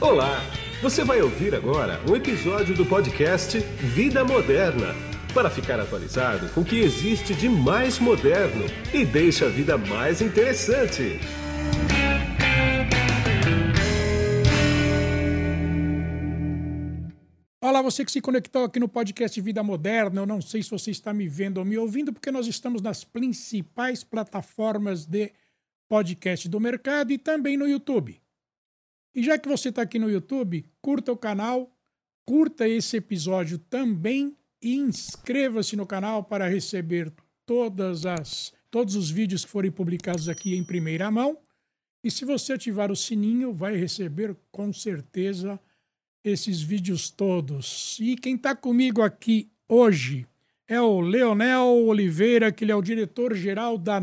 Olá! 0.00 0.40
Você 0.80 1.02
vai 1.02 1.20
ouvir 1.20 1.56
agora 1.56 2.00
um 2.08 2.14
episódio 2.14 2.72
do 2.72 2.86
podcast 2.86 3.58
Vida 3.58 4.24
Moderna 4.24 4.94
para 5.34 5.50
ficar 5.50 5.80
atualizado 5.80 6.48
com 6.50 6.60
o 6.60 6.64
que 6.64 6.78
existe 6.78 7.34
de 7.34 7.48
mais 7.48 7.98
moderno 7.98 8.64
e 8.94 9.04
deixa 9.04 9.46
a 9.46 9.48
vida 9.48 9.76
mais 9.76 10.22
interessante. 10.22 11.18
Olá, 17.60 17.82
você 17.82 18.04
que 18.04 18.12
se 18.12 18.20
conectou 18.20 18.62
aqui 18.62 18.78
no 18.78 18.88
podcast 18.88 19.40
Vida 19.40 19.64
Moderna. 19.64 20.20
Eu 20.20 20.26
não 20.26 20.40
sei 20.40 20.62
se 20.62 20.70
você 20.70 20.92
está 20.92 21.12
me 21.12 21.26
vendo 21.26 21.58
ou 21.58 21.64
me 21.64 21.76
ouvindo, 21.76 22.12
porque 22.12 22.30
nós 22.30 22.46
estamos 22.46 22.80
nas 22.80 23.02
principais 23.02 24.04
plataformas 24.04 25.04
de 25.04 25.32
podcast 25.88 26.48
do 26.48 26.60
mercado 26.60 27.10
e 27.10 27.18
também 27.18 27.56
no 27.56 27.66
YouTube. 27.66 28.20
E 29.14 29.22
já 29.22 29.38
que 29.38 29.48
você 29.48 29.70
está 29.70 29.82
aqui 29.82 29.98
no 29.98 30.10
YouTube, 30.10 30.64
curta 30.80 31.12
o 31.12 31.16
canal, 31.16 31.72
curta 32.26 32.68
esse 32.68 32.96
episódio 32.96 33.58
também 33.58 34.36
e 34.62 34.76
inscreva-se 34.76 35.76
no 35.76 35.86
canal 35.86 36.24
para 36.24 36.48
receber 36.48 37.12
todas 37.46 38.04
as, 38.04 38.52
todos 38.70 38.94
os 38.94 39.10
vídeos 39.10 39.44
que 39.44 39.50
forem 39.50 39.70
publicados 39.70 40.28
aqui 40.28 40.54
em 40.54 40.64
primeira 40.64 41.10
mão. 41.10 41.38
E 42.04 42.10
se 42.10 42.24
você 42.24 42.52
ativar 42.52 42.92
o 42.92 42.96
sininho, 42.96 43.52
vai 43.52 43.76
receber 43.76 44.36
com 44.50 44.72
certeza 44.72 45.58
esses 46.22 46.60
vídeos 46.60 47.10
todos. 47.10 47.96
E 48.00 48.16
quem 48.16 48.34
está 48.34 48.54
comigo 48.54 49.02
aqui 49.02 49.50
hoje 49.68 50.26
é 50.66 50.80
o 50.80 51.00
Leonel 51.00 51.86
Oliveira, 51.86 52.52
que 52.52 52.64
ele 52.64 52.72
é 52.72 52.76
o 52.76 52.82
diretor-geral 52.82 53.78
da 53.78 54.00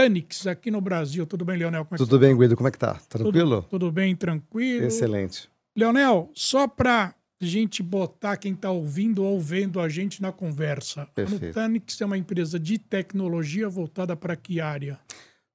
Nutanix 0.00 0.46
aqui 0.46 0.70
no 0.70 0.80
Brasil. 0.80 1.26
Tudo 1.26 1.44
bem, 1.44 1.58
Leonel? 1.58 1.86
É 1.90 1.96
tudo 1.96 2.18
bem, 2.18 2.36
Guido? 2.36 2.56
Como 2.56 2.68
é 2.68 2.70
que 2.70 2.78
tá? 2.78 2.94
Tranquilo? 3.08 3.62
Tudo, 3.62 3.70
tudo 3.70 3.92
bem, 3.92 4.16
tranquilo. 4.16 4.86
Excelente. 4.86 5.48
Leonel, 5.76 6.30
só 6.34 6.66
para 6.66 7.14
gente 7.40 7.82
botar 7.82 8.36
quem 8.36 8.52
está 8.52 8.70
ouvindo 8.70 9.24
ou 9.24 9.40
vendo 9.40 9.80
a 9.80 9.88
gente 9.88 10.20
na 10.20 10.32
conversa. 10.32 11.06
Perfeito. 11.14 11.58
A 11.58 11.68
Nutanix 11.68 12.00
é 12.00 12.06
uma 12.06 12.18
empresa 12.18 12.58
de 12.58 12.78
tecnologia 12.78 13.68
voltada 13.68 14.16
para 14.16 14.36
que 14.36 14.60
área? 14.60 14.98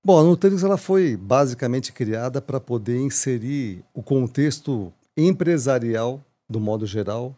Bom, 0.04 0.20
a 0.20 0.24
Nutanix 0.24 0.64
ela 0.64 0.78
foi 0.78 1.18
basicamente 1.18 1.92
criada 1.92 2.42
para 2.42 2.60
poder 2.60 3.00
inserir 3.00 3.84
o 3.94 4.04
contexto 4.04 4.94
empresarial, 5.18 6.24
do 6.50 6.60
modo 6.60 6.86
geral, 6.86 7.36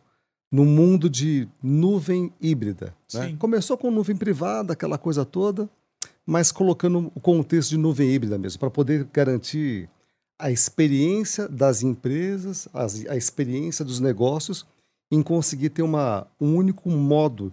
no 0.51 0.65
mundo 0.65 1.09
de 1.09 1.47
nuvem 1.61 2.31
híbrida. 2.39 2.93
Né? 3.13 3.35
Começou 3.37 3.77
com 3.77 3.91
nuvem 3.91 4.15
privada, 4.15 4.73
aquela 4.73 4.97
coisa 4.97 5.25
toda, 5.25 5.69
mas 6.27 6.51
colocando 6.51 7.09
o 7.15 7.21
contexto 7.21 7.69
de 7.69 7.77
nuvem 7.77 8.11
híbrida 8.11 8.37
mesmo, 8.37 8.59
para 8.59 8.69
poder 8.69 9.05
garantir 9.13 9.89
a 10.37 10.51
experiência 10.51 11.47
das 11.47 11.81
empresas, 11.81 12.67
a, 12.73 13.15
experiência 13.15 13.85
dos 13.85 14.01
negócios 14.01 14.67
em 15.09 15.23
conseguir 15.23 15.69
ter 15.69 15.83
uma, 15.83 16.27
um 16.39 16.53
único 16.53 16.89
modo 16.89 17.51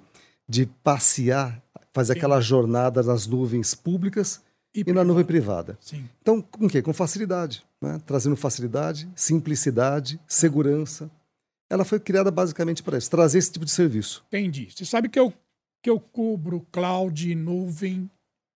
de 0.49 0.67
passear, 0.83 1.63
fazer 1.93 2.15
Sim. 2.15 2.19
aquela 2.19 2.41
jornada 2.41 3.01
nas 3.01 3.29
nuvens 3.29 3.75
públicas 3.75 4.43
e, 4.75 4.83
e 4.85 4.93
na 4.93 5.05
nuvem 5.05 5.25
privada. 5.25 5.79
Sim. 5.81 6.09
Então, 6.21 6.43
com 6.43 6.69
quê? 6.69 6.83
Com 6.83 6.93
facilidade, 6.93 7.65
né? 7.81 8.03
trazendo 8.05 8.35
facilidade, 8.35 9.09
simplicidade, 9.15 10.21
segurança. 10.27 11.09
Ela 11.71 11.85
foi 11.85 12.01
criada 12.01 12.31
basicamente 12.31 12.83
para 12.83 12.99
isso, 12.99 13.09
trazer 13.09 13.39
esse 13.39 13.53
tipo 13.53 13.65
de 13.65 13.71
serviço. 13.71 14.25
Entendi. 14.29 14.69
Você 14.75 14.85
sabe 14.85 15.09
que 15.09 15.19
eu, 15.19 15.33
que 15.81 15.89
eu 15.89 16.01
cubro 16.01 16.67
cloud, 16.73 17.35
nuvem, 17.37 18.11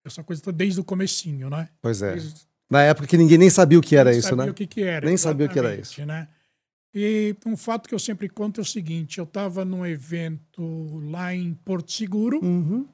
essa 0.09 0.23
coisa 0.23 0.51
desde 0.51 0.79
o 0.79 0.83
comecinho, 0.83 1.49
né? 1.49 1.69
Pois 1.81 2.01
é. 2.01 2.13
Desde... 2.13 2.47
Na 2.69 2.83
época 2.83 3.07
que 3.07 3.17
ninguém 3.17 3.37
nem 3.37 3.49
sabia 3.49 3.79
o 3.79 3.81
que 3.81 3.95
era 3.95 4.11
nem 4.11 4.19
isso, 4.19 4.35
né? 4.35 4.49
o 4.49 4.53
que, 4.53 4.67
que 4.67 4.83
era. 4.83 5.05
Nem 5.05 5.17
sabia 5.17 5.47
o 5.47 5.49
que 5.49 5.57
era 5.57 5.75
isso. 5.75 6.05
Né? 6.05 6.27
E 6.93 7.35
um 7.45 7.57
fato 7.57 7.87
que 7.87 7.95
eu 7.95 7.99
sempre 7.99 8.29
conto 8.29 8.61
é 8.61 8.63
o 8.63 8.65
seguinte: 8.65 9.17
eu 9.17 9.23
estava 9.23 9.65
num 9.65 9.85
evento 9.85 10.99
lá 11.09 11.33
em 11.33 11.53
Porto 11.53 11.91
Seguro, 11.91 12.39
uhum 12.43 12.87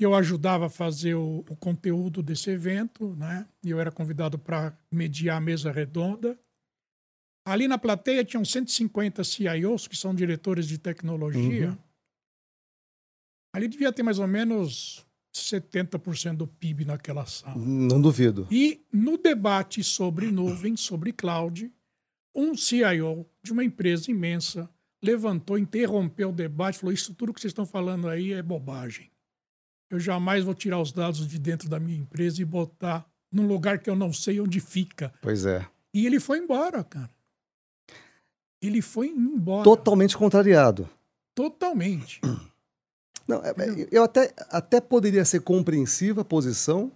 que 0.00 0.06
eu 0.06 0.14
ajudava 0.14 0.64
a 0.64 0.70
fazer 0.70 1.14
o, 1.14 1.44
o 1.46 1.54
conteúdo 1.56 2.22
desse 2.22 2.48
evento, 2.48 3.14
né? 3.16 3.46
E 3.62 3.68
eu 3.68 3.78
era 3.78 3.92
convidado 3.92 4.38
para 4.38 4.74
mediar 4.90 5.36
a 5.36 5.40
mesa 5.42 5.70
redonda. 5.70 6.40
Ali 7.44 7.68
na 7.68 7.76
plateia 7.76 8.24
tinham 8.24 8.42
150 8.42 9.22
CIOs, 9.22 9.86
que 9.86 9.94
são 9.94 10.14
diretores 10.14 10.66
de 10.66 10.78
tecnologia. 10.78 11.68
Uhum. 11.68 11.78
Ali 13.52 13.68
devia 13.68 13.92
ter 13.92 14.02
mais 14.02 14.18
ou 14.18 14.26
menos 14.26 15.04
70% 15.34 16.36
do 16.36 16.46
PIB 16.46 16.84
naquela 16.84 17.26
sala. 17.26 17.56
Não 17.56 18.00
duvido. 18.00 18.46
E 18.50 18.84
no 18.92 19.16
debate 19.16 19.82
sobre 19.82 20.30
nuvem, 20.30 20.76
sobre 20.76 21.12
cloud, 21.12 21.70
um 22.34 22.56
CIO 22.56 23.26
de 23.42 23.52
uma 23.52 23.64
empresa 23.64 24.10
imensa 24.10 24.68
levantou, 25.02 25.58
interrompeu 25.58 26.30
o 26.30 26.32
debate, 26.32 26.78
falou: 26.78 26.92
Isso 26.92 27.14
tudo 27.14 27.32
que 27.32 27.40
vocês 27.40 27.50
estão 27.50 27.66
falando 27.66 28.08
aí 28.08 28.32
é 28.32 28.42
bobagem. 28.42 29.10
Eu 29.90 29.98
jamais 29.98 30.44
vou 30.44 30.54
tirar 30.54 30.80
os 30.80 30.92
dados 30.92 31.26
de 31.26 31.38
dentro 31.38 31.68
da 31.68 31.80
minha 31.80 31.98
empresa 31.98 32.40
e 32.40 32.44
botar 32.44 33.04
num 33.32 33.46
lugar 33.46 33.78
que 33.80 33.90
eu 33.90 33.96
não 33.96 34.12
sei 34.12 34.40
onde 34.40 34.60
fica. 34.60 35.12
Pois 35.20 35.44
é. 35.44 35.66
E 35.92 36.06
ele 36.06 36.20
foi 36.20 36.38
embora, 36.38 36.84
cara. 36.84 37.10
Ele 38.62 38.80
foi 38.82 39.08
embora. 39.08 39.64
Totalmente 39.64 40.16
contrariado. 40.16 40.88
Totalmente. 41.34 42.20
Não, 43.30 43.42
é, 43.44 43.50
é, 43.50 43.88
eu 43.90 44.02
até, 44.02 44.32
até 44.50 44.80
poderia 44.80 45.24
ser 45.24 45.40
compreensiva 45.40 46.22
a 46.22 46.24
posição, 46.24 46.92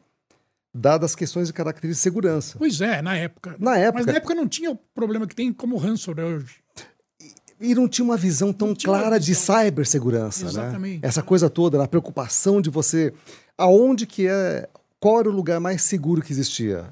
dadas 0.75 1.13
as 1.13 1.17
questões 1.17 1.47
de 1.47 1.53
características 1.53 1.97
de 1.97 2.03
segurança. 2.03 2.59
Pois 2.59 2.81
é, 2.81 3.01
na 3.01 3.17
época. 3.17 3.57
Na 3.59 3.79
época. 3.79 3.99
Mas 3.99 4.07
na 4.07 4.15
época 4.15 4.35
não 4.35 4.49
tinha 4.49 4.71
o 4.71 4.77
problema 4.95 5.27
que 5.27 5.35
tem 5.35 5.53
como 5.53 5.77
ransomware 5.77 6.37
hoje 6.37 6.65
e 7.61 7.75
não 7.75 7.89
tinha 7.89 8.05
uma 8.05 8.17
visão 8.17 8.53
tão 8.53 8.75
clara 8.75 9.19
de 9.19 9.35
cibersegurança, 9.35 10.45
né? 10.45 10.51
Exatamente. 10.51 11.03
né? 11.03 11.09
Essa 11.09 11.23
coisa 11.23 11.49
toda, 11.49 11.79
na 11.79 11.87
preocupação 11.89 12.61
de 12.61 12.69
você, 12.69 13.13
aonde 13.57 14.07
que 14.07 14.27
é, 14.27 14.69
qual 15.01 15.21
era 15.21 15.29
o 15.29 15.33
lugar 15.33 15.61
mais 15.61 15.83
seguro 15.83 16.23
que 16.23 16.33
existia? 16.33 16.87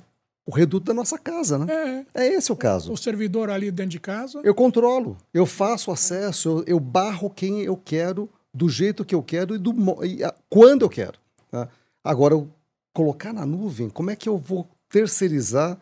O 0.47 0.51
reduto 0.51 0.87
da 0.87 0.95
nossa 0.95 1.19
casa, 1.19 1.59
né? 1.59 2.05
É, 2.15 2.25
é 2.25 2.35
esse 2.35 2.51
o 2.51 2.57
caso. 2.57 2.93
O 2.93 2.97
servidor 2.97 3.49
ali 3.49 3.71
dentro 3.71 3.91
de 3.91 4.01
casa. 4.01 4.41
Eu 4.43 4.55
controlo, 4.55 5.17
eu 5.33 5.47
faço 5.47 5.91
acesso, 5.91 6.49
eu, 6.49 6.65
eu 6.67 6.81
barro 6.81 7.31
quem 7.31 7.63
eu 7.63 7.77
quero, 7.77 8.29
do 8.55 8.69
jeito 8.69 9.05
que 9.05 9.15
eu 9.15 9.23
quero 9.23 9.55
e, 9.55 9.59
do, 9.59 10.05
e 10.05 10.23
a, 10.23 10.35
quando 10.49 10.83
eu 10.83 10.89
quero. 10.89 11.19
Tá? 11.51 11.69
Agora, 12.05 12.35
eu 12.35 12.49
colocar 12.93 13.33
na 13.33 13.47
nuvem, 13.47 13.89
como 13.89 14.11
é 14.11 14.17
que 14.17 14.29
eu 14.29 14.37
vou 14.37 14.69
terceirizar 14.89 15.79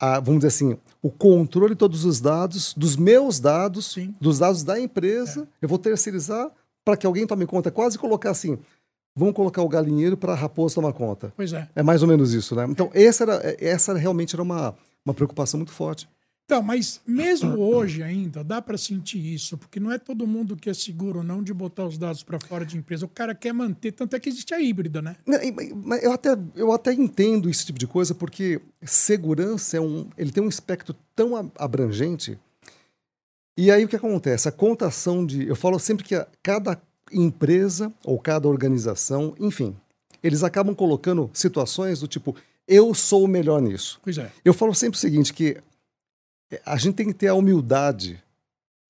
a, 0.00 0.20
vamos 0.20 0.40
dizer 0.40 0.48
assim, 0.48 0.78
o 1.02 1.10
controle 1.10 1.74
de 1.74 1.78
todos 1.78 2.04
os 2.04 2.20
dados, 2.20 2.72
dos 2.74 2.96
meus 2.96 3.40
dados, 3.40 3.92
Sim. 3.92 4.14
dos 4.20 4.38
dados 4.38 4.62
da 4.62 4.78
empresa, 4.78 5.42
é. 5.42 5.46
eu 5.62 5.68
vou 5.68 5.78
terceirizar 5.78 6.50
para 6.84 6.96
que 6.96 7.06
alguém 7.06 7.26
tome 7.26 7.46
conta, 7.46 7.70
quase 7.70 7.98
colocar 7.98 8.30
assim, 8.30 8.58
vamos 9.14 9.34
colocar 9.34 9.62
o 9.62 9.68
galinheiro 9.68 10.16
para 10.16 10.32
a 10.32 10.36
raposa 10.36 10.76
tomar 10.76 10.92
conta. 10.92 11.32
Pois 11.36 11.52
é. 11.52 11.68
É 11.74 11.82
mais 11.82 12.02
ou 12.02 12.08
menos 12.08 12.32
isso, 12.32 12.54
né? 12.54 12.64
Então, 12.68 12.90
essa, 12.94 13.24
era, 13.24 13.56
essa 13.58 13.94
realmente 13.94 14.36
era 14.36 14.42
uma, 14.42 14.74
uma 15.04 15.12
preocupação 15.12 15.58
muito 15.58 15.72
forte. 15.72 16.08
Então, 16.48 16.62
mas 16.62 16.98
mesmo 17.06 17.58
hoje 17.58 18.02
ainda 18.02 18.42
dá 18.42 18.62
para 18.62 18.78
sentir 18.78 19.18
isso, 19.18 19.58
porque 19.58 19.78
não 19.78 19.92
é 19.92 19.98
todo 19.98 20.26
mundo 20.26 20.56
que 20.56 20.70
é 20.70 20.72
seguro 20.72 21.22
não 21.22 21.42
de 21.42 21.52
botar 21.52 21.84
os 21.84 21.98
dados 21.98 22.22
para 22.22 22.40
fora 22.40 22.64
de 22.64 22.78
empresa. 22.78 23.04
O 23.04 23.08
cara 23.08 23.34
quer 23.34 23.52
manter, 23.52 23.92
tanto 23.92 24.16
é 24.16 24.18
que 24.18 24.30
existe 24.30 24.54
a 24.54 24.58
híbrida, 24.58 25.02
né? 25.02 25.16
Eu 26.00 26.10
até, 26.10 26.38
eu 26.54 26.72
até 26.72 26.94
entendo 26.94 27.50
esse 27.50 27.66
tipo 27.66 27.78
de 27.78 27.86
coisa, 27.86 28.14
porque 28.14 28.62
segurança 28.80 29.76
é 29.76 29.80
um, 29.82 30.08
ele 30.16 30.32
tem 30.32 30.42
um 30.42 30.48
espectro 30.48 30.96
tão 31.14 31.52
abrangente. 31.54 32.38
E 33.54 33.70
aí 33.70 33.84
o 33.84 33.88
que 33.88 33.96
acontece? 33.96 34.48
A 34.48 34.52
contação 34.52 35.26
de, 35.26 35.46
eu 35.46 35.54
falo 35.54 35.78
sempre 35.78 36.02
que 36.02 36.14
cada 36.42 36.80
empresa 37.12 37.92
ou 38.02 38.18
cada 38.18 38.48
organização, 38.48 39.34
enfim, 39.38 39.76
eles 40.22 40.42
acabam 40.42 40.74
colocando 40.74 41.28
situações 41.34 42.00
do 42.00 42.08
tipo 42.08 42.34
eu 42.68 42.92
sou 42.92 43.24
o 43.24 43.28
melhor 43.28 43.62
nisso. 43.62 43.98
Pois 44.02 44.18
é. 44.18 44.30
Eu 44.44 44.52
falo 44.52 44.74
sempre 44.74 44.98
o 44.98 45.00
seguinte 45.00 45.32
que 45.32 45.56
a 46.64 46.76
gente 46.76 46.94
tem 46.94 47.06
que 47.06 47.14
ter 47.14 47.28
a 47.28 47.34
humildade 47.34 48.22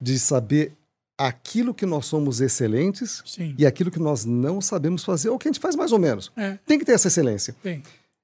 de 0.01 0.19
saber 0.19 0.73
aquilo 1.17 1.75
que 1.75 1.85
nós 1.85 2.07
somos 2.07 2.41
excelentes 2.41 3.23
Sim. 3.27 3.55
e 3.59 3.67
aquilo 3.67 3.91
que 3.91 3.99
nós 3.99 4.25
não 4.25 4.61
sabemos 4.61 5.03
fazer, 5.03 5.29
ou 5.29 5.39
que 5.39 5.49
a 5.49 5.51
gente 5.51 5.61
faz 5.61 5.75
mais 5.75 5.91
ou 5.91 5.99
menos. 5.99 6.31
É. 6.37 6.57
Tem 6.65 6.79
que 6.79 6.85
ter 6.85 6.93
essa 6.93 7.09
excelência. 7.09 7.57
Tem. 7.61 7.83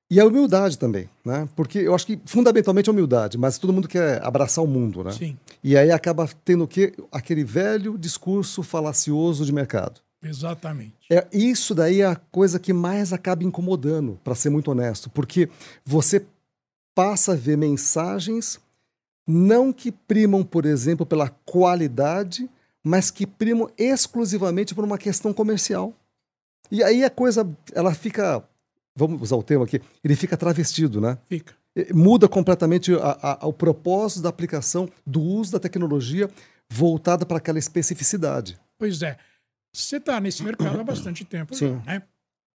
E 0.08 0.20
a 0.20 0.26
humildade 0.26 0.78
também, 0.78 1.08
né? 1.24 1.48
Porque 1.56 1.78
eu 1.78 1.94
acho 1.94 2.06
que 2.06 2.20
fundamentalmente 2.24 2.88
a 2.88 2.92
humildade, 2.92 3.36
mas 3.36 3.58
todo 3.58 3.72
mundo 3.72 3.88
quer 3.88 4.24
abraçar 4.24 4.62
o 4.62 4.66
mundo, 4.66 5.02
né? 5.02 5.10
Sim. 5.10 5.36
E 5.62 5.76
aí 5.76 5.90
acaba 5.90 6.28
tendo 6.44 6.64
o 6.64 6.68
quê? 6.68 6.92
Aquele 7.10 7.42
velho 7.42 7.98
discurso 7.98 8.62
falacioso 8.62 9.44
de 9.44 9.52
mercado. 9.52 10.00
Exatamente. 10.22 10.94
É, 11.10 11.26
isso 11.32 11.74
daí 11.74 12.00
é 12.00 12.06
a 12.06 12.16
coisa 12.16 12.58
que 12.60 12.72
mais 12.72 13.12
acaba 13.12 13.44
incomodando, 13.44 14.18
para 14.22 14.34
ser 14.34 14.50
muito 14.50 14.70
honesto, 14.70 15.10
porque 15.10 15.48
você 15.84 16.24
passa 16.94 17.32
a 17.32 17.36
ver 17.36 17.58
mensagens 17.58 18.60
não 19.26 19.72
que 19.72 19.90
primam, 19.90 20.44
por 20.44 20.66
exemplo, 20.66 21.06
pela 21.06 21.28
qualidade, 21.28 22.48
mas 22.82 23.10
que 23.10 23.26
primam 23.26 23.70
exclusivamente 23.78 24.74
por 24.74 24.84
uma 24.84 24.98
questão 24.98 25.32
comercial. 25.32 25.94
E 26.70 26.82
aí 26.82 27.04
a 27.04 27.10
coisa, 27.10 27.48
ela 27.72 27.94
fica, 27.94 28.42
vamos 28.94 29.22
usar 29.22 29.36
o 29.36 29.42
termo 29.42 29.64
aqui, 29.64 29.80
ele 30.02 30.16
fica 30.16 30.36
travestido, 30.36 31.00
né? 31.00 31.18
Fica. 31.28 31.54
muda 31.92 32.28
completamente 32.28 32.94
a, 32.94 33.38
a, 33.42 33.46
o 33.46 33.52
propósito 33.52 34.22
da 34.22 34.28
aplicação, 34.28 34.88
do 35.06 35.20
uso 35.20 35.52
da 35.52 35.58
tecnologia 35.58 36.30
voltada 36.70 37.24
para 37.24 37.38
aquela 37.38 37.58
especificidade. 37.58 38.58
Pois 38.78 39.02
é. 39.02 39.16
Você 39.72 39.96
está 39.96 40.20
nesse 40.20 40.42
mercado 40.42 40.80
há 40.80 40.84
bastante 40.84 41.24
tempo, 41.24 41.54
Sim. 41.54 41.82
né? 41.84 42.02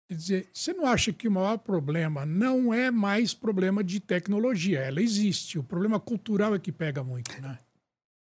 Quer 0.09 0.15
dizer, 0.15 0.49
você 0.51 0.73
não 0.73 0.87
acha 0.87 1.13
que 1.13 1.27
o 1.27 1.31
maior 1.31 1.59
problema 1.59 2.25
não 2.25 2.73
é 2.73 2.89
mais 2.89 3.35
problema 3.35 3.83
de 3.83 3.99
tecnologia? 3.99 4.79
Ela 4.79 5.03
existe. 5.03 5.59
O 5.59 5.63
problema 5.63 5.99
cultural 5.99 6.55
é 6.55 6.57
que 6.57 6.71
pega 6.71 7.03
muito, 7.03 7.39
né? 7.39 7.59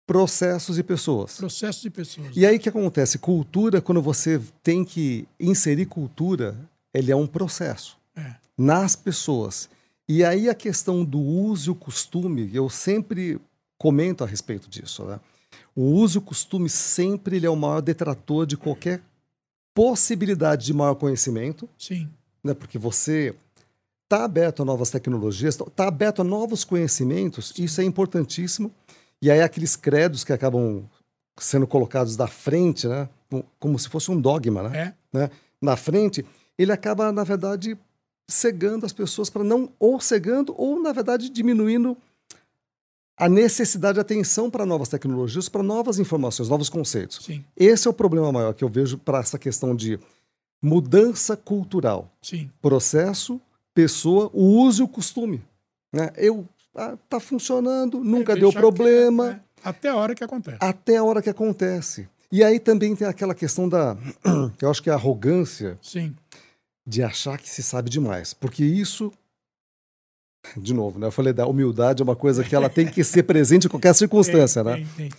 Processos 0.07 0.79
e 0.79 0.83
pessoas. 0.83 1.39
Processos 1.39 1.83
e 1.87 1.89
pessoas. 1.91 2.37
E 2.37 2.45
aí 2.45 2.57
o 2.57 2.61
que 2.61 2.69
acontece? 2.69 3.19
Cultura, 3.19 3.81
quando 3.81 4.03
você 4.03 4.39
tem 4.63 4.85
que 4.85 5.27
inserir 5.41 5.87
cultura, 5.87 6.55
ele 6.93 7.11
é 7.11 7.17
um 7.17 7.27
processo 7.27 7.97
É. 8.15 8.35
nas 8.57 8.95
pessoas. 8.95 9.71
E 10.07 10.23
aí 10.23 10.47
a 10.47 10.55
questão 10.55 11.03
do 11.03 11.19
uso 11.19 11.71
e 11.71 11.73
o 11.73 11.75
costume, 11.75 12.51
eu 12.53 12.69
sempre 12.69 13.41
comento 13.79 14.23
a 14.23 14.27
respeito 14.27 14.69
disso. 14.69 15.07
Né? 15.07 15.19
O 15.75 15.85
uso 15.85 16.19
e 16.19 16.21
o 16.21 16.23
costume 16.23 16.69
sempre 16.69 17.37
ele 17.37 17.47
é 17.47 17.51
o 17.51 17.57
maior 17.57 17.81
detrator 17.81 18.47
de 18.47 18.59
qualquer 18.59 19.01
possibilidade 19.79 20.67
de 20.67 20.75
maior 20.75 20.97
conhecimento, 20.97 21.69
Sim. 21.79 22.11
né? 22.43 22.53
porque 22.53 22.77
você 22.77 23.33
está 24.03 24.25
aberto 24.25 24.61
a 24.61 24.65
novas 24.65 24.91
tecnologias, 24.91 25.55
está 25.55 25.87
aberto 25.87 26.21
a 26.21 26.25
novos 26.25 26.65
conhecimentos, 26.65 27.55
isso 27.57 27.81
é 27.81 27.85
importantíssimo. 27.85 28.73
E 29.23 29.31
aí 29.31 29.41
aqueles 29.41 29.77
credos 29.77 30.25
que 30.25 30.33
acabam 30.33 30.83
sendo 31.39 31.65
colocados 31.65 32.17
da 32.17 32.27
frente, 32.27 32.89
né? 32.89 33.09
como 33.61 33.79
se 33.79 33.89
fosse 33.89 34.11
um 34.11 34.21
dogma, 34.21 34.69
né? 34.69 34.95
É. 35.13 35.17
né? 35.17 35.31
na 35.63 35.77
frente, 35.77 36.27
ele 36.59 36.73
acaba, 36.73 37.13
na 37.13 37.23
verdade, 37.23 37.79
cegando 38.27 38.85
as 38.85 38.93
pessoas 38.93 39.31
para 39.31 39.45
não, 39.45 39.71
ou 39.79 40.01
cegando, 40.01 40.53
ou, 40.59 40.83
na 40.83 40.93
verdade, 40.93 41.31
diminuindo 41.31 41.97
a 43.19 43.29
necessidade 43.29 43.95
de 43.95 44.01
atenção 44.01 44.49
para 44.51 44.65
novas 44.65 44.89
tecnologias, 44.89 45.49
para 45.49 45.63
novas 45.63 45.99
informações, 45.99 46.49
novos 46.49 46.69
conceitos. 46.69 47.19
Sim. 47.25 47.45
Esse 47.57 47.89
é 47.89 47.91
o 47.91 47.95
problema 47.95 48.31
maior 48.31 48.55
que 48.55 48.63
eu 48.63 48.69
vejo 48.69 48.97
para 48.99 49.19
essa 49.19 49.39
questão 49.39 49.75
de 49.75 49.99
mudança 50.63 51.37
cultural. 51.37 52.11
Sim. 52.23 52.51
Processo, 52.63 53.41
pessoa, 53.75 54.31
o 54.33 54.45
uso 54.63 54.83
e 54.83 54.85
o 54.85 54.89
costume. 54.89 55.43
Né? 55.93 56.11
Eu, 56.17 56.47
ah, 56.75 56.97
tá 57.09 57.19
funcionando, 57.19 58.01
nunca 58.01 58.33
É, 58.35 58.37
deu 58.37 58.53
problema, 58.53 59.31
né? 59.31 59.41
Até 59.65 59.89
a 59.89 59.97
hora 59.97 60.15
que 60.15 60.23
acontece. 60.23 60.59
até 60.61 60.97
a 60.97 61.05
hora 61.05 61.21
que 61.21 61.29
acontece. 61.31 62.09
E 62.31 62.45
aí 62.45 62.61
também 62.61 62.95
tem 62.95 63.09
aquela 63.09 63.35
questão 63.35 63.69
da, 63.69 63.97
eu 64.63 64.71
acho 64.71 64.83
que 64.83 64.91
é 64.91 64.93
a 64.93 64.97
arrogância 64.97 65.77
Sim. 65.83 66.15
de 66.87 67.03
achar 67.03 67.39
que 67.39 67.49
se 67.49 67.63
sabe 67.63 67.91
demais, 67.91 68.33
porque 68.33 68.65
isso 68.65 69.13
de 70.57 70.73
novo, 70.75 70.99
né? 70.99 71.07
Eu 71.07 71.13
falei 71.13 71.33
da 71.33 71.47
humildade 71.47 72.03
é 72.03 72.05
uma 72.05 72.17
coisa 72.17 72.43
que 72.45 72.55
ela 72.55 72.69
tem 72.69 72.87
que 72.87 73.03
ser 73.05 73.23
presente 73.25 73.67
em 73.67 73.71
qualquer 73.71 73.95
circunstância, 73.95 74.63
Tem, 74.65 74.73
né? 74.73 74.89
tem, 74.97 75.09
tem. 75.09 75.19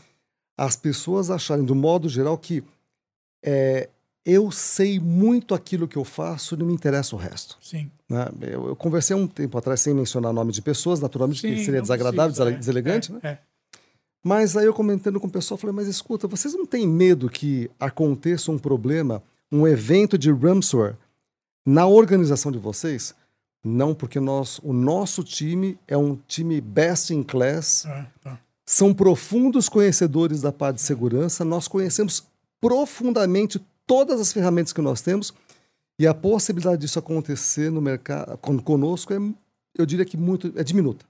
As 0.58 0.76
pessoas 0.76 1.30
acharem, 1.32 1.64
do 1.64 1.74
modo 1.76 2.10
geral, 2.10 2.38
que 2.38 2.64
é, 3.44 3.90
eu 4.26 4.52
sei 4.52 5.00
muito 5.00 5.56
aquilo 5.56 5.88
que 5.88 5.98
eu 5.98 6.04
faço, 6.04 6.58
não 6.58 6.66
me 6.66 6.74
interessa 6.74 7.16
o 7.16 7.20
resto. 7.20 7.58
Sim. 7.62 7.90
né? 8.10 8.28
Eu, 8.42 8.68
eu 8.68 8.76
conversei 8.76 9.16
um 9.16 9.26
tempo 9.28 9.58
atrás, 9.58 9.80
sem 9.82 9.94
mencionar 9.94 10.34
nome 10.34 10.52
de 10.52 10.62
pessoas, 10.62 11.00
naturalmente, 11.00 11.42
que 11.42 11.58
Sim, 11.58 11.64
seria 11.64 11.80
não 11.80 11.82
desagradável, 11.84 12.34
precisa, 12.34 12.44
desele- 12.46 12.56
é, 12.56 12.60
deselegante, 12.60 13.12
é, 13.12 13.14
né? 13.14 13.20
é. 13.24 13.38
Mas 14.22 14.58
aí 14.58 14.66
eu 14.66 14.74
comentando 14.74 15.20
com 15.20 15.28
o 15.28 15.32
pessoal, 15.32 15.58
falei, 15.58 15.74
mas 15.74 15.88
escuta, 15.88 16.28
vocês 16.28 16.54
não 16.54 16.66
têm 16.66 16.86
medo 16.86 17.30
que 17.30 17.72
aconteça 17.80 18.52
um 18.52 18.60
problema, 18.60 19.24
um 19.50 19.66
evento 19.66 20.18
de 20.18 20.30
ransomware 20.30 20.96
na 21.66 21.88
organização 21.88 22.52
de 22.52 22.58
vocês? 22.58 23.16
Não, 23.64 23.94
porque 23.94 24.20
nós, 24.20 24.60
o 24.64 24.72
nosso 24.72 25.24
time 25.24 25.78
é 25.88 25.98
um 25.98 26.16
time 26.28 26.62
best 26.62 27.14
in 27.14 27.24
class, 27.24 27.86
Ah, 27.86 28.08
tá. 28.22 28.40
são 28.66 28.94
profundos 28.94 29.68
conhecedores 29.68 30.42
da 30.42 30.52
parte 30.52 30.76
de 30.78 30.82
segurança, 30.82 31.44
nós 31.44 31.68
conhecemos 31.68 32.26
profundamente 32.62 33.60
todas 33.86 34.20
as 34.22 34.32
ferramentas 34.32 34.72
que 34.72 34.82
nós 34.82 35.02
temos 35.02 35.34
e 35.98 36.08
a 36.08 36.14
possibilidade 36.14 36.82
disso 36.82 37.00
acontecer 37.00 37.70
no 37.70 37.82
mercado 37.82 38.38
con- 38.38 38.60
conosco 38.60 39.14
é, 39.14 39.18
eu 39.78 39.86
diria 39.86 40.06
que 40.06 40.16
muito 40.16 40.54
é 40.56 40.64
diminuta. 40.64 41.06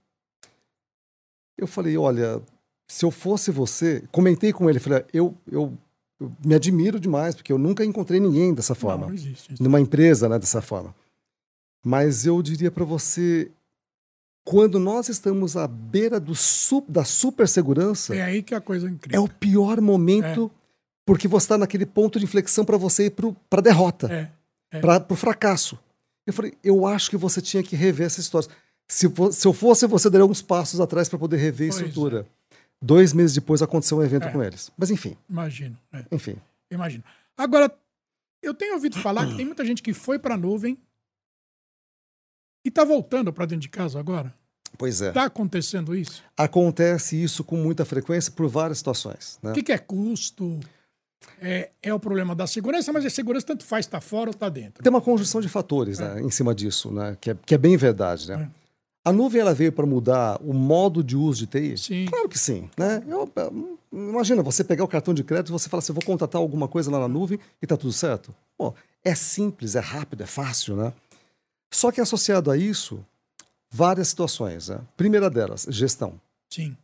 Eu 1.58 1.68
falei, 1.68 1.98
olha, 1.98 2.42
se 2.88 3.06
eu 3.06 3.12
fosse 3.12 3.52
você, 3.52 4.04
comentei 4.12 4.52
com 4.54 4.70
ele, 4.70 4.80
falei, 4.80 5.04
eu, 5.14 5.36
eu, 5.52 5.72
eu 6.20 6.32
me 6.44 6.56
admiro 6.56 7.00
demais 7.00 7.36
porque 7.36 7.52
eu 7.52 7.58
nunca 7.60 7.84
encontrei 7.86 8.20
ninguém 8.20 8.54
dessa 8.54 8.74
forma 8.74 9.02
Não, 9.02 9.08
não 9.10 9.14
existe. 9.16 9.54
isso. 9.54 9.62
numa 9.64 9.80
empresa, 9.80 10.28
né, 10.30 10.40
dessa 10.40 10.62
forma. 10.62 10.96
Mas 11.84 12.26
eu 12.26 12.42
diria 12.42 12.70
para 12.70 12.84
você, 12.86 13.50
quando 14.44 14.80
nós 14.80 15.10
estamos 15.10 15.56
à 15.56 15.68
beira 15.68 16.20
do 16.20 16.36
su 16.36 16.84
da 16.88 17.04
supersegurança, 17.06 18.16
É 18.16 18.22
aí 18.24 18.44
que 18.44 18.54
a 18.54 18.62
coisa 18.62 18.88
é 18.88 18.90
é 18.90 18.94
incrível. 18.94 19.24
o 19.24 19.30
pior 19.30 19.80
momento, 19.80 20.52
porque 21.06 21.28
você 21.28 21.46
está 21.46 21.58
naquele 21.58 21.86
ponto 21.86 22.20
de 22.20 22.26
inflexão 22.26 22.66
para 22.66 22.78
você 22.78 23.06
ir 23.06 23.12
para 23.12 23.60
a 23.60 23.62
derrota, 23.62 24.12
É. 24.12 24.78
é. 24.78 24.80
para 24.82 25.06
o 25.10 25.16
fracasso. 25.16 25.78
Eu 26.28 26.34
falei, 26.34 26.54
eu 26.64 26.86
acho 26.86 27.10
que 27.10 27.18
você 27.18 27.42
tinha 27.42 27.64
que 27.64 27.76
rever 27.76 28.06
essa 28.08 28.20
história. 28.20 28.48
Se, 28.88 29.08
se 29.32 29.48
eu 29.48 29.54
fosse 29.54 29.88
você, 29.88 30.10
daria 30.10 30.26
uns 30.26 30.42
passos 30.42 30.80
atrás 30.80 31.08
para 31.08 31.18
poder 31.18 31.38
rever 31.38 31.70
a 31.70 31.72
Pois 31.74 31.82
é. 31.84 31.88
estrutura. 31.88 32.28
Dois 32.82 33.14
meses 33.14 33.34
depois 33.36 33.62
aconteceu 33.62 33.98
um 33.98 34.04
evento 34.04 34.28
É. 34.28 34.32
com 34.32 34.44
eles. 34.44 34.72
Mas 34.78 34.90
enfim, 34.92 35.16
Imagino. 35.30 35.78
é. 35.94 36.06
enfim. 36.12 36.36
Imagino. 36.72 37.04
Agora, 37.38 37.72
eu 38.42 38.54
tenho 38.54 38.74
ouvido 38.76 38.98
falar 39.00 39.28
que 39.28 39.36
tem 39.36 39.46
muita 39.46 39.66
gente 39.66 39.82
que 39.82 39.94
foi 39.94 40.18
para 40.20 40.36
a 40.36 40.38
nuvem 40.38 40.78
e 42.64 42.70
está 42.70 42.84
voltando 42.84 43.32
para 43.32 43.46
dentro 43.46 43.62
de 43.62 43.70
casa 43.70 44.00
agora. 44.00 44.34
Pois 44.78 45.02
é. 45.02 45.10
Está 45.10 45.26
acontecendo 45.26 45.96
isso? 45.96 46.24
Acontece 46.38 47.22
isso 47.22 47.44
com 47.44 47.58
muita 47.58 47.84
frequência 47.86 48.32
por 48.32 48.48
várias 48.48 48.78
situações. 48.78 49.40
Né? 49.42 49.52
O 49.52 49.54
que, 49.54 49.64
que 49.64 49.72
é 49.72 49.78
custo? 49.78 50.60
É, 51.42 51.70
é 51.82 51.94
o 51.94 52.00
problema 52.00 52.34
da 52.36 52.48
segurança, 52.48 52.94
mas 52.94 53.06
a 53.06 53.10
segurança 53.10 53.46
tanto 53.48 53.66
faz 53.66 53.86
estar 53.86 54.00
fora 54.00 54.30
ou 54.30 54.34
está 54.34 54.48
dentro. 54.48 54.82
Tem 54.84 54.90
uma 54.90 55.02
conjunção 55.02 55.42
de 55.42 55.50
fatores 55.50 56.00
né, 56.00 56.22
em 56.22 56.30
cima 56.30 56.56
disso, 56.56 56.92
né, 56.92 57.18
que, 57.20 57.32
é, 57.32 57.38
que 57.46 57.54
é 57.56 57.58
bem 57.58 57.76
verdade. 57.76 58.30
Né? 58.30 58.50
É. 58.56 58.60
A 59.10 59.12
nuvem 59.12 59.42
ela 59.42 59.54
veio 59.54 59.72
para 59.72 59.86
mudar 59.86 60.40
o 60.42 60.54
modo 60.54 61.04
de 61.04 61.16
uso 61.18 61.46
de 61.46 61.48
TI? 61.48 61.78
Sim. 61.78 62.06
Claro 62.06 62.30
que 62.30 62.38
sim. 62.38 62.70
Né? 62.78 63.04
Eu, 63.08 63.30
eu- 63.36 63.80
imagina, 63.92 64.44
você 64.44 64.64
pegar 64.64 64.84
o 64.84 64.88
cartão 64.88 65.14
de 65.14 65.24
crédito 65.24 65.50
e 65.50 65.52
você 65.52 65.68
fala 65.68 65.80
assim, 65.80 65.94
vou 65.94 66.04
contratar 66.04 66.40
alguma 66.40 66.68
coisa 66.68 66.92
lá 66.92 67.00
na 67.00 67.08
nuvem 67.08 67.40
e 67.62 67.66
está 67.66 67.76
tudo 67.76 67.92
certo. 67.92 68.34
Bom, 68.58 68.74
é 69.04 69.16
simples, 69.16 69.76
é 69.76 69.80
rápido, 69.80 70.22
é 70.24 70.28
fácil. 70.28 70.76
Né? 70.76 70.94
Só 71.72 71.92
que 71.92 72.02
associado 72.02 72.50
a 72.50 72.58
isso, 72.58 73.06
várias 73.70 74.08
situações. 74.08 74.70
Né? 74.70 74.80
Primeira 74.98 75.30
delas, 75.30 75.66
gestão. 75.70 76.20
Sim. 76.50 76.76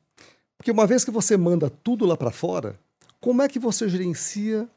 Porque 0.57 0.71
uma 0.71 0.87
vez 0.87 1.03
que 1.03 1.11
você 1.11 1.35
manda 1.37 1.69
tudo 1.69 2.05
lá 2.05 2.15
para 2.15 2.31
fora, 2.31 2.75
como 3.19 3.41
é 3.41 3.47
que 3.47 3.59
você 3.59 3.89
gerencia 3.89 4.67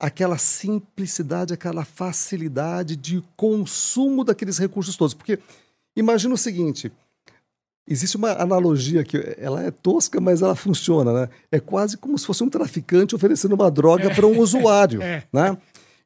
aquela 0.00 0.38
simplicidade, 0.38 1.52
aquela 1.52 1.84
facilidade 1.84 2.96
de 2.96 3.22
consumo 3.36 4.24
daqueles 4.24 4.58
recursos 4.58 4.96
todos? 4.96 5.14
Porque 5.14 5.38
imagina 5.96 6.34
o 6.34 6.38
seguinte, 6.38 6.90
existe 7.86 8.16
uma 8.16 8.32
analogia 8.32 9.04
que 9.04 9.34
ela 9.38 9.62
é 9.62 9.70
tosca, 9.70 10.20
mas 10.20 10.42
ela 10.42 10.54
funciona, 10.54 11.12
né? 11.12 11.28
É 11.50 11.58
quase 11.60 11.96
como 11.96 12.18
se 12.18 12.26
fosse 12.26 12.44
um 12.44 12.50
traficante 12.50 13.14
oferecendo 13.14 13.54
uma 13.54 13.70
droga 13.70 14.14
para 14.14 14.26
um 14.26 14.38
usuário, 14.38 15.00
É. 15.02 15.24
né? 15.32 15.56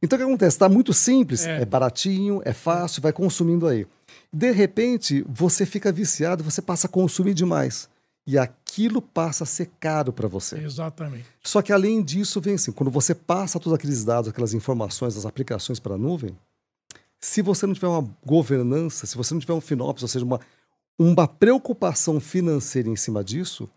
Então 0.03 0.17
o 0.17 0.21
que 0.21 0.27
acontece? 0.27 0.57
Está 0.57 0.69
muito 0.69 0.93
simples, 0.93 1.47
É. 1.47 1.63
é 1.63 1.65
baratinho, 1.65 2.43
é 2.45 2.53
fácil, 2.53 3.01
vai 3.01 3.13
consumindo 3.13 3.67
aí. 3.67 3.87
De 4.33 4.51
repente, 4.51 5.25
você 5.29 5.65
fica 5.65 5.93
viciado, 5.93 6.43
você 6.43 6.61
passa 6.61 6.87
a 6.87 6.91
consumir 6.91 7.35
demais. 7.35 7.89
E 8.27 8.39
aquilo 8.39 9.03
passa 9.03 9.45
a 9.45 9.47
ser 9.47 9.71
caro 9.81 10.13
para 10.13 10.29
você. 10.29 10.57
Exatamente. 10.59 11.25
Só 11.43 11.61
que 11.61 11.73
além 11.73 12.03
disso, 12.03 12.41
vem 12.41 12.55
assim, 12.55 12.71
quando 12.73 12.91
você 12.91 13.15
passa 13.15 13.59
todos 13.59 13.77
aqueles 13.77 14.05
dados, 14.05 14.29
aquelas 14.31 14.55
informações 14.55 15.15
das 15.15 15.27
aplicações 15.27 15.81
para 15.81 15.95
a 15.95 15.99
nuvem, 15.99 16.37
se 17.21 17.43
você 17.43 17.67
não 17.67 17.75
tiver 17.75 17.89
uma 17.89 18.09
governança, 18.25 19.07
se 19.07 19.17
você 19.17 19.35
não 19.35 19.41
tiver 19.41 19.55
um 19.55 19.61
FinOps, 19.61 20.03
ou 20.03 20.09
seja, 20.09 20.25
uma, 20.25 20.41
uma 20.99 21.27
preocupação 21.27 22.21
financeira 22.21 22.89
em 22.89 22.97
cima 22.97 23.23
disso, 23.25 23.69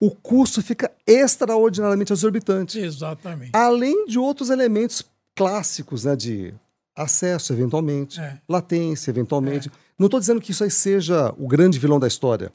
o 0.00 0.10
custo 0.12 0.62
fica 0.62 0.90
extraordinariamente 1.06 2.12
exorbitante. 2.12 2.78
Exatamente. 2.78 3.50
Além 3.52 4.06
de 4.06 4.18
outros 4.18 4.48
elementos 4.48 5.04
clássicos, 5.38 6.04
né, 6.04 6.14
de 6.16 6.52
acesso, 6.94 7.52
eventualmente, 7.52 8.20
É. 8.20 8.38
latência, 8.48 9.10
eventualmente. 9.10 9.70
Não 9.98 10.06
estou 10.06 10.18
dizendo 10.20 10.40
que 10.40 10.50
isso 10.50 10.64
aí 10.64 10.70
seja 10.70 11.32
o 11.38 11.46
grande 11.46 11.78
vilão 11.78 11.98
da 11.98 12.06
história, 12.08 12.52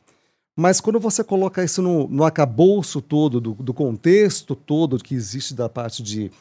mas 0.55 0.79
quando 0.79 0.99
você 0.99 1.23
coloca 1.23 1.63
isso 1.63 1.81
no, 1.81 2.07
no 2.07 2.23
acabouço 2.23 3.01
todo, 3.01 3.41
do, 3.41 3.53
do 3.53 3.73
contexto 3.73 4.55
todo 4.55 4.97
que 4.99 5.15
existe 5.15 5.53
da 5.55 5.67
parte 5.67 6.03
de, 6.03 6.31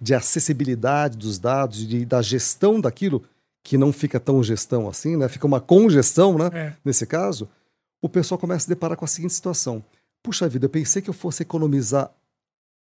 de 0.00 0.14
acessibilidade 0.14 1.16
dos 1.16 1.38
dados, 1.38 1.86
de, 1.86 2.04
da 2.04 2.22
gestão 2.22 2.80
daquilo, 2.80 3.24
que 3.64 3.76
não 3.76 3.92
fica 3.92 4.20
tão 4.20 4.42
gestão 4.44 4.88
assim, 4.88 5.16
né? 5.16 5.28
fica 5.28 5.46
uma 5.46 5.60
congestão, 5.60 6.38
né? 6.38 6.50
É. 6.52 6.72
nesse 6.84 7.04
caso, 7.04 7.48
o 8.00 8.08
pessoal 8.08 8.38
começa 8.38 8.58
a 8.58 8.60
se 8.64 8.68
deparar 8.68 8.96
com 8.96 9.04
a 9.04 9.08
seguinte 9.08 9.32
situação. 9.34 9.82
Puxa 10.22 10.48
vida, 10.48 10.66
eu 10.66 10.70
pensei 10.70 11.02
que 11.02 11.10
eu 11.10 11.14
fosse 11.14 11.42
economizar 11.42 12.10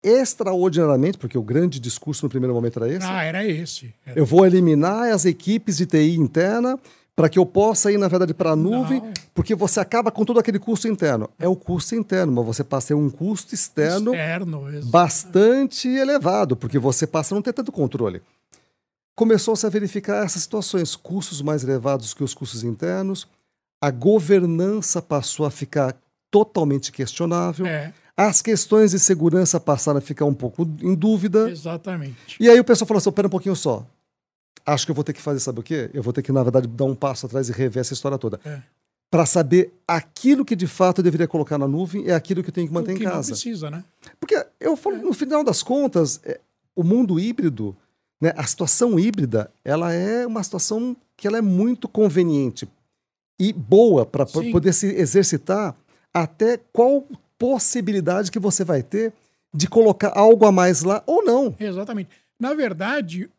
extraordinariamente, 0.03 1.19
porque 1.19 1.37
o 1.39 1.43
grande 1.43 1.81
discurso 1.81 2.25
no 2.25 2.31
primeiro 2.31 2.55
momento 2.55 2.79
era 2.83 2.89
esse. 2.93 3.07
Ah, 3.07 3.23
era 3.23 3.45
esse. 3.47 3.95
Era- 4.07 4.19
Eu 4.19 4.25
vou 4.27 4.47
eliminar 4.47 5.13
as 5.13 5.25
equipes 5.25 5.77
de 5.77 5.87
TI 5.87 6.17
interna 6.17 6.79
para 7.17 7.29
que 7.29 7.39
eu 7.39 7.45
possa 7.45 7.91
ir, 7.91 7.99
na 7.99 8.07
verdade, 8.07 8.33
para 8.33 8.51
a 8.53 8.57
nuvem, 8.57 9.01
Não. 9.01 9.13
porque 9.35 9.53
você 9.55 9.81
acaba 9.81 10.09
com 10.11 10.25
todo 10.25 10.39
aquele 10.39 10.59
custo 10.59 10.87
interno. 10.87 11.29
É 11.39 11.49
o 11.49 11.57
custo 11.57 11.95
interno, 11.97 12.33
mas 12.33 12.47
você 12.47 12.63
passa 12.63 12.87
a 12.87 12.89
ter 12.89 12.95
um 12.95 13.11
custo 13.11 13.55
externo 13.55 14.15
Externo, 14.15 14.63
bastante 14.85 15.89
elevado, 15.89 16.57
porque 16.57 16.79
você 16.79 17.07
passa 17.09 17.35
a 17.35 17.37
não 17.37 17.43
ter 17.43 17.53
tanto 17.53 17.73
controle. 17.73 18.23
Começou-se 19.17 19.67
a 19.67 19.69
verificar 19.69 20.25
essas 20.25 20.43
situações, 20.43 20.95
custos 20.95 21.43
mais 21.43 21.65
elevados 21.65 22.15
que 22.15 22.23
os 22.23 22.35
custos 22.35 22.63
internos, 22.63 23.27
a 23.83 23.91
governança 23.91 25.03
passou 25.03 25.45
a 25.45 25.51
ficar 25.51 25.97
totalmente 26.31 26.93
questionável, 26.93 27.67
É, 27.67 27.93
as 28.19 28.43
questões 28.43 28.91
de 28.91 28.99
segurança 28.99 29.61
passaram 29.61 29.99
a 29.99 30.01
ficar 30.01 30.25
um 30.25 30.35
pouco 30.35 30.69
em 30.83 30.93
dúvida, 30.93 31.49
exatamente. 31.49 32.37
e 32.41 32.51
aí 32.51 32.59
o 32.59 32.65
pessoal 32.65 32.85
falou 32.89 32.99
assim: 32.99 33.13
pera 33.13 33.29
um 33.29 33.31
pouquinho 33.31 33.55
só. 33.55 33.87
Acho 34.67 34.85
que 34.85 34.91
eu 34.91 34.95
vou 34.95 35.05
ter 35.05 35.13
que 35.13 35.23
fazer, 35.23 35.39
sabe 35.39 35.61
o 35.61 35.63
quê? 35.63 35.89
Eu 35.95 36.03
vou 36.03 36.13
ter 36.13 36.21
que, 36.21 36.33
na 36.33 36.43
verdade, 36.43 36.67
dar 36.67 36.85
um 36.85 36.97
passo 36.97 37.27
atrás 37.27 37.49
e 37.49 37.53
rever 37.53 37.81
essa 37.81 37.95
história 37.95 38.19
toda. 38.19 38.41
É. 38.45 38.61
Para 39.09 39.25
saber 39.25 39.73
aquilo 39.87 40.45
que 40.45 40.57
de 40.57 40.67
fato 40.67 40.99
eu 40.99 41.05
deveria 41.05 41.29
colocar 41.29 41.57
na 41.57 41.69
nuvem 41.69 42.09
é 42.09 42.15
aquilo 42.15 42.43
que 42.43 42.51
eu 42.51 42.53
tenho 42.53 42.67
que 42.67 42.75
manter 42.75 42.95
que 42.95 43.05
em 43.05 43.07
não 43.07 43.13
casa. 43.13 43.31
precisa, 43.31 43.71
né? 43.71 43.85
Porque 44.19 44.45
eu 44.59 44.77
falo, 44.77 44.99
no 44.99 45.15
final 45.15 45.45
das 45.45 45.63
contas, 45.63 46.21
é, 46.25 46.41
o 46.75 46.83
mundo 46.83 47.19
híbrido, 47.21 47.75
né, 48.21 48.35
a 48.37 48.45
situação 48.45 48.99
híbrida, 48.99 49.51
ela 49.65 49.93
é 49.93 50.27
uma 50.27 50.43
situação 50.43 50.95
que 51.17 51.27
ela 51.27 51.39
é 51.39 51.43
muito 51.43 51.89
conveniente 51.89 52.69
e 53.39 53.53
boa 53.53 54.05
para 54.05 54.27
poder 54.27 54.75
se 54.75 54.89
exercitar 54.89 55.75
até 56.13 56.61
qual 56.73 57.07
possibilidade 57.39 58.31
que 58.31 58.39
você 58.39 58.65
vai 58.65 58.83
ter 58.83 59.13
de 59.55 59.69
colocar 59.69 60.13
algo 60.15 60.45
a 60.45 60.53
mais 60.53 60.83
lá 60.83 61.03
ou 61.07 61.25
não. 61.25 61.55
Exatamente. 61.59 62.11
Na 62.39 62.55
verdade, 62.55 63.31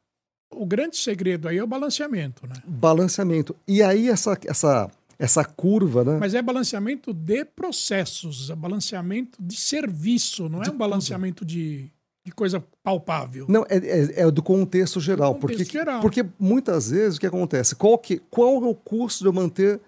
o 0.51 0.65
grande 0.65 0.97
segredo 0.97 1.47
aí 1.47 1.57
é 1.57 1.63
o 1.63 1.67
balanceamento, 1.67 2.47
né? 2.47 2.55
Balanceamento. 2.65 3.55
E 3.67 3.83
aí 3.83 4.09
essa, 4.09 4.37
essa, 4.45 4.89
essa 5.17 5.45
curva, 5.45 6.03
né? 6.03 6.17
Mas 6.19 6.33
é 6.33 6.41
balanceamento 6.41 7.13
de 7.13 7.45
processos, 7.45 8.49
é 8.49 8.55
balanceamento 8.55 9.37
de 9.41 9.55
serviço, 9.55 10.49
não 10.49 10.63
é 10.63 10.69
um 10.69 10.77
balanceamento 10.77 11.45
de, 11.45 11.91
de 12.25 12.31
coisa 12.31 12.63
palpável. 12.83 13.45
Não, 13.47 13.65
é, 13.69 13.77
é, 13.77 14.21
é 14.21 14.31
do 14.31 14.41
contexto 14.41 14.99
geral. 14.99 15.33
Do 15.33 15.41
contexto 15.41 15.63
porque, 15.63 15.77
geral. 15.77 16.01
porque 16.01 16.25
muitas 16.39 16.89
vezes 16.89 17.17
o 17.17 17.19
que 17.19 17.27
acontece? 17.27 17.75
Qual, 17.75 17.97
que, 17.97 18.21
qual 18.29 18.63
é 18.63 18.67
o 18.67 18.75
custo 18.75 19.23
de 19.23 19.27
eu 19.27 19.33
manter 19.33 19.79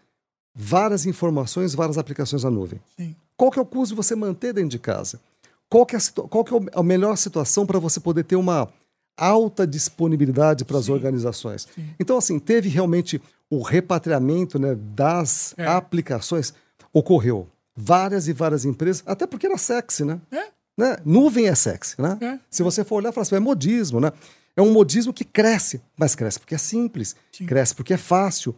várias 0.54 1.06
informações, 1.06 1.74
várias 1.74 1.98
aplicações 1.98 2.44
na 2.44 2.52
nuvem? 2.52 2.80
Sim. 2.96 3.16
Qual 3.42 3.50
que 3.50 3.58
é 3.58 3.62
o 3.64 3.66
custo 3.66 3.96
de 3.96 3.98
você 3.98 4.16
manter 4.16 4.54
dentro 4.54 4.70
de 4.70 4.78
casa? 4.78 5.20
Qual 5.68 5.84
que 5.84 5.96
é 5.96 5.98
a, 5.98 6.02
qual 6.30 6.44
que 6.44 6.54
é 6.54 6.60
a 6.76 6.84
melhor 6.84 7.16
situação 7.16 7.66
para 7.66 7.80
você 7.80 8.00
poder 8.00 8.24
ter 8.24 8.36
uma 8.36 8.72
alta 9.18 9.66
disponibilidade 9.66 10.64
para 10.64 10.78
as 10.78 10.90
organizações? 10.90 11.68
Sim. 11.74 11.90
Então, 12.00 12.20
assim, 12.20 12.38
teve 12.38 12.70
realmente 12.70 13.20
o 13.50 13.64
repatriamento 13.64 14.60
né, 14.60 14.76
das 14.76 15.56
É. 15.58 15.66
aplicações. 15.66 16.54
Ocorreu. 16.94 17.48
Várias 17.76 18.28
e 18.28 18.34
várias 18.34 18.64
empresas, 18.64 19.02
até 19.08 19.26
porque 19.26 19.48
era 19.48 19.58
sexy, 19.58 20.06
né? 20.06 20.22
É. 20.32 20.44
né? 20.78 20.98
Nuvem 21.04 21.48
é 21.48 21.56
sexy, 21.56 22.00
né? 22.00 22.20
É. 22.22 22.38
Se 22.48 22.62
você 22.62 22.84
for 22.84 22.98
olhar, 22.98 23.12
fala 23.12 23.24
assim, 23.24 23.34
é 23.38 23.40
modismo, 23.40 24.00
né? 24.00 24.12
É 24.56 24.62
um 24.62 24.72
modismo 24.72 25.12
que 25.12 25.26
cresce, 25.26 25.82
mas 25.98 26.14
cresce 26.14 26.38
porque 26.38 26.54
é 26.54 26.60
simples, 26.60 27.16
Sim. 27.32 27.48
cresce 27.48 27.74
porque 27.74 27.96
é 27.96 27.98
fácil. 27.98 28.54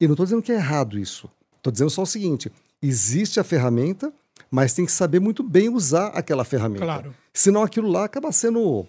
E 0.00 0.06
não 0.06 0.12
estou 0.14 0.24
dizendo 0.26 0.42
que 0.42 0.52
é 0.52 0.54
errado 0.54 0.96
isso. 0.96 1.28
Estou 1.56 1.72
dizendo 1.72 1.90
só 1.90 2.02
o 2.02 2.06
seguinte: 2.06 2.52
existe 2.80 3.40
a 3.40 3.42
ferramenta, 3.44 4.12
mas 4.50 4.72
tem 4.74 4.84
que 4.86 4.92
saber 4.92 5.20
muito 5.20 5.42
bem 5.42 5.68
usar 5.68 6.08
aquela 6.08 6.44
ferramenta. 6.44 6.84
Claro. 6.84 7.14
Senão 7.32 7.62
aquilo 7.62 7.88
lá 7.88 8.04
acaba 8.04 8.30
sendo. 8.32 8.86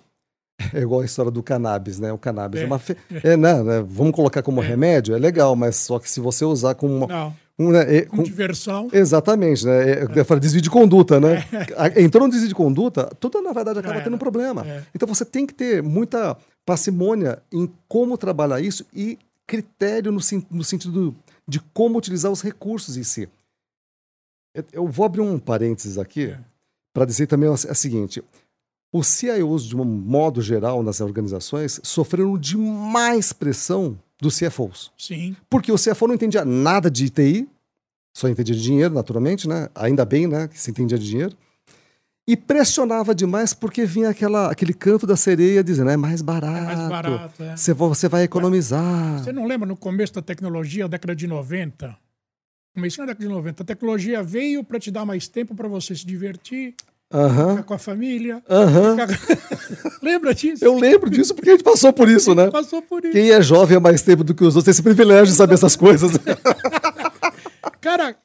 É 0.74 0.80
igual 0.82 1.02
a 1.02 1.06
história 1.06 1.32
do 1.32 1.42
cannabis, 1.42 2.00
né? 2.00 2.12
O 2.12 2.18
cannabis 2.18 2.60
é, 2.60 2.64
É, 2.64 2.68
uma. 2.68 2.78
Fe... 2.80 2.98
É, 3.24 3.38
né, 3.38 3.64
né? 3.64 3.86
Vamos 3.88 4.14
colocar 4.14 4.42
como 4.44 4.62
É. 4.62 4.68
remédio, 4.68 5.16
é 5.16 5.18
legal, 5.20 5.56
mas 5.56 5.76
só 5.78 5.98
que 6.00 6.10
se 6.10 6.20
você 6.20 6.44
usar 6.44 6.76
como 6.76 6.94
uma. 6.96 7.08
Não, 7.08 7.36
um, 7.58 7.72
né, 7.72 7.98
é, 7.98 8.02
com 8.04 8.18
com- 8.18 8.24
diversão. 8.24 8.90
Exatamente, 8.92 9.66
né? 9.66 9.92
É, 9.92 10.08
Eu 10.16 10.26
falo 10.26 10.40
desvio 10.40 10.62
de 10.62 10.70
conduta, 10.70 11.20
né? 11.20 11.46
A- 11.78 12.02
Entrou 12.02 12.26
no 12.26 12.32
desvio 12.32 12.50
de 12.50 12.56
conduta, 12.56 13.10
tudo 13.20 13.42
na 13.42 13.52
verdade 13.54 13.80
acaba 13.80 13.96
Já 13.96 14.02
tendo 14.04 14.16
um 14.16 14.20
problema. 14.20 14.66
É. 14.66 14.84
Então 14.94 15.08
você 15.08 15.24
tem 15.26 15.46
que 15.46 15.54
ter 15.54 15.82
muita 15.84 16.36
parcimônia 16.66 17.40
em 17.54 17.70
como 17.88 18.18
trabalhar 18.18 18.60
isso 18.62 18.86
e 18.94 19.18
critério 19.48 20.12
no, 20.12 20.20
no 20.52 20.64
sentido 20.64 21.16
de 21.48 21.60
como 21.74 21.98
utilizar 21.98 22.32
os 22.32 22.42
recursos 22.42 22.96
em 22.98 23.04
si. 23.04 23.28
Eu- 24.54 24.88
vou 24.88 25.06
abrir 25.06 25.22
um 25.22 25.38
parênteses 25.40 25.98
aqui 25.98 26.26
É. 26.28 26.40
para 26.94 27.06
dizer 27.06 27.28
também 27.28 27.50
a 27.50 27.58
seguinte: 27.76 28.24
os 28.92 29.08
CIOs, 29.08 29.64
de 29.66 29.76
um 29.76 29.84
modo 29.86 30.42
geral, 30.42 30.82
nas 30.84 31.00
organizações, 31.02 31.80
sofreram 31.84 32.38
demais 32.38 33.32
pressão 33.32 33.98
dos 34.22 34.38
CFOs. 34.38 34.92
Sim, 34.98 35.36
Porque 35.50 35.72
o 35.72 35.78
CFO 35.78 36.08
não 36.08 36.16
entendia 36.16 36.44
nada 36.44 36.90
de 36.92 37.10
TI, 37.10 37.48
só 38.14 38.28
entendia 38.28 38.54
de 38.56 38.62
dinheiro, 38.62 38.94
naturalmente, 38.94 39.48
né? 39.48 39.70
Ainda 39.76 40.04
bem, 40.04 40.28
né, 40.28 40.48
que 40.48 40.60
se 40.60 40.70
entendia 40.72 40.98
de 40.98 41.08
dinheiro. 41.08 41.36
E 42.28 42.36
pressionava 42.38 43.16
demais 43.16 43.54
porque 43.56 43.86
vinha 43.86 44.10
aquela, 44.10 44.52
aquele 44.52 44.74
canto 44.74 45.08
da 45.08 45.16
sereia 45.16 45.64
dizendo, 45.64 45.90
é 45.90 45.98
mais 45.98 46.22
barato. 46.22 46.58
é 46.58 46.76
mais 46.76 46.90
barato. 46.90 47.42
É. 47.44 47.56
Você, 47.58 47.74
você 47.74 48.08
vai 48.08 48.24
economizar. 48.24 49.24
Você 49.24 49.32
não 49.32 49.46
lembra 49.48 49.68
no 49.68 49.76
começo 49.76 50.14
da 50.14 50.22
tecnologia, 50.22 50.88
década 50.88 51.16
de 51.16 51.26
90? 51.26 51.98
Começo 52.80 52.98
da 52.98 53.06
década 53.08 53.24
de 53.28 53.30
90. 53.34 53.64
A 53.64 53.66
tecnologia 53.66 54.24
veio 54.24 54.64
para 54.64 54.80
te 54.80 54.90
dar 54.90 55.06
mais 55.06 55.28
tempo 55.28 55.54
para 55.54 55.68
você 55.68 55.94
se 55.94 56.06
divertir, 56.06 56.74
Aham, 57.12 57.50
ficar 57.52 57.64
com 57.64 57.74
a 57.74 57.78
família. 57.78 58.42
aham. 58.50 58.96
ficar- 58.98 60.00
Lembra 60.02 60.34
disso? 60.34 60.64
Eu 60.64 60.78
lembro 60.78 61.10
disso 61.10 61.36
porque 61.36 61.50
a 61.50 61.54
gente 61.54 61.64
passou 61.64 61.92
por 61.92 62.08
isso, 62.08 62.34
né? 62.34 62.50
Passou 62.50 62.82
por 62.82 63.04
isso. 63.04 63.12
Quem 63.12 63.32
é 63.32 63.42
jovem 63.42 63.76
há 63.78 63.80
mais 63.80 64.02
tempo 64.02 64.24
do 64.24 64.34
que 64.34 64.44
os 64.44 64.56
outros 64.56 64.64
tem 64.66 64.72
esse 64.72 64.84
privilégio 64.84 65.26
de 65.28 65.34
saber 65.34 65.56
essas 65.56 65.76
coisas. 65.76 66.12
Cara, 67.82 68.16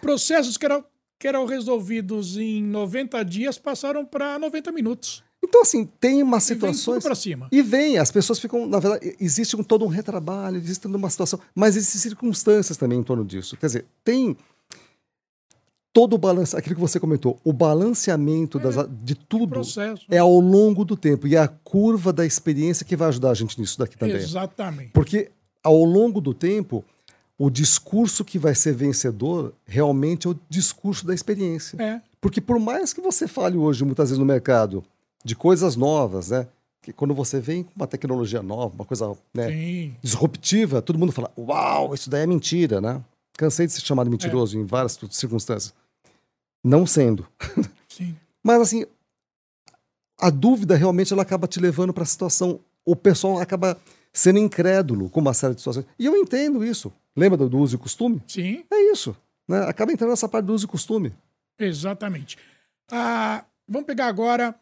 processos 0.00 0.56
que 0.56 0.64
eram, 0.64 0.84
que 1.18 1.26
eram 1.26 1.44
resolvidos 1.46 2.36
em 2.36 2.62
90 2.62 3.24
dias 3.24 3.58
passaram 3.58 4.04
para 4.04 4.38
90 4.38 4.70
minutos. 4.72 5.24
Então, 5.42 5.62
assim, 5.62 5.84
tem 6.00 6.22
umas 6.22 6.48
E 6.48 6.54
vem 6.54 6.72
situações. 6.72 7.18
cima. 7.18 7.48
E 7.50 7.62
vem, 7.62 7.98
as 7.98 8.10
pessoas 8.10 8.38
ficam, 8.38 8.66
na 8.66 8.78
verdade, 8.78 9.16
existe 9.20 9.56
um, 9.56 9.62
todo 9.62 9.84
um 9.84 9.88
retrabalho, 9.88 10.56
existe 10.56 10.82
toda 10.82 10.96
uma 10.96 11.10
situação, 11.10 11.40
mas 11.54 11.76
existem 11.76 12.00
circunstâncias 12.00 12.76
também 12.76 12.98
em 12.98 13.02
torno 13.02 13.24
disso. 13.24 13.56
Quer 13.56 13.66
dizer, 13.66 13.84
tem 14.04 14.36
todo 15.92 16.14
o 16.14 16.18
balanço, 16.18 16.56
aquilo 16.56 16.76
que 16.76 16.80
você 16.80 16.98
comentou, 16.98 17.38
o 17.44 17.52
balanceamento 17.52 18.58
das, 18.58 18.76
de 19.02 19.14
tudo 19.14 19.60
é 20.08 20.18
ao 20.18 20.40
longo 20.40 20.84
do 20.84 20.96
tempo 20.96 21.26
e 21.26 21.36
é 21.36 21.38
a 21.38 21.48
curva 21.48 22.12
da 22.12 22.24
experiência 22.24 22.86
que 22.86 22.96
vai 22.96 23.08
ajudar 23.08 23.30
a 23.30 23.34
gente 23.34 23.60
nisso 23.60 23.78
daqui 23.78 23.98
também. 23.98 24.16
Exatamente. 24.16 24.90
Porque 24.92 25.30
ao 25.62 25.84
longo 25.84 26.20
do 26.20 26.32
tempo, 26.32 26.82
o 27.36 27.50
discurso 27.50 28.24
que 28.24 28.38
vai 28.38 28.54
ser 28.54 28.74
vencedor 28.74 29.52
realmente 29.66 30.26
é 30.26 30.30
o 30.30 30.38
discurso 30.48 31.06
da 31.06 31.14
experiência. 31.14 31.76
É. 31.82 32.00
Porque 32.20 32.40
por 32.40 32.58
mais 32.58 32.92
que 32.92 33.00
você 33.00 33.28
fale 33.28 33.58
hoje, 33.58 33.84
muitas 33.84 34.08
vezes 34.08 34.18
no 34.18 34.24
mercado, 34.24 34.82
de 35.24 35.36
coisas 35.36 35.76
novas, 35.76 36.30
né? 36.30 36.46
Que 36.80 36.92
quando 36.92 37.14
você 37.14 37.40
vem 37.40 37.62
com 37.62 37.72
uma 37.76 37.86
tecnologia 37.86 38.42
nova, 38.42 38.74
uma 38.74 38.84
coisa 38.84 39.16
né, 39.32 39.92
disruptiva, 40.02 40.82
todo 40.82 40.98
mundo 40.98 41.12
fala, 41.12 41.30
uau, 41.38 41.94
isso 41.94 42.10
daí 42.10 42.22
é 42.22 42.26
mentira, 42.26 42.80
né? 42.80 43.00
Cansei 43.36 43.66
de 43.66 43.72
ser 43.72 43.82
chamado 43.82 44.10
mentiroso 44.10 44.58
em 44.58 44.64
várias 44.64 44.98
circunstâncias. 45.10 45.72
Não 46.62 46.84
sendo. 46.86 47.26
Sim. 47.88 48.16
Mas 48.42 48.60
assim, 48.60 48.84
a 50.20 50.30
dúvida 50.30 50.76
realmente 50.76 51.12
ela 51.12 51.22
acaba 51.22 51.46
te 51.46 51.60
levando 51.60 51.92
para 51.92 52.02
a 52.02 52.06
situação. 52.06 52.60
O 52.84 52.96
pessoal 52.96 53.38
acaba 53.38 53.76
sendo 54.12 54.38
incrédulo 54.38 55.08
com 55.08 55.20
uma 55.20 55.32
série 55.32 55.54
de 55.54 55.60
situações. 55.60 55.86
E 55.98 56.06
eu 56.06 56.16
entendo 56.16 56.64
isso. 56.64 56.92
Lembra 57.16 57.38
do, 57.38 57.48
do 57.48 57.58
uso 57.58 57.76
e 57.76 57.78
costume? 57.78 58.20
Sim. 58.26 58.64
É 58.70 58.92
isso. 58.92 59.16
Né? 59.48 59.60
Acaba 59.66 59.92
entrando 59.92 60.10
nessa 60.10 60.28
parte 60.28 60.46
do 60.46 60.54
uso 60.54 60.66
e 60.66 60.68
costume. 60.68 61.12
Exatamente. 61.58 62.38
Ah, 62.90 63.44
vamos 63.66 63.86
pegar 63.86 64.06
agora 64.06 64.54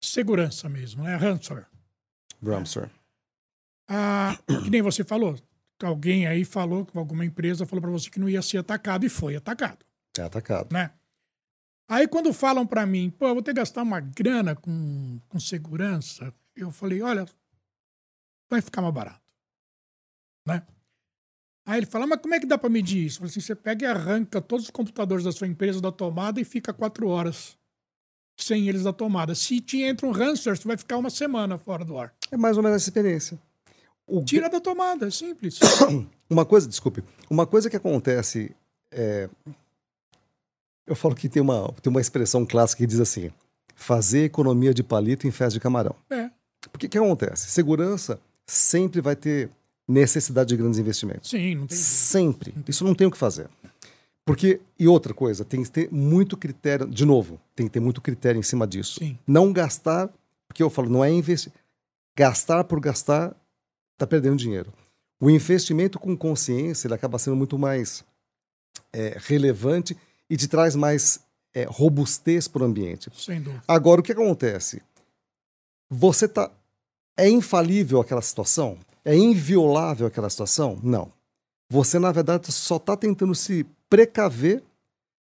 segurança 0.00 0.68
mesmo, 0.68 1.02
né? 1.04 1.16
Ransomware. 1.16 1.66
Ramsar. 2.42 2.90
Ah, 3.88 4.38
que 4.64 4.70
nem 4.70 4.82
você 4.82 5.04
falou. 5.04 5.38
Alguém 5.82 6.26
aí 6.26 6.44
falou, 6.44 6.86
alguma 6.94 7.24
empresa 7.24 7.66
falou 7.66 7.82
para 7.82 7.90
você 7.90 8.08
que 8.08 8.18
não 8.18 8.28
ia 8.28 8.40
ser 8.40 8.58
atacado 8.58 9.04
e 9.04 9.10
foi 9.10 9.36
atacado, 9.36 9.84
É 10.18 10.22
atacado. 10.22 10.72
né? 10.72 10.90
Aí 11.88 12.08
quando 12.08 12.32
falam 12.32 12.66
para 12.66 12.86
mim, 12.86 13.10
pô, 13.10 13.26
eu 13.28 13.34
vou 13.34 13.42
ter 13.42 13.52
que 13.52 13.60
gastar 13.60 13.82
uma 13.82 14.00
grana 14.00 14.56
com, 14.56 15.20
com 15.28 15.38
segurança, 15.38 16.32
eu 16.56 16.70
falei, 16.70 17.02
olha, 17.02 17.26
vai 18.50 18.62
ficar 18.62 18.80
mais 18.80 18.94
barato, 18.94 19.20
né? 20.46 20.66
Aí 21.66 21.78
ele 21.78 21.86
fala, 21.86 22.06
mas 22.06 22.20
como 22.22 22.34
é 22.34 22.40
que 22.40 22.46
dá 22.46 22.56
para 22.56 22.70
medir 22.70 23.04
isso? 23.04 23.16
Eu 23.16 23.20
falei 23.20 23.30
assim, 23.32 23.40
você 23.40 23.54
pega 23.54 23.84
e 23.84 23.88
arranca 23.88 24.40
todos 24.40 24.64
os 24.66 24.70
computadores 24.70 25.24
da 25.24 25.32
sua 25.32 25.46
empresa 25.46 25.80
da 25.80 25.92
tomada 25.92 26.40
e 26.40 26.44
fica 26.44 26.72
quatro 26.72 27.06
horas 27.08 27.58
sem 28.36 28.68
eles 28.68 28.82
da 28.82 28.92
tomada. 28.92 29.34
Se 29.34 29.60
te 29.60 29.82
entra 29.82 30.06
um 30.06 30.10
ransomware, 30.10 30.58
você 30.58 30.68
vai 30.68 30.76
ficar 30.76 30.98
uma 30.98 31.10
semana 31.10 31.56
fora 31.58 31.84
do 31.84 31.98
ar. 31.98 32.12
É 32.30 32.36
mais 32.36 32.56
ou 32.56 32.62
menos 32.62 32.76
essa 32.76 32.88
experiência. 32.88 33.38
O 34.06 34.22
Tira 34.24 34.48
da 34.48 34.60
tomada, 34.60 35.08
é 35.08 35.10
simples. 35.10 35.58
Uma 36.28 36.44
coisa, 36.44 36.66
desculpe, 36.66 37.04
uma 37.30 37.46
coisa 37.46 37.70
que 37.70 37.76
acontece 37.76 38.50
é. 38.90 39.28
Eu 40.84 40.96
falo 40.96 41.14
que 41.14 41.28
tem 41.28 41.40
uma, 41.40 41.72
tem 41.80 41.88
uma 41.88 42.00
expressão 42.00 42.44
clássica 42.44 42.82
que 42.82 42.86
diz 42.88 42.98
assim: 42.98 43.30
fazer 43.76 44.24
economia 44.24 44.74
de 44.74 44.82
palito 44.82 45.28
em 45.28 45.30
festa 45.30 45.52
de 45.52 45.60
camarão. 45.60 45.94
É. 46.10 46.28
Porque 46.72 46.86
o 46.86 46.90
que 46.90 46.98
acontece? 46.98 47.48
Segurança 47.48 48.18
sempre 48.44 49.00
vai 49.00 49.14
ter 49.14 49.50
necessidade 49.86 50.48
de 50.48 50.56
grandes 50.56 50.80
investimentos. 50.80 51.30
Sim, 51.30 51.54
não 51.54 51.66
tem. 51.68 51.78
Sempre. 51.78 52.54
Isso 52.66 52.84
não 52.84 52.92
tem 52.92 53.06
o 53.06 53.10
que 53.10 53.16
fazer. 53.16 53.48
Porque, 54.26 54.60
e 54.76 54.88
outra 54.88 55.14
coisa, 55.14 55.44
tem 55.44 55.62
que 55.62 55.70
ter 55.70 55.88
muito 55.92 56.36
critério, 56.36 56.88
de 56.88 57.04
novo, 57.04 57.40
tem 57.54 57.68
que 57.68 57.72
ter 57.72 57.78
muito 57.78 58.02
critério 58.02 58.40
em 58.40 58.42
cima 58.42 58.66
disso. 58.66 58.98
Sim. 58.98 59.16
Não 59.24 59.52
gastar, 59.52 60.12
porque 60.48 60.60
eu 60.60 60.68
falo, 60.68 60.90
não 60.90 61.04
é 61.04 61.10
investir. 61.12 61.52
Gastar 62.18 62.64
por 62.64 62.80
gastar, 62.80 63.36
está 63.92 64.04
perdendo 64.04 64.36
dinheiro. 64.36 64.72
O 65.20 65.30
investimento 65.30 66.00
com 66.00 66.16
consciência, 66.16 66.88
ele 66.88 66.94
acaba 66.94 67.20
sendo 67.20 67.36
muito 67.36 67.56
mais 67.56 68.04
é, 68.92 69.16
relevante 69.16 69.96
e 70.28 70.36
te 70.36 70.48
traz 70.48 70.74
mais 70.74 71.20
é, 71.54 71.64
robustez 71.64 72.48
para 72.48 72.62
o 72.62 72.66
ambiente. 72.66 73.08
Sem 73.16 73.40
dúvida. 73.40 73.62
Agora, 73.68 74.00
o 74.00 74.04
que 74.04 74.12
acontece? 74.12 74.82
Você 75.88 76.26
tá. 76.26 76.50
É 77.16 77.28
infalível 77.28 78.00
aquela 78.00 78.20
situação? 78.20 78.76
É 79.04 79.14
inviolável 79.16 80.06
aquela 80.06 80.28
situação? 80.28 80.80
Não. 80.82 81.12
Você, 81.70 81.98
na 81.98 82.10
verdade, 82.10 82.50
só 82.52 82.76
está 82.76 82.96
tentando 82.96 83.34
se 83.34 83.64
precaver 83.88 84.62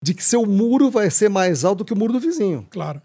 de 0.03 0.15
que 0.15 0.23
seu 0.25 0.45
muro 0.47 0.91
vai 0.91 1.11
ser 1.11 1.29
mais 1.29 1.65
alto 1.65 1.79
do 1.79 1.85
que 1.85 1.93
o 1.93 1.97
muro 1.97 2.13
do 2.13 2.21
vizinho. 2.21 2.67
Claro. 2.71 3.01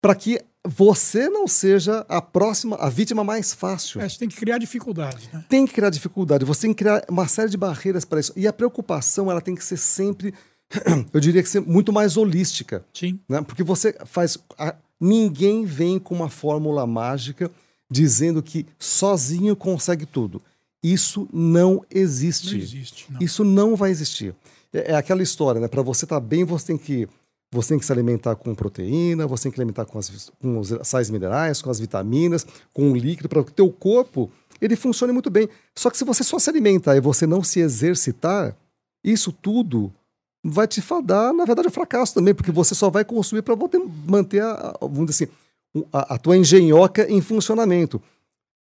Para 0.00 0.14
que 0.14 0.40
você 0.66 1.28
não 1.28 1.46
seja 1.46 2.04
a 2.08 2.20
próxima, 2.20 2.76
a 2.76 2.88
vítima 2.88 3.22
mais 3.24 3.52
fácil. 3.54 4.00
É, 4.00 4.08
você 4.08 4.18
tem 4.18 4.28
que 4.28 4.36
criar 4.36 4.58
dificuldades, 4.58 5.28
né? 5.32 5.44
Tem 5.48 5.66
que 5.66 5.72
criar 5.72 5.90
dificuldade, 5.90 6.44
você 6.44 6.62
tem 6.62 6.74
que 6.74 6.82
criar 6.84 7.04
uma 7.08 7.26
série 7.28 7.50
de 7.50 7.56
barreiras 7.56 8.04
para 8.04 8.20
isso. 8.20 8.32
E 8.36 8.46
a 8.46 8.52
preocupação, 8.52 9.30
ela 9.30 9.40
tem 9.40 9.54
que 9.54 9.64
ser 9.64 9.76
sempre, 9.76 10.34
eu 11.12 11.20
diria 11.20 11.42
que 11.42 11.48
ser 11.48 11.60
muito 11.60 11.92
mais 11.92 12.16
holística. 12.16 12.84
Sim. 12.92 13.18
né? 13.28 13.40
Porque 13.42 13.62
você 13.62 13.96
faz. 14.04 14.38
a- 14.58 14.74
ninguém 15.00 15.64
vem 15.64 15.98
com 15.98 16.14
uma 16.14 16.28
fórmula 16.28 16.86
mágica 16.86 17.50
dizendo 17.90 18.42
que 18.42 18.66
sozinho 18.78 19.56
consegue 19.56 20.04
tudo. 20.04 20.42
Isso 20.82 21.26
não 21.32 21.84
existe. 21.90 22.54
Não 22.54 22.62
existe. 22.62 23.06
Não. 23.12 23.20
Isso 23.22 23.44
não 23.44 23.76
vai 23.76 23.90
existir. 23.90 24.34
É, 24.72 24.92
é 24.92 24.94
aquela 24.94 25.22
história, 25.22 25.60
né? 25.60 25.68
Para 25.68 25.82
você 25.82 26.04
estar 26.04 26.20
bem, 26.20 26.44
você 26.44 26.66
tem 26.68 26.78
que 26.78 27.08
você 27.52 27.70
tem 27.70 27.80
que 27.80 27.84
se 27.84 27.90
alimentar 27.92 28.36
com 28.36 28.54
proteína, 28.54 29.26
você 29.26 29.44
tem 29.44 29.52
que 29.52 29.60
alimentar 29.60 29.84
com, 29.84 29.98
as, 29.98 30.30
com 30.40 30.60
os 30.60 30.72
sais 30.84 31.10
minerais, 31.10 31.60
com 31.60 31.68
as 31.68 31.80
vitaminas, 31.80 32.46
com 32.72 32.92
o 32.92 32.96
líquido, 32.96 33.28
para 33.28 33.42
que 33.42 33.50
o 33.50 33.54
teu 33.54 33.68
corpo 33.72 34.30
ele 34.60 34.76
funcione 34.76 35.12
muito 35.12 35.28
bem. 35.30 35.48
Só 35.76 35.90
que 35.90 35.96
se 35.98 36.04
você 36.04 36.22
só 36.22 36.38
se 36.38 36.48
alimentar 36.48 36.94
e 36.96 37.00
você 37.00 37.26
não 37.26 37.42
se 37.42 37.58
exercitar, 37.58 38.56
isso 39.02 39.32
tudo 39.32 39.92
vai 40.44 40.68
te 40.68 40.80
fadar, 40.80 41.32
na 41.32 41.44
verdade, 41.44 41.66
ao 41.66 41.72
fracasso 41.74 42.14
também, 42.14 42.32
porque 42.34 42.52
você 42.52 42.72
só 42.72 42.88
vai 42.88 43.04
consumir 43.04 43.42
para 43.42 43.56
manter, 44.06 44.42
a, 44.42 44.76
vamos 44.80 45.06
dizer 45.06 45.24
assim, 45.24 45.32
o- 45.74 45.86
a, 45.92 46.14
a 46.14 46.18
tua 46.18 46.36
engenhoca 46.36 47.10
em 47.10 47.20
funcionamento. 47.20 48.00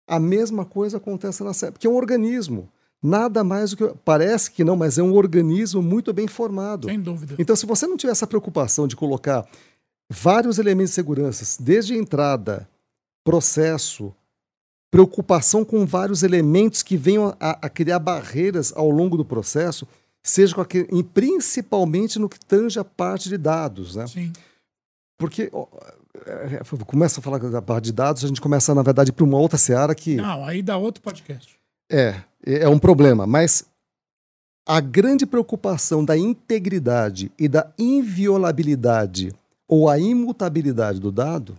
A 0.06 0.20
mesma 0.20 0.66
coisa 0.66 0.98
acontece 0.98 1.42
na 1.42 1.54
célula, 1.54 1.72
porque 1.72 1.86
é 1.86 1.90
um 1.90 1.96
organismo. 1.96 2.68
Nada 3.06 3.44
mais 3.44 3.72
do 3.72 3.76
que. 3.76 3.98
Parece 4.02 4.50
que 4.50 4.64
não, 4.64 4.76
mas 4.76 4.96
é 4.96 5.02
um 5.02 5.14
organismo 5.14 5.82
muito 5.82 6.10
bem 6.10 6.26
formado. 6.26 6.88
Sem 6.88 6.98
dúvida. 6.98 7.34
Então, 7.38 7.54
se 7.54 7.66
você 7.66 7.86
não 7.86 7.98
tiver 7.98 8.12
essa 8.12 8.26
preocupação 8.26 8.88
de 8.88 8.96
colocar 8.96 9.46
vários 10.10 10.58
elementos 10.58 10.92
de 10.92 10.94
segurança, 10.94 11.62
desde 11.62 11.94
entrada, 11.94 12.66
processo, 13.22 14.10
preocupação 14.90 15.66
com 15.66 15.84
vários 15.84 16.22
elementos 16.22 16.82
que 16.82 16.96
venham 16.96 17.36
a, 17.38 17.66
a 17.66 17.68
criar 17.68 17.98
barreiras 17.98 18.72
ao 18.74 18.88
longo 18.88 19.18
do 19.18 19.24
processo, 19.24 19.86
seja 20.22 20.54
com 20.54 20.62
aquele, 20.62 20.88
e 20.90 21.02
principalmente 21.02 22.18
no 22.18 22.28
que 22.28 22.40
tange 22.40 22.78
a 22.78 22.84
parte 22.84 23.28
de 23.28 23.36
dados, 23.36 23.96
né? 23.96 24.06
Sim. 24.06 24.32
Porque 25.18 25.50
é, 26.26 26.54
é, 26.54 26.84
começa 26.86 27.20
a 27.20 27.22
falar 27.22 27.38
da 27.38 27.60
parte 27.60 27.84
de 27.86 27.92
dados, 27.92 28.24
a 28.24 28.28
gente 28.28 28.40
começa, 28.40 28.74
na 28.74 28.82
verdade, 28.82 29.12
para 29.12 29.24
uma 29.24 29.38
outra 29.38 29.58
seara 29.58 29.94
que 29.94 30.16
Não, 30.16 30.44
aí 30.46 30.62
dá 30.62 30.76
outro 30.76 31.02
podcast. 31.02 31.54
é, 31.90 32.22
é 32.44 32.68
um 32.68 32.78
problema, 32.78 33.26
mas 33.26 33.64
a 34.66 34.80
grande 34.80 35.26
preocupação 35.26 36.04
da 36.04 36.16
integridade 36.16 37.30
e 37.38 37.48
da 37.48 37.70
inviolabilidade 37.78 39.32
ou 39.68 39.88
a 39.88 39.98
imutabilidade 39.98 41.00
do 41.00 41.10
dado, 41.12 41.56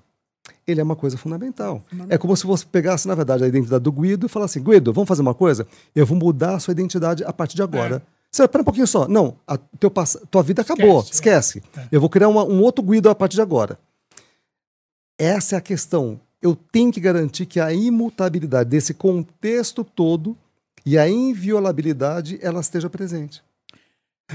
ele 0.67 0.79
é 0.79 0.83
uma 0.83 0.95
coisa 0.95 1.17
fundamental. 1.17 1.83
É 2.09 2.17
como 2.17 2.35
se 2.35 2.45
você 2.45 2.65
pegasse, 2.65 3.07
na 3.07 3.15
verdade, 3.15 3.43
a 3.43 3.47
identidade 3.47 3.83
do 3.83 3.91
Guido 3.91 4.25
e 4.25 4.29
falasse, 4.29 4.59
Guido, 4.59 4.91
vamos 4.93 5.07
fazer 5.07 5.21
uma 5.21 5.33
coisa? 5.33 5.67
Eu 5.95 6.05
vou 6.05 6.17
mudar 6.17 6.55
a 6.55 6.59
sua 6.59 6.71
identidade 6.71 7.23
a 7.23 7.33
partir 7.33 7.55
de 7.55 7.63
agora. 7.63 8.01
Você, 8.31 8.43
espera 8.43 8.61
um 8.61 8.65
pouquinho 8.65 8.87
só. 8.87 9.07
Não, 9.07 9.37
a 9.47 9.57
teu 9.57 9.89
pass... 9.89 10.17
tua 10.29 10.43
vida 10.43 10.61
acabou. 10.61 10.99
Esquece, 11.01 11.59
Esquece. 11.59 11.63
é. 11.77 11.87
Eu 11.91 12.01
vou 12.01 12.09
criar 12.09 12.27
uma- 12.27 12.43
um 12.43 12.61
outro 12.61 12.83
Guido 12.83 13.09
a 13.09 13.15
partir 13.15 13.35
de 13.35 13.41
agora. 13.41 13.77
Essa 15.17 15.55
é 15.55 15.57
a 15.57 15.61
questão. 15.61 16.19
Eu 16.41 16.55
tenho 16.71 16.91
que 16.91 16.99
garantir 16.99 17.45
que 17.45 17.59
a 17.59 17.73
imutabilidade 17.73 18.69
desse 18.69 18.93
contexto 18.93 19.83
todo 19.83 20.35
e 20.85 20.97
a 20.97 21.09
inviolabilidade 21.09 22.37
ela 22.41 22.59
esteja 22.61 22.89
presente. 22.89 23.41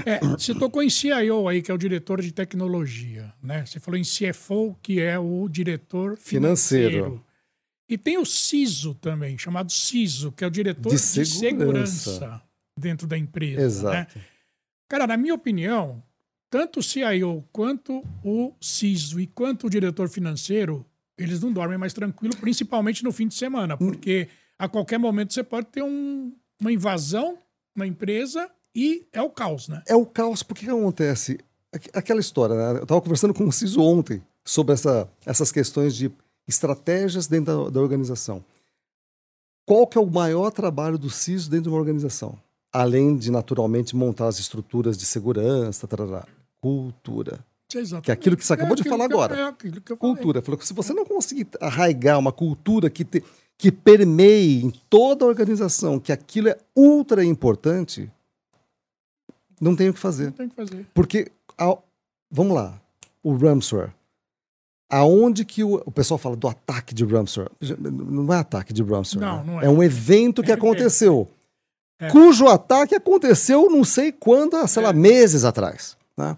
É, 0.05 0.19
você 0.19 0.55
tocou 0.55 0.81
em 0.81 0.89
CIO 0.89 1.47
aí, 1.49 1.61
que 1.61 1.69
é 1.69 1.73
o 1.73 1.77
diretor 1.77 2.21
de 2.21 2.31
tecnologia, 2.31 3.33
né? 3.43 3.65
Você 3.65 3.79
falou 3.79 3.99
em 3.99 4.03
CFO, 4.03 4.75
que 4.81 5.01
é 5.01 5.19
o 5.19 5.47
diretor 5.49 6.17
financeiro. 6.17 6.91
Financeiro. 6.91 7.25
E 7.89 7.97
tem 7.97 8.17
o 8.17 8.25
CISO 8.25 8.95
também, 8.95 9.37
chamado 9.37 9.69
CISO, 9.69 10.31
que 10.31 10.45
é 10.45 10.47
o 10.47 10.49
diretor 10.51 10.89
De 10.89 10.95
de, 10.95 11.01
segurança. 11.01 12.09
segurança 12.11 12.41
dentro 12.79 13.05
da 13.05 13.17
empresa. 13.17 13.91
Né? 13.91 13.99
Exato. 14.07 14.19
Cara, 14.87 15.05
na 15.05 15.17
minha 15.17 15.33
opinião, 15.35 16.01
tanto 16.49 16.79
o 16.79 16.83
CIO 16.83 17.43
quanto 17.51 18.01
o 18.23 18.53
CISO 18.61 19.19
e 19.19 19.27
quanto 19.27 19.67
o 19.67 19.69
diretor 19.69 20.07
financeiro, 20.07 20.85
eles 21.17 21.41
não 21.41 21.51
dormem 21.51 21.77
mais 21.77 21.91
tranquilo, 21.91 22.33
principalmente 22.37 23.03
no 23.03 23.11
fim 23.11 23.27
de 23.27 23.35
semana, 23.35 23.75
porque 23.75 24.29
a 24.57 24.69
qualquer 24.69 24.97
momento 24.97 25.33
você 25.33 25.43
pode 25.43 25.67
ter 25.67 25.83
um- 25.83 26.33
uma 26.61 26.71
invasão 26.71 27.37
na 27.75 27.85
empresa 27.85 28.49
e 28.73 29.05
é 29.11 29.21
o 29.21 29.29
caos, 29.29 29.67
né? 29.67 29.81
É 29.87 29.95
o 29.95 30.05
caos, 30.05 30.43
porque 30.43 30.63
que 30.65 30.71
acontece? 30.71 31.39
Aqu- 31.73 31.89
Aquela 31.93 32.19
história, 32.21 32.55
né? 32.55 32.79
Eu 32.79 32.83
estava 32.83 33.01
conversando 33.01 33.33
com 33.33 33.45
o 33.45 33.51
Ciso 33.51 33.81
ontem 33.81 34.21
sobre 34.45 34.73
essa, 34.73 35.09
essas 35.25 35.51
questões 35.51 35.95
de 35.95 36.09
estratégias 36.47 37.27
dentro 37.27 37.65
da, 37.65 37.69
da 37.71 37.79
organização. 37.81 38.43
Qual 39.65 39.85
que 39.87 39.97
é 39.97 40.01
o 40.01 40.09
maior 40.09 40.51
trabalho 40.51 40.97
do 40.97 41.09
CISO 41.09 41.49
dentro 41.49 41.63
de 41.63 41.69
uma 41.69 41.77
organização? 41.79 42.37
Além 42.73 43.17
de, 43.17 43.31
naturalmente, 43.31 43.95
montar 43.95 44.27
as 44.27 44.39
estruturas 44.39 44.97
de 44.97 45.05
segurança, 45.05 45.87
tarará, 45.87 46.25
cultura. 46.61 47.39
Exatamente. 47.73 48.05
Que 48.05 48.11
é 48.11 48.13
aquilo 48.13 48.35
que 48.35 48.45
você 48.45 48.53
acabou 48.53 48.75
de 48.75 48.81
aquilo 48.81 48.95
falar 48.97 49.05
agora. 49.05 49.35
É 49.35 49.43
aquilo 49.47 49.79
que 49.81 49.91
eu 49.93 49.97
falei. 49.97 50.15
Cultura. 50.15 50.41
Falou 50.41 50.57
que 50.57 50.67
se 50.67 50.73
você 50.73 50.93
não 50.93 51.05
conseguir 51.05 51.47
arraigar 51.61 52.17
uma 52.19 52.31
cultura 52.31 52.89
que, 52.89 53.05
te- 53.05 53.23
que 53.61 53.71
permeie 53.71 54.63
em 54.65 54.71
toda 54.89 55.23
a 55.23 55.27
organização, 55.27 55.99
que 55.99 56.11
aquilo 56.11 56.49
é 56.49 56.57
ultra 56.75 57.23
importante, 57.23 58.09
não 59.61 59.75
tem 59.75 59.87
o 59.89 59.93
que 59.93 59.99
fazer. 59.99 60.31
Tem 60.31 60.49
que 60.49 60.55
fazer. 60.55 60.87
Porque, 60.95 61.31
a- 61.59 61.77
vamos 62.31 62.55
lá, 62.55 62.81
o 63.21 63.35
Ramsware. 63.35 63.93
Aonde 64.89 65.45
que 65.45 65.63
o, 65.63 65.75
o 65.85 65.91
pessoal 65.91 66.17
fala 66.17 66.35
do 66.35 66.47
ataque 66.47 66.95
de 66.95 67.05
Ramsware? 67.05 67.51
Não 67.79 68.33
é 68.33 68.37
ataque 68.39 68.73
de 68.73 68.81
Ramsware. 68.81 69.21
Não, 69.23 69.37
né? 69.37 69.53
não 69.53 69.61
é. 69.61 69.65
é 69.65 69.69
um 69.69 69.83
evento 69.83 70.41
que 70.41 70.49
É 70.49 70.55
aconteceu. 70.55 71.29
É. 71.99 72.09
Cujo 72.09 72.47
ataque 72.47 72.95
aconteceu 72.95 73.69
não 73.69 73.83
sei 73.83 74.11
quando, 74.11 74.67
sei 74.67 74.81
lá, 74.81 74.89
É. 74.89 74.93
meses 74.93 75.43
atrás. 75.43 75.95
Né? 76.17 76.35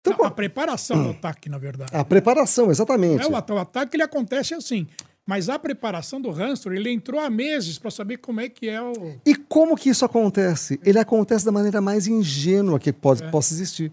Então, 0.00 0.16
Não, 0.16 0.26
a 0.26 0.30
preparação 0.30 1.02
do 1.02 1.10
ataque, 1.10 1.48
na 1.48 1.58
verdade. 1.58 1.90
a 1.92 2.04
preparação, 2.04 2.70
exatamente. 2.70 3.24
É, 3.24 3.26
o, 3.26 3.32
o 3.32 3.58
ataque 3.58 3.96
ele 3.96 4.04
acontece 4.04 4.54
assim. 4.54 4.86
Mas 5.26 5.48
a 5.48 5.58
preparação 5.58 6.20
do 6.20 6.30
ransomware, 6.30 6.80
ele 6.80 6.90
entrou 6.90 7.20
há 7.20 7.30
meses 7.30 7.78
para 7.78 7.90
saber 7.90 8.16
como 8.18 8.40
é 8.40 8.48
que 8.48 8.68
é 8.68 8.82
o. 8.82 8.92
E 9.24 9.34
como 9.36 9.76
que 9.76 9.88
isso 9.88 10.04
acontece? 10.04 10.80
Ele 10.84 10.98
acontece 10.98 11.44
da 11.44 11.52
maneira 11.52 11.80
mais 11.80 12.06
ingênua 12.08 12.78
que 12.80 12.92
pode, 12.92 13.22
É. 13.22 13.30
possa 13.30 13.54
existir. 13.54 13.92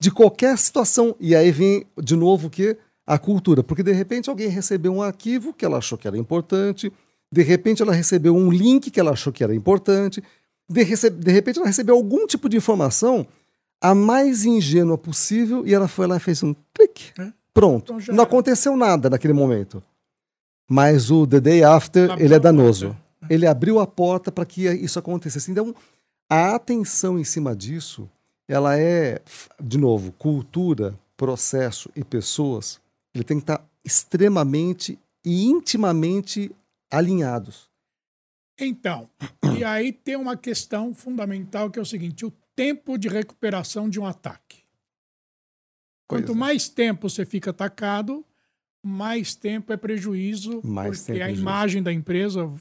De 0.00 0.10
qualquer 0.10 0.56
situação. 0.56 1.14
E 1.20 1.36
aí 1.36 1.50
vem, 1.50 1.86
de 2.02 2.16
novo, 2.16 2.46
o 2.46 2.50
que? 2.50 2.76
A 3.06 3.18
cultura. 3.18 3.62
Porque, 3.62 3.82
de 3.82 3.92
repente, 3.92 4.30
alguém 4.30 4.48
recebeu 4.48 4.92
um 4.94 5.02
arquivo 5.02 5.52
que 5.52 5.64
ela 5.66 5.76
achou 5.78 5.98
que 5.98 6.08
era 6.08 6.16
importante. 6.16 6.90
De 7.30 7.42
repente, 7.42 7.82
ela 7.82 7.92
recebeu 7.92 8.34
um 8.34 8.50
link 8.50 8.90
que 8.90 8.98
ela 8.98 9.10
achou 9.10 9.32
que 9.32 9.44
era 9.44 9.54
importante. 9.54 10.22
De, 10.68 10.82
rece- 10.82 11.10
de 11.10 11.30
repente, 11.30 11.58
ela 11.58 11.66
recebeu 11.66 11.94
algum 11.94 12.26
tipo 12.26 12.48
de 12.48 12.56
informação 12.56 13.26
a 13.82 13.94
mais 13.94 14.46
ingênua 14.46 14.96
possível 14.96 15.66
e 15.66 15.74
ela 15.74 15.86
foi 15.88 16.06
lá 16.06 16.16
e 16.16 16.20
fez 16.20 16.42
um 16.42 16.54
clique. 16.72 17.12
É. 17.20 17.30
Pronto. 17.52 17.84
Então 17.92 18.00
já 18.00 18.12
Não 18.14 18.24
aconteceu 18.24 18.74
nada 18.76 19.10
naquele 19.10 19.34
momento. 19.34 19.82
Mas 20.68 21.10
o 21.10 21.26
The 21.26 21.40
Day 21.40 21.64
After, 21.64 22.10
Abriu 22.10 22.24
ele 22.24 22.34
é 22.34 22.38
danoso. 22.38 22.96
Ele 23.28 23.46
abriu 23.46 23.80
a 23.80 23.86
porta 23.86 24.30
para 24.30 24.44
que 24.44 24.68
isso 24.68 24.98
acontecesse. 24.98 25.50
Então, 25.50 25.74
a 26.28 26.54
atenção 26.54 27.18
em 27.18 27.24
cima 27.24 27.54
disso, 27.54 28.08
ela 28.48 28.78
é, 28.78 29.20
de 29.62 29.78
novo, 29.78 30.12
cultura, 30.12 30.98
processo 31.16 31.90
e 31.94 32.04
pessoas, 32.04 32.80
ele 33.14 33.24
tem 33.24 33.38
que 33.38 33.44
estar 33.44 33.64
extremamente 33.84 34.98
e 35.24 35.44
intimamente 35.44 36.50
alinhados. 36.90 37.68
Então, 38.58 39.08
e 39.58 39.64
aí 39.64 39.92
tem 39.92 40.16
uma 40.16 40.36
questão 40.36 40.94
fundamental 40.94 41.70
que 41.70 41.78
é 41.78 41.82
o 41.82 41.86
seguinte: 41.86 42.24
o 42.24 42.32
tempo 42.54 42.96
de 42.96 43.08
recuperação 43.08 43.88
de 43.88 43.98
um 43.98 44.06
ataque. 44.06 44.62
Quanto 46.06 46.32
é. 46.32 46.34
mais 46.34 46.68
tempo 46.68 47.08
você 47.08 47.24
fica 47.24 47.50
atacado, 47.50 48.24
mais 48.84 49.34
tempo 49.34 49.72
é 49.72 49.76
prejuízo, 49.76 50.60
Mais 50.62 50.98
porque 50.98 51.12
tempo 51.12 51.18
é 51.18 51.22
a 51.22 51.26
prejuízo. 51.26 51.42
imagem 51.42 51.82
da 51.82 51.92
empresa 51.92 52.52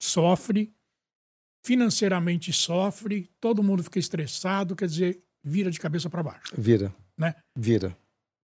sofre. 0.00 0.72
financeiramente 1.64 2.52
sofre, 2.52 3.30
todo 3.40 3.62
mundo 3.62 3.82
fica 3.82 3.98
estressado, 3.98 4.74
quer 4.74 4.86
dizer, 4.86 5.22
vira 5.44 5.70
de 5.70 5.78
cabeça 5.78 6.08
para 6.08 6.22
baixo. 6.22 6.54
Vira. 6.56 6.94
Né? 7.16 7.34
Vira. 7.54 7.96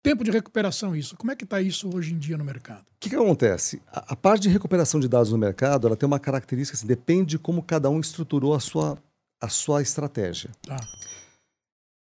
Tempo 0.02 0.24
de 0.24 0.32
recuperação, 0.32 0.96
isso. 0.96 1.18
Como 1.18 1.32
é 1.32 1.36
que 1.36 1.44
está 1.44 1.62
isso 1.62 1.94
hoje 1.94 2.14
em 2.14 2.18
dia 2.18 2.38
no 2.38 2.46
mercado? 2.46 2.82
O 2.82 3.00
que, 3.00 3.10
que 3.10 3.16
acontece? 3.16 3.82
A, 3.88 4.14
a, 4.14 4.16
parte 4.16 4.44
de 4.44 4.50
recuperação 4.50 5.00
de 5.00 5.10
dados 5.10 5.32
no 5.32 5.38
mercado, 5.38 5.88
ela 5.88 5.98
tem 5.98 6.08
uma 6.08 6.20
característica, 6.20 6.78
assim, 6.78 6.88
depende 6.88 7.32
de 7.32 7.40
como 7.40 7.62
cada 7.62 7.90
um 7.90 8.00
estruturou 8.00 8.54
a 8.54 8.60
sua, 8.62 8.98
a 9.42 9.50
sua 9.50 9.82
estratégia. 9.82 10.52
Tá. 10.62 10.78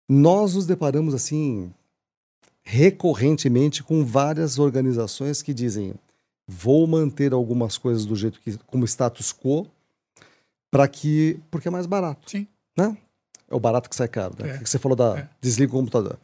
Nós 0.09 0.55
nos 0.55 0.67
deparamos, 0.67 1.13
assim, 1.13 1.73
recorrentemente 2.63 3.83
com 3.83 4.05
várias 4.05 4.59
organizações 4.59 5.43
que 5.43 5.53
dizem 5.53 5.95
vou 6.47 6.87
manter 6.87 7.33
algumas 7.33 7.77
coisas 7.77 8.05
do 8.05 8.15
jeito 8.15 8.41
que 8.41 8.57
como 8.67 8.85
status 8.85 9.33
quo 9.33 9.67
para 10.71 10.89
que 10.89 11.41
porque 11.51 11.69
é 11.69 11.71
mais 11.71 11.87
barato. 11.87 12.31
Sim. 12.31 12.47
Né? 12.77 12.97
É 13.49 13.55
o 13.55 13.61
barato 13.61 13.91
que 13.91 13.97
sai 13.97 14.09
caro 14.09 14.35
né? 14.39 14.57
É. 14.57 14.59
que 14.59 14.69
você 14.69 14.79
falou 14.79 14.97
da 14.97 15.19
é. 15.19 15.29
desliga 15.41 15.73
o 15.73 15.77
computador. 15.77 16.19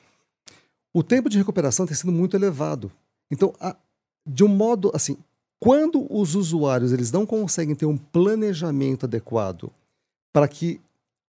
O 0.92 1.03
tempo 1.03 1.29
de 1.29 1.38
recuperação 1.38 1.87
tem 1.87 1.94
sido 1.94 2.12
muito 2.12 2.37
elevado. 2.37 2.90
Então 3.31 3.53
a, 3.61 3.77
de 4.27 4.44
um 4.44 4.48
modo 4.48 4.90
assim 4.94 5.18
quando 5.61 6.07
os 6.09 6.37
usuários 6.37 6.92
eles 6.92 7.11
não 7.11 7.27
conseguem 7.27 7.74
ter 7.74 7.87
um 7.87 7.96
planejamento 7.96 9.07
adequado 9.07 9.72
para 10.33 10.46
que 10.46 10.81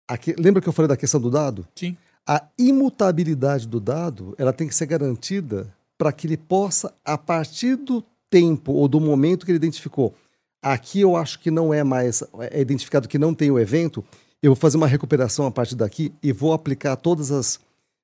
aqui, 0.06 0.32
lembra 0.38 0.62
que 0.62 0.68
eu 0.68 0.72
falei 0.72 0.88
da 0.88 0.96
questão 0.96 1.20
do 1.20 1.28
dado? 1.28 1.66
Sim 1.74 1.96
a 2.26 2.46
imutabilidade 2.58 3.66
do 3.66 3.80
dado 3.80 4.34
ela 4.38 4.52
tem 4.52 4.68
que 4.68 4.74
ser 4.74 4.86
garantida 4.86 5.72
para 5.98 6.12
que 6.12 6.26
ele 6.26 6.36
possa, 6.36 6.92
a 7.04 7.16
partir 7.18 7.76
do 7.76 8.04
tempo 8.30 8.72
ou 8.72 8.88
do 8.88 9.00
momento 9.00 9.44
que 9.44 9.52
ele 9.52 9.56
identificou, 9.56 10.14
aqui 10.62 11.00
eu 11.00 11.16
acho 11.16 11.38
que 11.38 11.50
não 11.50 11.72
é 11.72 11.84
mais 11.84 12.22
é 12.50 12.60
identificado 12.60 13.08
que 13.08 13.18
não 13.18 13.34
tem 13.34 13.50
o 13.50 13.58
evento, 13.58 14.04
eu 14.42 14.52
vou 14.52 14.56
fazer 14.56 14.76
uma 14.76 14.86
recuperação 14.86 15.46
a 15.46 15.50
partir 15.50 15.76
daqui 15.76 16.12
e 16.22 16.32
vou 16.32 16.52
aplicar 16.52 16.96
todas 16.96 17.30
as, 17.30 17.60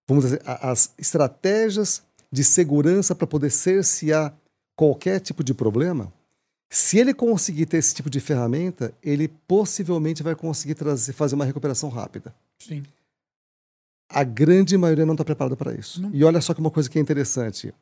vamos 0.07 0.25
dizer, 0.25 0.43
as 0.45 0.93
estratégias 0.99 2.03
de 2.31 2.45
segurança 2.45 3.15
para 3.15 3.27
poder 3.27 3.51
cercear 3.51 4.37
qualquer 4.77 5.21
tipo 5.21 5.43
de 5.43 5.55
problema. 5.55 6.13
Se 6.71 6.99
ele 6.99 7.15
conseguir 7.15 7.67
ter 7.67 7.79
esse 7.79 7.95
tipo 7.95 8.11
de 8.11 8.21
ferramenta, 8.21 8.93
ele 9.03 9.27
possivelmente 9.27 10.23
vai 10.23 10.35
conseguir 10.35 10.75
trazer, 10.75 11.13
fazer 11.15 11.35
uma 11.35 11.45
recuperação 11.45 11.89
rápida. 11.89 12.35
Sim. 12.59 12.83
A 14.09 14.25
grande 14.25 14.77
maioria 14.79 15.05
não 15.05 15.15
está 15.15 15.25
preparada 15.25 15.55
para 15.57 15.75
isso. 15.75 16.01
Não. 16.01 16.11
E 16.13 16.25
olha 16.25 16.41
só 16.41 16.55
que 16.55 16.61
uma 16.61 16.71
coisa 16.71 16.89
que 16.89 16.99
é 16.99 17.03
interessante. 17.03 17.75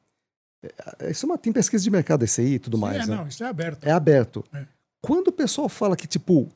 É, 1.01 1.11
Isso 1.11 1.25
é 1.25 1.29
uma, 1.29 1.39
tem 1.39 1.53
pesquisa 1.53 1.85
de 1.85 1.91
mercado 1.91 2.25
esse 2.25 2.41
aí 2.41 2.55
e 2.55 2.59
tudo 2.59 2.77
Sim, 2.77 2.81
mais. 2.81 2.97
é, 3.05 3.07
né? 3.11 3.17
não, 3.17 3.27
isso 3.29 3.45
é 3.45 3.47
aberto. 3.47 3.85
É 3.87 3.91
aberto. 3.93 4.45
É. 4.53 4.67
Quando 5.01 5.29
o 5.29 5.33
pessoal 5.33 5.69
fala 5.69 5.97
que, 5.97 6.07
tipo, 6.09 6.49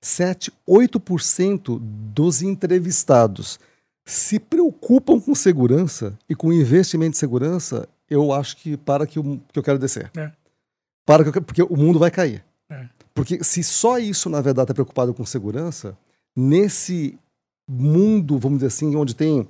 7, 0.00 0.52
8% 0.68 1.78
dos 1.80 2.42
entrevistados 2.42 3.60
se 4.04 4.40
preocupam 4.40 5.20
com 5.20 5.34
segurança 5.34 6.18
e 6.28 6.34
com 6.34 6.52
investimento 6.52 7.16
em 7.16 7.18
segurança, 7.18 7.88
eu 8.10 8.32
acho 8.32 8.56
que 8.56 8.76
para 8.76 9.06
que, 9.06 9.18
eu- 9.20 9.40
que 9.52 9.58
eu 9.58 9.62
quero 9.62 9.78
descer. 9.78 10.10
É. 10.16 10.32
Para 11.06 11.22
que 11.30 11.38
eu, 11.38 11.42
porque 11.42 11.62
o 11.62 11.76
mundo 11.76 11.98
vai 12.00 12.10
cair. 12.10 12.44
É. 12.68 12.88
Porque 13.14 13.44
se 13.44 13.62
só 13.62 13.98
isso, 13.98 14.28
na 14.28 14.40
verdade, 14.40 14.64
está 14.64 14.74
preocupado 14.74 15.14
com 15.14 15.24
segurança, 15.24 15.96
nesse 16.34 17.16
mundo, 17.72 18.38
vamos 18.38 18.58
dizer 18.58 18.68
assim, 18.68 18.94
onde 18.96 19.14
tem. 19.14 19.46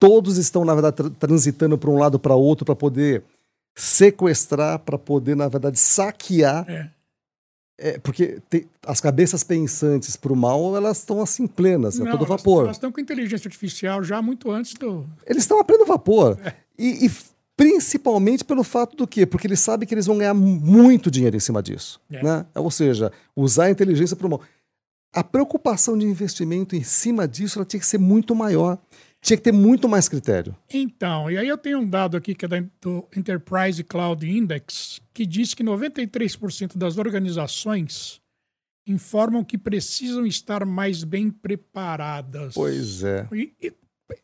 Todos 0.00 0.36
estão, 0.38 0.64
na 0.64 0.74
verdade, 0.74 0.96
tra- 0.96 1.10
transitando 1.10 1.76
para 1.76 1.90
um 1.90 1.98
lado 1.98 2.18
para 2.18 2.34
outro 2.34 2.64
para 2.64 2.76
poder 2.76 3.22
sequestrar, 3.76 4.78
para 4.80 4.98
poder, 4.98 5.36
na 5.36 5.48
verdade, 5.48 5.78
saquear. 5.78 6.64
É. 6.68 6.90
É, 7.80 7.98
porque 7.98 8.38
tem- 8.50 8.66
as 8.84 9.00
cabeças 9.00 9.44
pensantes 9.44 10.16
para 10.16 10.32
o 10.32 10.36
mal, 10.36 10.76
elas 10.76 10.98
estão 10.98 11.22
assim 11.22 11.46
plenas, 11.46 12.00
a 12.00 12.04
Não, 12.04 12.10
todo 12.10 12.24
elas- 12.24 12.28
vapor. 12.40 12.64
Elas 12.64 12.76
estão 12.76 12.90
com 12.90 13.00
inteligência 13.00 13.46
artificial 13.46 14.02
já 14.02 14.20
muito 14.20 14.50
antes 14.50 14.74
do. 14.74 15.06
Eles 15.24 15.44
estão 15.44 15.60
a 15.60 15.64
pleno 15.64 15.86
vapor. 15.86 16.36
E, 16.76 17.06
e 17.06 17.10
principalmente 17.56 18.44
pelo 18.44 18.64
fato 18.64 18.96
do 18.96 19.06
quê? 19.06 19.24
Porque 19.24 19.46
eles 19.46 19.60
sabem 19.60 19.86
que 19.86 19.94
eles 19.94 20.06
vão 20.06 20.18
ganhar 20.18 20.34
muito 20.34 21.08
dinheiro 21.08 21.36
em 21.36 21.40
cima 21.40 21.62
disso. 21.62 22.00
É. 22.10 22.20
Né? 22.20 22.46
Ou 22.56 22.70
seja, 22.70 23.12
usar 23.36 23.64
a 23.66 23.70
inteligência 23.70 24.16
para 24.16 24.26
o 24.26 24.30
mal. 24.30 24.40
A 25.12 25.24
preocupação 25.24 25.96
de 25.96 26.06
investimento 26.06 26.76
em 26.76 26.82
cima 26.82 27.26
disso 27.26 27.58
ela 27.58 27.66
tinha 27.66 27.80
que 27.80 27.86
ser 27.86 27.98
muito 27.98 28.34
maior. 28.34 28.78
Tinha 29.20 29.36
que 29.36 29.42
ter 29.42 29.52
muito 29.52 29.88
mais 29.88 30.08
critério. 30.08 30.56
Então, 30.72 31.30
e 31.30 31.36
aí 31.36 31.48
eu 31.48 31.58
tenho 31.58 31.80
um 31.80 31.88
dado 31.88 32.16
aqui 32.16 32.34
que 32.34 32.44
é 32.44 32.48
da, 32.48 32.60
do 32.80 33.06
Enterprise 33.16 33.82
Cloud 33.82 34.28
Index, 34.28 35.00
que 35.12 35.26
diz 35.26 35.54
que 35.54 35.64
93% 35.64 36.76
das 36.76 36.98
organizações 36.98 38.20
informam 38.86 39.44
que 39.44 39.58
precisam 39.58 40.24
estar 40.24 40.64
mais 40.64 41.04
bem 41.04 41.30
preparadas. 41.30 42.54
Pois 42.54 43.02
é. 43.02 43.28
E, 43.32 43.52
e, 43.60 43.74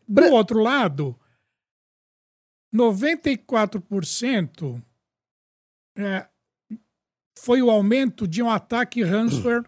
do 0.09 0.33
outro 0.33 0.61
lado, 0.61 1.19
94% 2.75 4.83
é, 5.99 6.27
foi 7.39 7.63
o 7.63 7.71
aumento 7.71 8.27
de 8.27 8.43
um 8.43 8.51
ataque 8.51 9.03
ransomware 9.03 9.65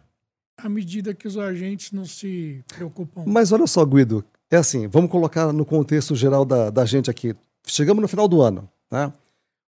à 0.57 0.69
medida 0.69 1.15
que 1.15 1.27
os 1.29 1.37
agentes 1.37 1.93
não 1.93 2.05
se 2.05 2.65
preocupam. 2.75 3.25
Mas 3.27 3.53
olha 3.53 3.67
só, 3.67 3.85
Guido, 3.85 4.25
é 4.51 4.57
assim, 4.57 4.87
vamos 4.87 5.11
colocar 5.11 5.53
no 5.53 5.65
contexto 5.65 6.15
geral 6.15 6.45
da, 6.45 6.71
da 6.71 6.85
gente 6.85 7.11
aqui. 7.11 7.35
Chegamos 7.67 8.01
no 8.03 8.09
final 8.09 8.27
do 8.29 8.41
ano, 8.41 8.69
né? 8.91 9.13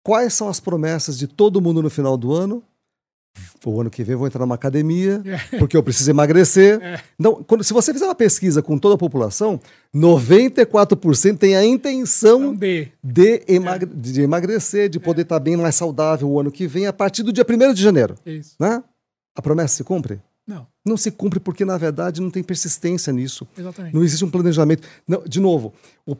Quais 0.03 0.33
são 0.33 0.49
as 0.49 0.59
promessas 0.59 1.17
de 1.17 1.27
todo 1.27 1.61
mundo 1.61 1.81
no 1.81 1.89
final 1.89 2.17
do 2.17 2.33
ano? 2.33 2.61
O 3.65 3.79
ano 3.81 3.89
que 3.89 4.03
vem 4.03 4.13
eu 4.13 4.17
vou 4.19 4.27
entrar 4.27 4.41
numa 4.41 4.53
academia, 4.55 5.21
É. 5.53 5.57
porque 5.57 5.75
eu 5.77 5.81
preciso 5.81 6.09
emagrecer. 6.11 6.79
É. 6.83 7.01
Então, 7.19 7.43
quando, 7.43 7.63
se 7.63 7.73
você 7.73 7.91
fizer 7.93 8.05
uma 8.05 8.13
pesquisa 8.13 8.61
com 8.61 8.77
toda 8.77 8.95
a 8.95 8.97
população, 8.97 9.59
94% 9.95 11.37
tem 11.37 11.55
a 11.55 11.63
intenção 11.65 12.39
Então, 12.41 12.55
D. 12.55 12.91
de, 13.03 13.43
emagre- 13.47 13.89
de 13.95 14.21
emagrecer, 14.21 14.89
de 14.89 14.99
poder 14.99 15.21
estar 15.23 15.39
bem 15.39 15.55
mais 15.57 15.75
saudável 15.75 16.29
o 16.29 16.39
ano 16.39 16.51
que 16.51 16.67
vem, 16.67 16.85
a 16.85 16.93
partir 16.93 17.23
do 17.23 17.31
dia 17.33 17.45
1 17.49 17.73
de 17.73 17.81
janeiro. 17.81 18.15
Isso. 18.25 18.55
Né? 18.59 18.83
A 19.35 19.41
promessa 19.41 19.75
se 19.77 19.83
cumpre? 19.83 20.21
Não, 20.45 20.67
Não 20.85 20.97
se 20.97 21.09
cumpre 21.11 21.39
porque, 21.39 21.63
na 21.63 21.77
verdade, 21.77 22.19
não 22.21 22.29
tem 22.29 22.43
persistência 22.43 23.13
nisso. 23.13 23.47
exatamente. 23.57 23.93
Não 23.95 24.03
existe 24.03 24.25
um 24.25 24.29
planejamento. 24.29 24.85
Não, 25.07 25.23
de 25.23 25.39
novo, 25.39 25.73
o- 26.05 26.17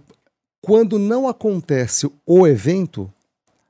quando 0.61 0.97
não 0.97 1.27
acontece 1.27 2.09
o 2.25 2.47
evento, 2.47 3.11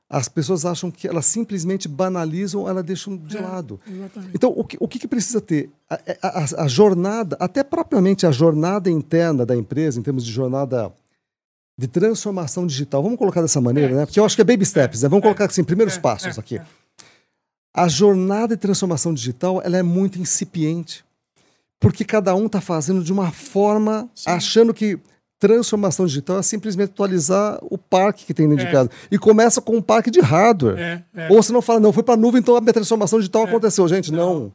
as 0.08 0.28
pessoas 0.28 0.64
acham 0.64 0.92
que 0.92 1.08
elas 1.08 1.26
simplesmente 1.26 1.88
banalizam, 1.88 2.68
elas 2.68 2.84
deixam 2.84 3.16
de 3.16 3.36
É. 3.36 3.40
lado. 3.40 3.80
Exatamente. 3.84 4.30
Então, 4.32 4.52
o 4.56 4.62
que, 4.64 4.76
o 4.78 4.86
que 4.86 5.08
precisa 5.08 5.40
ter? 5.40 5.70
A, 5.90 5.94
a- 6.22 6.44
a- 6.60 6.64
a 6.64 6.68
jornada, 6.68 7.36
até 7.40 7.64
propriamente 7.64 8.24
a 8.24 8.30
jornada 8.30 8.88
interna 8.88 9.44
da 9.44 9.56
empresa, 9.56 9.98
em 9.98 10.02
termos 10.04 10.24
de 10.24 10.30
jornada 10.30 10.92
de 11.76 11.88
transformação 11.88 12.64
digital, 12.64 13.02
vamos 13.02 13.18
colocar 13.18 13.42
dessa 13.42 13.60
maneira, 13.60 13.90
É, 13.92 13.96
né? 13.96 14.06
Porque 14.06 14.20
eu 14.20 14.24
acho 14.24 14.36
que 14.36 14.42
é 14.42 14.44
baby 14.44 14.64
steps, 14.64 15.02
né? 15.02 15.08
Vamos 15.08 15.22
é, 15.24 15.26
colocar 15.26 15.46
assim, 15.46 15.64
primeiros 15.64 15.96
é, 15.96 16.00
passos 16.00 16.36
é, 16.36 16.40
aqui. 16.40 16.60
É. 17.76 17.80
A 17.80 17.88
jornada 17.88 18.54
de 18.56 18.60
transformação 18.60 19.12
digital 19.12 19.60
ela 19.64 19.76
é 19.76 19.82
muito 19.82 20.18
incipiente. 20.18 21.04
Porque 21.80 22.04
cada 22.04 22.34
um 22.34 22.46
está 22.46 22.60
fazendo 22.60 23.02
de 23.04 23.12
uma 23.12 23.30
forma, 23.30 24.08
Sim. 24.14 24.30
achando 24.30 24.72
que 24.72 24.98
transformação 25.38 26.06
digital 26.06 26.38
é 26.38 26.42
simplesmente 26.42 26.90
atualizar 26.90 27.58
o 27.62 27.76
parque 27.76 28.24
que 28.24 28.32
tem 28.32 28.48
dentro 28.48 28.62
É. 28.64 28.66
de 28.66 28.72
casa. 28.72 28.90
E 29.10 29.18
começa 29.18 29.60
com 29.60 29.76
um 29.76 29.82
parque 29.82 30.10
de 30.10 30.20
hardware. 30.20 30.78
É, 30.78 31.04
é. 31.14 31.28
Ou 31.30 31.42
você 31.42 31.52
não 31.52 31.60
fala, 31.60 31.80
não, 31.80 31.92
foi 31.92 32.02
para 32.02 32.14
a 32.14 32.16
nuvem, 32.16 32.40
então 32.40 32.56
a 32.56 32.60
minha 32.60 32.72
transformação 32.72 33.18
digital 33.18 33.42
aconteceu. 33.44 33.86
Gente, 33.86 34.10
Não. 34.10 34.34
não, 34.34 34.52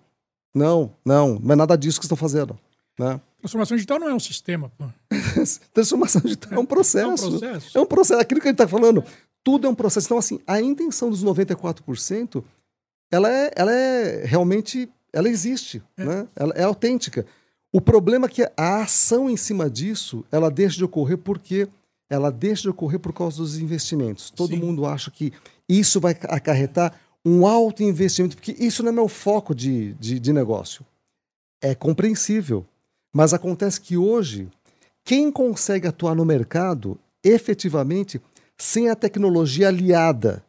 não, 0.55 0.91
não, 1.05 1.39
não 1.39 1.53
é 1.53 1.55
nada 1.55 1.77
disso 1.77 1.99
que 1.99 2.05
estão 2.05 2.17
fazendo. 2.17 2.57
Né? 2.97 3.21
Transformação 3.39 3.77
digital 3.77 3.99
não 3.99 4.09
é 4.09 4.13
um 4.13 4.19
sistema. 4.19 4.71
Transformação 5.73 6.21
digital 6.21 6.53
é 6.53 6.59
um 6.59 6.65
processo. 6.65 7.05
É 7.05 7.27
um 7.27 7.29
processo. 7.29 7.77
É 7.77 7.81
um 7.81 7.85
processo. 7.85 8.21
Aquilo 8.21 8.41
que 8.41 8.47
a 8.47 8.51
gente 8.51 8.61
está 8.61 8.67
falando, 8.67 9.03
tudo 9.43 9.67
é 9.67 9.69
um 9.69 9.75
processo. 9.75 10.07
Então, 10.07 10.17
assim, 10.17 10.39
a 10.47 10.59
intenção 10.59 11.11
dos 11.11 11.23
94%, 11.23 12.43
ela 13.11 13.29
é, 13.31 13.51
ela 13.55 13.71
é 13.71 14.25
realmente, 14.25 14.89
ela 15.11 15.29
existe, 15.29 15.81
né? 15.97 16.27
Ela 16.35 16.53
é 16.55 16.63
autêntica. 16.63 17.25
O 17.71 17.79
problema 17.79 18.25
é 18.25 18.29
que 18.29 18.43
a 18.57 18.81
ação 18.81 19.29
em 19.29 19.37
cima 19.37 19.69
disso, 19.69 20.25
ela 20.31 20.49
deixa 20.49 20.77
de 20.77 20.83
ocorrer 20.83 21.17
porque 21.17 21.67
ela 22.09 22.31
deixa 22.31 22.63
de 22.63 22.69
ocorrer 22.69 22.99
por 22.99 23.13
causa 23.13 23.37
dos 23.37 23.59
investimentos. 23.59 24.31
Todo 24.31 24.55
Sim. 24.55 24.59
mundo 24.59 24.85
acha 24.85 25.11
que 25.11 25.31
isso 25.67 25.99
vai 25.99 26.17
acarretar 26.23 26.99
um 27.23 27.45
alto 27.45 27.83
investimento, 27.83 28.35
porque 28.35 28.55
isso 28.57 28.81
não 28.81 28.89
é 28.89 28.93
meu 28.93 29.07
foco 29.07 29.53
de, 29.53 29.93
de, 29.93 30.19
de 30.19 30.33
negócio. 30.33 30.83
É 31.61 31.75
compreensível. 31.75 32.65
Mas 33.13 33.33
acontece 33.33 33.79
que 33.81 33.97
hoje, 33.97 34.47
quem 35.03 35.31
consegue 35.31 35.87
atuar 35.87 36.15
no 36.15 36.25
mercado 36.25 36.97
efetivamente 37.23 38.21
sem 38.57 38.89
a 38.89 38.95
tecnologia 38.95 39.67
aliada? 39.67 40.43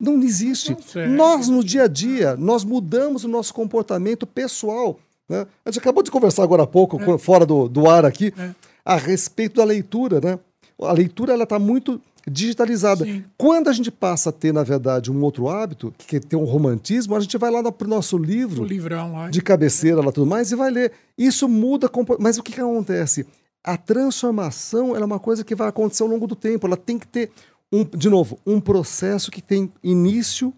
Não 0.00 0.20
existe. 0.22 0.74
consegue. 0.74 1.12
Nós, 1.12 1.48
no 1.48 1.62
dia 1.62 1.84
a 1.84 1.86
dia, 1.86 2.34
nós 2.36 2.64
mudamos 2.64 3.22
o 3.24 3.28
nosso 3.28 3.52
comportamento 3.52 4.26
pessoal. 4.26 4.98
Né? 5.28 5.46
A 5.64 5.70
gente 5.70 5.78
acabou 5.80 6.02
de 6.02 6.10
conversar 6.10 6.42
agora 6.42 6.62
há 6.62 6.66
pouco, 6.66 6.98
fora 7.18 7.44
do, 7.44 7.68
do 7.68 7.88
ar 7.88 8.04
aqui, 8.06 8.32
É. 8.38 8.50
a 8.84 8.96
respeito 8.96 9.56
da 9.56 9.64
leitura. 9.64 10.20
Né? 10.20 10.38
A 10.80 10.92
leitura 10.92 11.34
ela 11.34 11.44
está 11.44 11.58
muito 11.58 12.00
digitalizada. 12.28 13.04
Sim. 13.04 13.24
Quando 13.36 13.68
a 13.68 13.72
gente 13.72 13.90
passa 13.90 14.30
a 14.30 14.32
ter, 14.32 14.52
na 14.52 14.62
verdade, 14.62 15.10
um 15.10 15.22
outro 15.22 15.48
hábito, 15.48 15.92
que 15.98 16.16
é 16.16 16.20
ter 16.20 16.36
um 16.36 16.44
romantismo, 16.44 17.14
a 17.16 17.20
gente 17.20 17.36
vai 17.38 17.50
lá 17.50 17.70
para 17.70 17.86
o 17.86 17.90
nosso 17.90 18.16
livro 18.18 18.64
livrão 18.64 19.12
lá. 19.12 19.30
de 19.30 19.40
cabeceira 19.42 20.00
lá 20.00 20.12
tudo 20.12 20.26
mais 20.26 20.50
e 20.50 20.56
vai 20.56 20.70
ler. 20.70 20.92
Isso 21.16 21.48
muda, 21.48 21.90
mas 22.18 22.38
o 22.38 22.42
que, 22.42 22.52
que 22.52 22.60
acontece? 22.60 23.26
A 23.62 23.76
transformação 23.76 24.96
é 24.96 25.04
uma 25.04 25.18
coisa 25.18 25.44
que 25.44 25.54
vai 25.54 25.68
acontecer 25.68 26.02
ao 26.02 26.08
longo 26.08 26.26
do 26.26 26.34
tempo. 26.36 26.66
Ela 26.66 26.76
tem 26.76 26.98
que 26.98 27.06
ter 27.06 27.30
um, 27.72 27.84
de 27.84 28.08
novo, 28.08 28.38
um 28.46 28.60
processo 28.60 29.30
que 29.30 29.40
tem 29.42 29.72
início, 29.82 30.52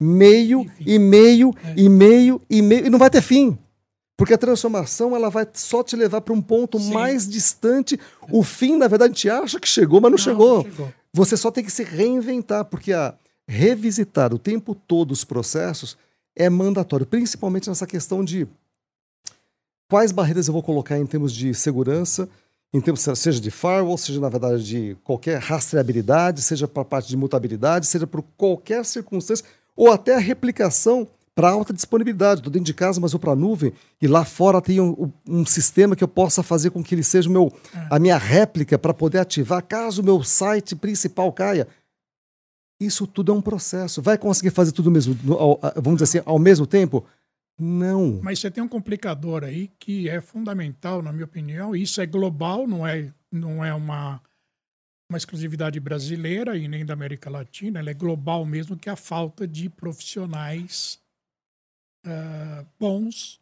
meio 0.00 0.66
E 0.80 0.98
meio 0.98 1.54
É. 1.64 1.74
e 1.76 1.88
meio 1.88 2.40
e 2.48 2.62
meio 2.62 2.86
e 2.86 2.90
não 2.90 2.98
vai 2.98 3.10
ter 3.10 3.20
fim. 3.22 3.58
Porque 4.16 4.34
a 4.34 4.38
transformação 4.38 5.14
ela 5.14 5.30
vai 5.30 5.46
só 5.54 5.82
te 5.82 5.94
levar 5.94 6.20
para 6.22 6.34
um 6.34 6.42
ponto 6.42 6.78
Sim. 6.80 6.92
mais 6.92 7.28
distante. 7.28 7.98
O 8.32 8.42
fim, 8.42 8.76
na 8.76 8.88
verdade, 8.88 9.12
a 9.12 9.14
gente 9.14 9.30
acha 9.30 9.60
que 9.60 9.68
chegou, 9.68 10.00
mas 10.00 10.10
não, 10.10 10.18
chegou. 10.18 10.62
chegou. 10.64 10.92
Você 11.12 11.36
só 11.36 11.50
tem 11.52 11.62
que 11.64 11.70
se 11.70 11.84
reinventar, 11.84 12.64
porque 12.64 12.92
a 12.92 13.14
revisitar 13.46 14.34
o 14.34 14.38
tempo 14.38 14.74
todo 14.74 15.12
os 15.12 15.24
processos 15.24 15.96
é 16.36 16.50
mandatório, 16.50 17.06
principalmente 17.06 17.68
nessa 17.68 17.86
questão 17.86 18.24
de 18.24 18.46
quais 19.88 20.12
barreiras 20.12 20.48
eu 20.48 20.52
vou 20.52 20.62
colocar 20.62 20.98
em 20.98 21.06
termos 21.06 21.32
de 21.32 21.54
segurança, 21.54 22.28
em 22.72 22.80
termos 22.80 23.00
seja 23.00 23.40
de 23.40 23.50
firewall, 23.50 23.96
seja 23.96 24.20
na 24.20 24.28
verdade 24.28 24.62
de 24.64 24.96
qualquer 25.02 25.38
rastreabilidade, 25.38 26.42
seja 26.42 26.68
para 26.68 26.82
a 26.82 26.84
parte 26.84 27.08
de 27.08 27.16
mutabilidade, 27.16 27.86
seja 27.86 28.06
por 28.06 28.22
qualquer 28.36 28.84
circunstância, 28.84 29.44
ou 29.74 29.90
até 29.90 30.14
a 30.14 30.18
replicação 30.18 31.08
para 31.34 31.50
alta 31.50 31.72
disponibilidade. 31.72 32.40
Estou 32.40 32.52
dentro 32.52 32.66
de 32.66 32.74
casa, 32.74 33.00
mas 33.00 33.12
vou 33.12 33.20
para 33.20 33.32
a 33.32 33.36
nuvem 33.36 33.72
e 34.02 34.08
lá 34.08 34.24
fora 34.24 34.60
tem 34.60 34.80
um, 34.80 35.10
um 35.26 35.46
sistema 35.46 35.94
que 35.94 36.02
eu 36.02 36.08
possa 36.08 36.42
fazer 36.42 36.70
com 36.70 36.82
que 36.82 36.94
ele 36.94 37.04
seja 37.04 37.30
meu, 37.30 37.52
a 37.88 37.98
minha 37.98 38.18
réplica 38.18 38.76
para 38.76 38.92
poder 38.92 39.18
ativar 39.18 39.62
caso 39.62 40.02
o 40.02 40.04
meu 40.04 40.22
site 40.22 40.74
principal 40.74 41.32
caia. 41.32 41.66
Isso 42.80 43.06
tudo 43.06 43.32
é 43.32 43.34
um 43.34 43.40
processo. 43.40 44.02
Vai 44.02 44.18
conseguir 44.18 44.50
fazer 44.50 44.72
tudo 44.72 44.90
mesmo, 44.90 45.16
vamos 45.76 46.00
dizer 46.00 46.18
assim, 46.18 46.22
ao 46.26 46.38
mesmo 46.38 46.66
tempo? 46.66 47.04
Não. 47.58 48.20
Mas 48.22 48.38
você 48.38 48.50
tem 48.50 48.62
um 48.62 48.68
complicador 48.68 49.42
aí 49.42 49.68
que 49.78 50.08
é 50.08 50.20
fundamental, 50.20 51.02
na 51.02 51.12
minha 51.12 51.24
opinião. 51.24 51.74
Isso 51.74 52.00
é 52.00 52.06
global, 52.06 52.66
não 52.68 52.86
é, 52.86 53.12
não 53.32 53.64
é 53.64 53.74
uma, 53.74 54.22
uma 55.10 55.18
exclusividade 55.18 55.80
brasileira 55.80 56.56
e 56.56 56.68
nem 56.68 56.86
da 56.86 56.92
América 56.92 57.28
Latina. 57.28 57.80
Ela 57.80 57.90
é 57.90 57.94
global 57.94 58.46
mesmo, 58.46 58.76
que 58.76 58.88
é 58.88 58.92
a 58.92 58.96
falta 58.96 59.46
de 59.46 59.68
profissionais 59.68 61.00
ah, 62.06 62.64
bons 62.78 63.40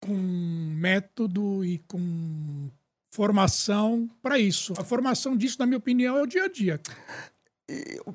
com 0.00 0.14
método 0.14 1.64
e 1.64 1.78
com 1.78 2.70
formação 3.12 4.10
para 4.20 4.38
isso. 4.38 4.72
A 4.76 4.84
formação 4.84 5.36
disso, 5.36 5.58
na 5.58 5.66
minha 5.66 5.78
opinião, 5.78 6.18
é 6.18 6.22
o 6.22 6.26
dia 6.26 6.44
a 6.44 6.48
dia. 6.48 6.80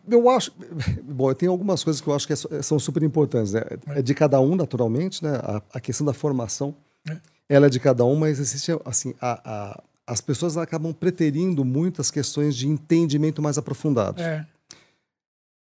Eu 0.08 0.30
acho. 0.30 0.52
Bom, 1.04 1.30
eu 1.32 1.36
tenho 1.36 1.52
algumas 1.52 1.84
coisas 1.84 2.02
que 2.02 2.08
eu 2.08 2.14
acho 2.16 2.28
que 2.28 2.34
é- 2.34 2.62
são 2.62 2.78
super 2.80 3.04
importantes. 3.04 3.54
Né? 3.54 3.62
É 3.90 4.02
de 4.02 4.14
cada 4.14 4.40
um, 4.42 4.56
naturalmente, 4.56 5.24
né? 5.24 5.36
A, 5.44 5.62
a 5.74 5.80
questão 5.80 6.06
da 6.06 6.14
formação, 6.14 6.76
É. 7.10 7.18
ela 7.50 7.68
é 7.68 7.70
de 7.70 7.80
cada 7.80 8.04
um, 8.06 8.16
mas 8.16 8.40
existe, 8.40 8.72
assim, 8.86 9.14
a, 9.22 9.42
a- 9.72 9.84
as 10.06 10.22
pessoas 10.22 10.56
acabam 10.58 10.94
preterindo 10.94 11.66
muitas 11.66 12.10
questões 12.10 12.56
de 12.56 12.68
entendimento 12.68 13.42
mais 13.42 13.58
aprofundado. 13.58 14.22
É, 14.22 14.46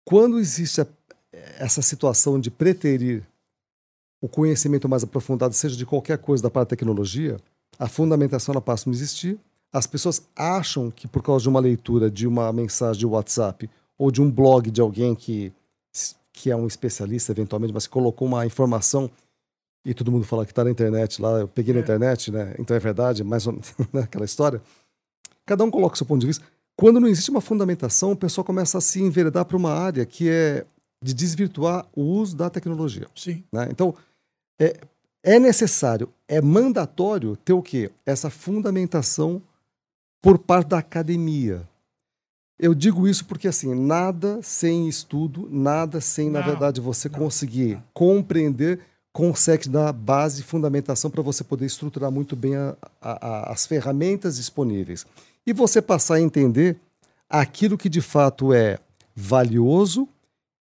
Quando 0.04 0.38
existe 0.38 0.86
essa 1.58 1.80
situação 1.82 2.38
de 2.38 2.50
preterir 2.50 3.22
o 4.22 4.28
conhecimento 4.28 4.88
mais 4.88 5.02
aprofundado, 5.02 5.54
seja 5.54 5.76
de 5.76 5.86
qualquer 5.86 6.18
coisa 6.18 6.42
da 6.42 6.50
parte 6.50 6.68
da 6.68 6.76
tecnologia, 6.76 7.36
a 7.78 7.88
fundamentação 7.88 8.52
ela 8.52 8.60
passa 8.60 8.84
a 8.84 8.86
não 8.90 8.94
existir. 8.94 9.38
As 9.72 9.86
pessoas 9.86 10.22
acham 10.36 10.90
que 10.90 11.08
por 11.08 11.22
causa 11.22 11.42
de 11.42 11.48
uma 11.48 11.58
leitura 11.60 12.10
de 12.10 12.26
uma 12.26 12.52
mensagem 12.52 13.00
de 13.00 13.06
WhatsApp 13.06 13.68
ou 13.98 14.10
de 14.10 14.20
um 14.20 14.30
blog 14.30 14.70
de 14.70 14.80
alguém 14.80 15.14
que, 15.14 15.52
que 16.32 16.50
é 16.50 16.56
um 16.56 16.66
especialista 16.66 17.32
eventualmente, 17.32 17.72
mas 17.72 17.86
colocou 17.86 18.26
uma 18.28 18.44
informação 18.46 19.10
e 19.86 19.92
todo 19.92 20.10
mundo 20.10 20.24
fala 20.24 20.44
que 20.46 20.52
está 20.52 20.64
na 20.64 20.70
internet 20.70 21.20
lá, 21.20 21.40
eu 21.40 21.48
peguei 21.48 21.74
na 21.74 21.80
É. 21.80 21.82
internet, 21.82 22.30
né? 22.32 22.54
Então 22.58 22.74
é 22.76 22.80
verdade, 22.80 23.22
mais 23.22 23.46
ou 23.46 23.52
né? 23.92 24.02
aquela 24.02 24.24
história. 24.24 24.60
Cada 25.46 25.62
um 25.62 25.70
coloca 25.70 25.94
o 25.94 25.98
seu 25.98 26.06
ponto 26.06 26.20
de 26.20 26.26
vista. 26.26 26.44
Quando 26.76 26.98
não 26.98 27.06
existe 27.06 27.30
uma 27.30 27.40
fundamentação, 27.40 28.12
o 28.12 28.16
pessoal 28.16 28.44
começa 28.44 28.78
a 28.78 28.80
se 28.80 29.00
enveredar 29.00 29.44
para 29.44 29.56
uma 29.56 29.72
área 29.72 30.04
que 30.06 30.28
é 30.28 30.64
de 31.02 31.12
desvirtuar 31.12 31.86
o 31.94 32.02
uso 32.02 32.34
da 32.34 32.48
tecnologia. 32.48 33.06
sim. 33.14 33.44
né? 33.52 33.68
Então, 33.70 33.94
é, 34.58 34.80
é 35.22 35.38
necessário, 35.38 36.08
é 36.26 36.40
mandatório 36.40 37.36
ter 37.36 37.52
o 37.52 37.62
quê? 37.62 37.90
Essa 38.06 38.30
fundamentação 38.30 39.40
por 40.22 40.38
parte 40.38 40.68
da 40.68 40.78
academia. 40.78 41.68
Eu 42.58 42.74
digo 42.74 43.08
isso 43.08 43.24
porque, 43.24 43.48
assim, 43.48 43.74
nada 43.74 44.40
sem 44.42 44.88
estudo, 44.88 45.48
nada 45.50 46.00
sem, 46.00 46.30
na 46.30 46.40
Não, 46.40 46.46
verdade, 46.46 46.80
você 46.80 47.08
não, 47.08 47.18
conseguir 47.18 47.74
não. 47.74 47.82
compreender, 47.92 48.80
consegue 49.12 49.68
dar 49.68 49.92
base 49.92 50.40
e 50.40 50.44
fundamentação 50.44 51.10
para 51.10 51.22
você 51.22 51.42
poder 51.42 51.66
estruturar 51.66 52.10
muito 52.10 52.36
bem 52.36 52.54
a- 52.56 52.76
a- 53.00 53.26
a- 53.28 53.52
as 53.52 53.66
ferramentas 53.66 54.36
disponíveis. 54.36 55.04
E 55.46 55.52
você 55.52 55.82
passar 55.82 56.14
a 56.14 56.20
entender 56.20 56.76
aquilo 57.28 57.76
que 57.76 57.88
de 57.88 58.00
fato 58.00 58.52
é 58.52 58.78
valioso 59.14 60.08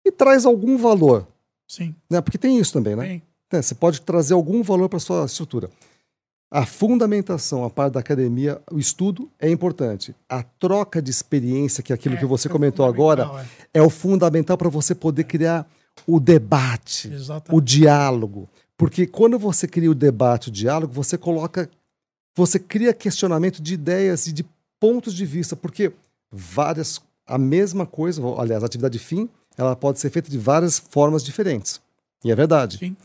e 0.06 0.12
traz 0.12 0.46
algum 0.46 0.78
valor. 0.78 1.26
Sim. 1.68 1.96
Né? 2.10 2.22
Porque 2.22 2.38
tem 2.38 2.60
isso 2.60 2.74
também, 2.74 2.96
né? 2.96 3.04
Bem, 3.04 3.22
É, 3.50 3.62
Você 3.62 3.74
pode 3.74 4.02
trazer 4.02 4.34
algum 4.34 4.62
valor 4.62 4.90
para 4.90 5.00
sua 5.00 5.24
estrutura. 5.26 5.70
A 6.50 6.66
fundamentação, 6.66 7.66
a 7.66 7.70
parte 7.70 7.94
da 7.94 8.00
academia, 8.00 8.62
o 8.72 8.80
estudo 8.80 9.30
é 9.38 9.50
importante. 9.50 10.16
A 10.30 10.42
troca 10.42 11.02
de 11.02 11.12
experiência, 11.12 11.84
que 11.84 11.92
é 11.92 11.96
aquilo 11.96 12.16
é, 12.16 12.18
que 12.18 12.26
você 12.26 12.48
é 12.48 12.52
comentou 12.52 12.86
agora, 12.86 13.26
fundamental, 13.26 13.52
é 13.74 13.82
o 13.82 13.90
fundamental 13.90 14.58
para 14.58 14.70
você 14.70 14.96
poder 14.96 15.26
criar 15.26 15.70
o 16.06 16.20
debate, 16.20 17.10
é. 17.10 17.12
o 17.12 17.16
Exatamente. 17.16 17.66
diálogo. 17.66 18.48
Porque 18.78 19.06
quando 19.06 19.38
você 19.38 19.68
cria 19.68 19.92
o 19.92 19.96
debate, 19.96 20.48
o 20.48 20.52
diálogo, 20.52 20.94
você 20.94 21.18
coloca, 21.18 21.70
você 22.36 22.58
cria 22.60 22.94
questionamento 22.94 23.62
de 23.62 23.74
ideias 23.74 24.28
e 24.28 24.32
de 24.32 24.46
pontos 24.80 25.14
de 25.14 25.26
vista, 25.26 25.56
porque 25.56 25.92
várias, 26.32 27.02
a 27.26 27.38
mesma 27.38 27.86
coisa, 27.86 28.22
aliás, 28.38 28.64
a 28.64 28.68
atividade 28.68 29.00
fim, 29.00 29.28
ela 29.58 29.76
pode 29.76 30.00
ser 30.00 30.10
feita 30.12 30.30
de 30.30 30.38
várias 30.38 30.80
formas 30.80 31.24
diferentes. 31.24 31.82
E 32.24 32.32
é 32.32 32.36
verdade. 32.36 32.78
Sim. 32.78 32.96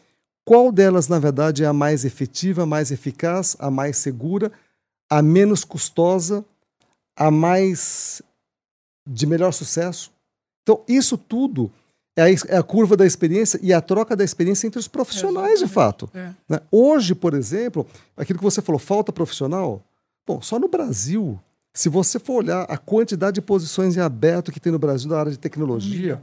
Qual 0.44 0.72
delas, 0.72 1.08
na 1.08 1.18
verdade, 1.18 1.62
é 1.62 1.66
a 1.66 1.72
mais 1.72 2.04
efetiva, 2.04 2.62
a 2.62 2.66
mais 2.66 2.90
eficaz, 2.90 3.56
a 3.58 3.70
mais 3.70 3.96
segura, 3.98 4.50
a 5.10 5.22
menos 5.22 5.64
custosa, 5.64 6.44
a 7.16 7.30
mais 7.30 8.20
de 9.08 9.26
melhor 9.26 9.52
sucesso? 9.52 10.10
Então, 10.62 10.82
isso 10.88 11.16
tudo 11.16 11.70
é 12.16 12.22
a, 12.22 12.30
é 12.48 12.56
a 12.56 12.62
curva 12.62 12.96
da 12.96 13.06
experiência 13.06 13.58
e 13.62 13.72
a 13.72 13.80
troca 13.80 14.16
da 14.16 14.24
experiência 14.24 14.66
entre 14.66 14.78
os 14.80 14.88
profissionais, 14.88 15.58
de 15.60 15.64
Exatamente. 15.64 15.72
fato. 15.74 16.10
É. 16.14 16.32
né? 16.48 16.60
Hoje, 16.70 17.14
por 17.14 17.34
exemplo, 17.34 17.86
aquilo 18.16 18.38
que 18.38 18.44
você 18.44 18.60
falou, 18.60 18.78
falta 18.78 19.12
profissional. 19.12 19.82
Bom, 20.26 20.40
só 20.42 20.58
no 20.58 20.68
Brasil, 20.68 21.38
se 21.74 21.88
você 21.88 22.18
for 22.18 22.34
olhar 22.44 22.62
a 22.64 22.76
quantidade 22.76 23.36
de 23.36 23.42
posições 23.42 23.96
em 23.96 24.00
aberto 24.00 24.52
que 24.52 24.60
tem 24.60 24.70
no 24.72 24.78
Brasil 24.78 25.08
na 25.10 25.18
área 25.18 25.32
de 25.32 25.38
Um 25.38 25.40
tecnologia, 25.40 25.98
milhão. 26.00 26.20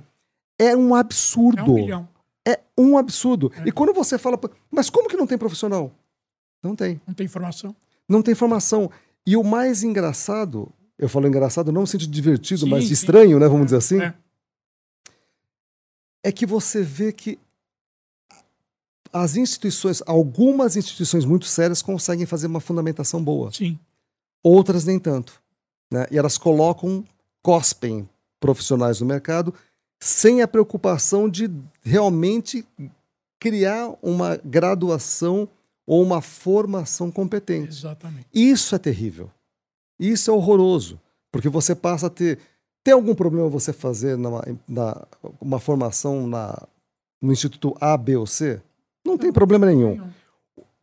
é 0.59 0.75
um 0.75 0.95
É 0.95 0.99
absurdo. 0.99 1.71
um 1.71 1.75
milhão. 1.75 2.07
É 2.49 2.59
um 2.77 2.97
absurdo. 2.97 3.51
É. 3.57 3.67
E 3.67 3.71
quando 3.71 3.93
você 3.93 4.17
fala, 4.17 4.37
"Pô, 4.37 4.49
mas 4.71 4.89
como 4.89 5.09
que 5.09 5.17
não 5.17 5.27
tem 5.27 5.37
profissional? 5.37 5.91
Não 6.63 6.75
tem. 6.75 6.99
Não 7.07 7.13
tem 7.13 7.25
informação. 7.25 7.75
Não 8.07 8.21
tem 8.21 8.33
formação. 8.35 8.89
E 9.25 9.35
o 9.37 9.43
mais 9.43 9.83
engraçado, 9.83 10.71
eu 10.97 11.07
falo 11.07 11.27
engraçado 11.27 11.71
não 11.71 11.81
no 11.81 11.87
sentido 11.87 12.11
divertido, 12.11 12.61
Sim, 12.61 12.69
mas 12.69 12.85
sim. 12.85 12.93
estranho, 12.93 13.39
né? 13.39 13.47
Vamos 13.47 13.65
dizer 13.65 13.77
assim, 13.77 14.01
É. 14.01 14.13
é 16.23 16.31
que 16.31 16.45
você 16.45 16.81
vê 16.81 17.11
que 17.13 17.37
as 19.11 19.35
instituições, 19.35 20.01
algumas 20.05 20.75
instituições 20.75 21.25
muito 21.25 21.45
sérias 21.45 21.81
conseguem 21.81 22.25
fazer 22.25 22.47
uma 22.47 22.59
fundamentação 22.59 23.23
boa, 23.23 23.51
Sim. 23.51 23.77
outras 24.43 24.85
nem 24.85 24.99
tanto. 24.99 25.41
Né? 25.91 26.05
E 26.11 26.17
elas 26.17 26.37
colocam, 26.37 27.03
cospem 27.41 28.07
profissionais 28.39 29.01
no 29.01 29.07
mercado 29.07 29.53
sem 29.99 30.41
a 30.41 30.47
preocupação 30.47 31.29
de 31.29 31.49
realmente 31.83 32.65
criar 33.39 33.93
uma 34.01 34.37
graduação 34.37 35.47
ou 35.85 36.01
uma 36.03 36.21
formação 36.21 37.09
competente. 37.11 37.69
Exatamente. 37.69 38.27
Isso 38.33 38.75
é 38.75 38.77
terrível. 38.79 39.29
Isso 39.99 40.29
é 40.29 40.33
horroroso. 40.33 40.99
Porque 41.31 41.49
você 41.49 41.75
passa 41.75 42.07
a 42.07 42.09
ter. 42.09 42.39
Tem 42.83 42.93
algum 42.93 43.13
problema 43.13 43.49
você 43.49 43.73
fazer 43.73 44.17
na, 44.17 44.29
na- 44.67 45.05
uma 45.41 45.59
formação 45.59 46.27
na, 46.27 46.57
no 47.21 47.31
Instituto 47.31 47.75
A, 47.79 47.97
B 47.97 48.15
ou 48.15 48.25
C? 48.25 48.61
Não 49.05 49.17
tem 49.17 49.31
problema 49.31 49.65
nenhum. 49.65 50.09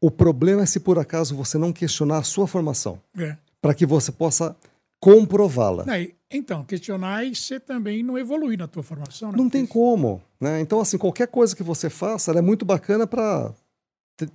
O 0.01 0.11
problema 0.11 0.63
é 0.63 0.67
se 0.67 0.79
por 0.81 0.99
acaso 0.99 1.35
você 1.35 1.57
não 1.57 1.73
questionar 1.73 2.19
a 2.19 2.23
sua 2.23 2.47
formação, 2.47 3.01
É. 3.17 3.37
para 3.63 3.75
que 3.75 3.87
você 3.87 4.13
possa 4.13 4.55
comprová-la. 5.01 5.85
Então, 6.31 6.65
questionar 6.65 7.25
e 7.25 7.35
você 7.35 7.61
também 7.61 8.03
não 8.03 8.19
evolui 8.19 8.57
na 8.57 8.67
tua 8.67 8.83
formação, 8.83 9.31
né? 9.33 9.39
Não 9.39 9.49
tem 9.49 9.65
como. 9.67 10.23
Né? 10.41 10.61
Então, 10.61 10.81
assim, 10.81 10.99
qualquer 10.99 11.29
coisa 11.29 11.55
que 11.55 11.63
você 11.63 11.89
faça 11.89 12.33
é 12.33 12.41
muito 12.43 12.65
bacana 12.65 13.07
para 13.07 13.53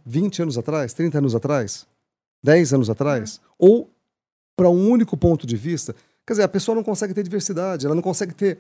20 0.06 0.44
anos 0.44 0.58
atrás, 0.58 0.94
30 0.94 1.18
anos 1.18 1.36
atrás, 1.36 1.86
10 2.44 2.74
anos 2.74 2.90
atrás, 2.90 3.42
ou 3.58 3.90
para 4.56 4.70
um 4.70 4.90
único 4.90 5.18
ponto 5.18 5.46
de 5.46 5.56
vista. 5.58 5.94
Quer 6.26 6.34
dizer, 6.34 6.44
a 6.44 6.48
pessoa 6.48 6.76
não 6.76 6.84
consegue 6.84 7.14
ter 7.14 7.24
diversidade, 7.24 7.86
ela 7.86 7.96
não 7.96 8.02
consegue 8.02 8.34
ter 8.34 8.60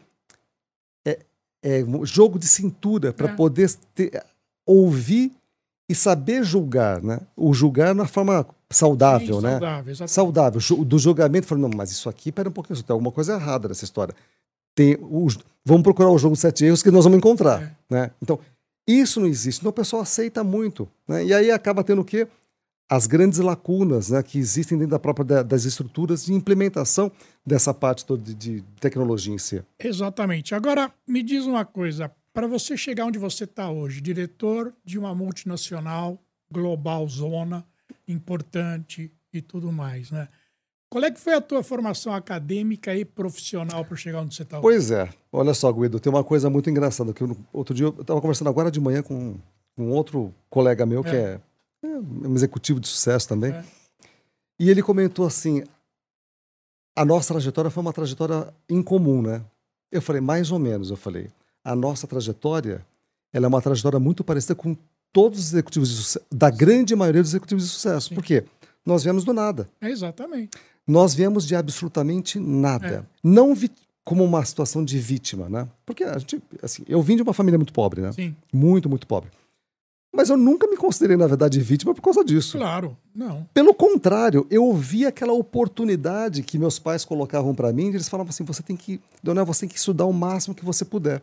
é, 1.05 1.19
é, 1.63 1.83
jogo 2.03 2.37
de 2.37 2.47
cintura 2.47 3.13
para 3.13 3.29
É. 3.31 3.35
poder 3.35 3.71
ter- 3.95 4.23
ouvir 4.65 5.31
e 5.89 5.95
saber 5.95 6.43
julgar, 6.43 7.01
né? 7.01 7.19
O 7.35 7.53
julgar 7.53 7.93
na 7.95 8.05
forma 8.07 8.45
saudável, 8.71 9.36
Sim, 9.38 9.41
né? 9.43 9.51
Saudável, 9.51 9.91
exatamente. 9.91 10.12
Saudável, 10.12 10.86
do 10.86 10.99
julgamento, 10.99 11.47
falando, 11.47 11.69
não, 11.69 11.77
mas 11.77 11.91
isso 11.91 12.10
aqui, 12.10 12.31
pera 12.31 12.49
um 12.49 12.51
pouquinho, 12.51 12.81
tem 12.81 12.93
alguma 12.93 13.12
coisa 13.12 13.34
errada 13.34 13.67
nessa 13.67 13.84
história. 13.84 14.13
Tem 14.75 14.97
os, 15.01 15.38
vamos 15.65 15.84
procurar 15.84 16.10
o 16.10 16.17
jogo 16.17 16.36
Sete 16.36 16.65
Erros 16.65 16.81
que 16.81 16.89
nós 16.91 17.03
vamos 17.03 17.17
encontrar, 17.17 17.62
É. 17.62 17.71
né? 17.89 18.12
Então, 18.21 18.39
isso 18.88 19.19
não 19.19 19.27
existe, 19.27 19.60
então 19.60 19.69
o 19.69 19.73
pessoal 19.73 20.01
aceita 20.01 20.43
muito, 20.43 20.88
né? 21.07 21.23
E 21.25 21.34
aí 21.34 21.51
acaba 21.51 21.84
tendo 21.84 22.01
o 22.01 22.05
quê? 22.05 22.27
As 22.89 23.07
grandes 23.07 23.39
lacunas 23.39 24.10
né, 24.10 24.21
que 24.21 24.38
existem 24.38 24.77
dentro 24.77 24.91
da 24.91 24.99
própria 24.99 25.23
da- 25.23 25.43
das 25.43 25.63
estruturas 25.63 26.25
de 26.25 26.34
implementação 26.34 27.10
dessa 27.45 27.73
parte 27.73 28.05
toda 28.05 28.21
de, 28.21 28.34
de 28.34 28.63
tecnologia 28.81 29.34
em 29.34 29.38
si. 29.38 29.63
Exatamente. 29.79 30.53
Agora, 30.53 30.91
me 31.07 31.23
diz 31.23 31.45
uma 31.45 31.63
coisa. 31.63 32.12
Para 32.34 32.47
você 32.47 32.75
chegar 32.75 33.05
onde 33.05 33.17
você 33.19 33.45
está 33.45 33.69
hoje, 33.69 34.01
diretor 34.01 34.73
de 34.84 34.97
uma 34.99 35.13
multinacional, 35.15 36.19
global, 36.51 37.07
zona, 37.07 37.65
importante 38.12 39.12
e 39.34 39.41
tudo 39.41 39.71
mais, 39.71 40.12
né? 40.12 40.28
Qual 40.89 41.04
é 41.06 41.10
que 41.12 41.19
foi 41.21 41.34
a 41.34 41.39
tua 41.41 41.63
formação 41.63 42.13
acadêmica 42.13 42.93
e 42.93 43.06
profissional 43.06 43.86
para 43.86 43.95
chegar 43.95 44.19
onde 44.21 44.36
você 44.36 44.43
está? 44.43 44.60
Pois 44.60 44.91
é, 44.91 45.10
olha 45.32 45.54
só, 45.54 45.71
Guido, 45.71 46.00
tem 46.02 46.12
uma 46.12 46.24
coisa 46.24 46.50
muito 46.50 46.69
engraçada. 46.69 47.13
que 47.13 47.21
eu- 47.24 47.38
outro 47.54 47.74
dia 47.74 47.86
eu 47.86 48.02
estava 48.02 48.19
conversando 48.19 48.50
agora 48.50 48.69
de 48.69 48.80
manhã 48.82 49.02
com 49.02 49.36
um 49.78 49.89
outro 49.91 50.34
colega 50.50 50.86
meu 50.86 51.02
que 51.02 51.15
é, 51.15 51.39
é 51.84 51.88
um 51.88 52.36
executivo 52.36 52.80
de 52.80 52.88
sucesso 52.89 53.28
também. 53.30 53.52
É. 53.54 53.63
E 54.60 54.69
ele 54.69 54.84
comentou 54.84 55.26
assim: 55.26 55.63
a 56.95 57.06
nossa 57.06 57.34
trajetória 57.34 57.71
foi 57.71 57.82
uma 57.82 57.93
trajetória 57.93 58.54
incomum, 58.69 59.21
né? 59.21 59.43
Eu 59.89 60.02
falei, 60.02 60.21
mais 60.21 60.52
ou 60.52 60.60
menos, 60.60 60.89
eu 60.89 60.97
falei. 60.97 61.30
A 61.63 61.74
nossa 61.76 62.06
trajetória 62.06 62.86
ela 63.34 63.45
é 63.45 63.47
uma 63.47 63.62
trajetória 63.62 63.97
muito 64.00 64.24
parecida 64.26 64.56
com 64.56 64.76
todos 65.13 65.39
os 65.39 65.45
executivos 65.54 65.89
de 65.89 65.95
sucesso, 65.95 66.26
da 66.32 66.50
grande 66.50 66.95
maioria 66.95 67.21
dos 67.21 67.32
executivos 67.32 67.63
de 67.63 67.69
sucesso. 67.69 68.10
Sim. 68.10 68.15
Por 68.15 68.24
quê? 68.24 68.43
Nós 68.86 69.04
viemos 69.04 69.24
do 69.24 69.34
nada. 69.34 69.67
É, 69.80 69.89
exatamente. 69.89 70.58
Nós 70.88 71.13
viemos 71.13 71.45
de 71.45 71.56
absolutamente 71.56 72.39
nada. 72.39 72.88
É. 72.88 73.04
Não 73.24 73.54
vi 73.54 73.69
como 74.04 74.24
uma 74.24 74.43
situação 74.43 74.84
de 74.84 74.97
vítima, 74.97 75.47
né? 75.47 75.67
Porque 75.86 76.04
a 76.04 76.17
gente, 76.17 76.41
assim, 76.62 76.84
eu 76.88 77.02
vim 77.02 77.15
de 77.15 77.21
uma 77.21 77.34
família 77.34 77.58
muito 77.58 77.71
pobre, 77.71 78.02
né? 78.02 78.12
Sim, 78.12 78.36
Muito, 78.52 78.89
muito 78.89 79.06
pobre. 79.06 79.30
Mas 80.13 80.30
eu 80.30 80.36
nunca 80.36 80.67
me 80.67 80.76
considerei, 80.76 81.15
na 81.15 81.26
verdade, 81.26 81.62
vítima 81.62 81.93
por 81.95 82.02
causa 82.02 82.24
disso. 82.26 82.58
claro. 82.58 82.97
Não. 83.15 83.47
Pelo 83.54 83.74
contrário, 83.74 84.45
eu 84.50 84.74
vi 84.74 85.06
aquela 85.06 85.32
oportunidade 85.32 86.43
que 86.43 86.58
meus 86.58 86.78
pais 86.78 87.06
colocavam 87.06 87.56
para 87.56 87.71
mim, 87.71 87.89
de 87.89 87.97
eles 87.97 88.10
falavam 88.10 88.30
assim: 88.30 88.43
você 88.43 88.62
tem 88.62 88.76
que, 88.76 89.00
Leonel, 89.24 89.45
você 89.45 89.62
tem 89.62 89.69
que 89.69 89.78
estudar 89.78 90.06
o 90.06 90.12
máximo 90.13 90.54
que 90.54 90.65
você 90.65 90.84
puder. 90.84 91.21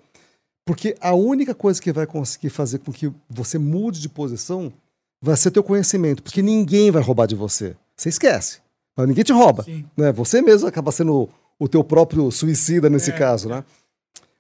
Porque 0.68 0.94
a 1.00 1.14
única 1.14 1.54
coisa 1.54 1.80
que 1.80 1.90
vai 1.90 2.06
conseguir 2.06 2.50
fazer 2.50 2.80
com 2.80 2.92
que 2.92 3.10
você 3.26 3.56
mude 3.58 4.00
de 4.02 4.08
posição 4.10 4.70
vai 5.18 5.34
ser 5.34 5.50
teu 5.50 5.64
conhecimento, 5.64 6.22
porque 6.22 6.42
ninguém 6.42 6.90
vai 6.90 7.02
roubar 7.02 7.24
de 7.26 7.34
você. 7.34 7.74
Você 7.96 8.10
esquece, 8.10 8.60
mas 8.94 9.08
ninguém 9.08 9.24
te 9.24 9.32
rouba. 9.32 9.62
Sim. 9.62 9.86
Né? 9.96 10.12
Você 10.12 10.42
mesmo 10.42 10.68
acaba 10.68 10.92
sendo 10.92 11.22
o, 11.22 11.28
o 11.58 11.68
teu 11.68 11.82
próprio 11.82 12.30
suicida 12.30 12.90
nesse 12.90 13.12
É, 13.12 13.14
caso, 13.16 13.48
né? 13.48 13.64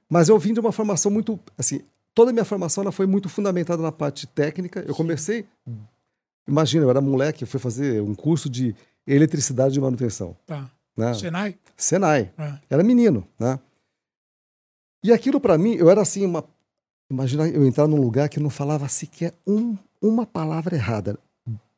Mas 0.06 0.28
eu 0.28 0.38
vim 0.38 0.52
de 0.52 0.60
uma 0.60 0.70
formação 0.70 1.10
muito, 1.10 1.40
assim, 1.56 1.80
toda 2.12 2.30
a 2.30 2.32
minha 2.34 2.44
formação 2.44 2.82
ela 2.82 2.92
foi 2.92 3.06
muito 3.06 3.26
fundamentada 3.30 3.80
na 3.82 3.90
parte 3.90 4.26
técnica. 4.26 4.84
Eu 4.86 4.94
comecei, 4.94 5.46
imagina, 6.46 6.84
eu 6.84 6.90
era 6.90 7.00
moleque, 7.00 7.44
eu 7.44 7.48
fui 7.48 7.58
fazer 7.58 8.02
um 8.02 8.14
curso 8.14 8.50
de 8.50 8.74
eletricidade 9.06 9.72
de 9.72 9.80
manutenção, 9.80 10.36
Tá. 10.46 10.70
né? 10.94 11.14
Senai? 11.14 11.54
Senai. 11.74 12.30
É. 12.36 12.52
Era 12.68 12.82
menino, 12.84 13.26
né? 13.38 13.58
E 15.08 15.12
aquilo 15.12 15.40
para 15.40 15.56
mim, 15.56 15.72
eu 15.74 15.88
era 15.88 16.02
assim, 16.02 16.26
uma 16.26 16.44
imagina 17.10 17.48
eu 17.48 17.66
entrar 17.66 17.88
num 17.88 17.98
lugar 17.98 18.28
que 18.28 18.38
não 18.38 18.50
falava 18.50 18.86
sequer 18.88 19.32
um, 19.46 19.74
uma 20.02 20.26
palavra 20.26 20.76
errada. 20.76 21.18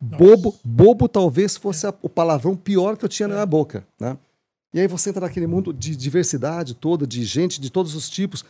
Bobo, 0.01 0.59
bobo 0.65 1.09
talvez 1.09 1.57
fosse 1.57 1.87
a- 1.87 1.95
o 2.03 2.09
palavrão 2.09 2.57
pior 2.57 2.97
que 2.97 3.05
eu 3.05 3.09
tinha 3.09 3.29
na 3.29 3.35
minha 3.35 3.47
boca, 3.47 3.87
né? 4.01 4.19
E 4.75 4.81
aí 4.81 4.89
você 4.89 5.11
entra 5.11 5.21
naquele 5.27 5.47
mundo 5.47 5.73
de 5.73 5.95
diversidade 5.95 6.75
toda, 6.75 7.07
de 7.07 7.23
gente 7.25 7.61
de 7.61 7.71
todos 7.71 7.95
os 7.95 8.09
tipos, 8.09 8.45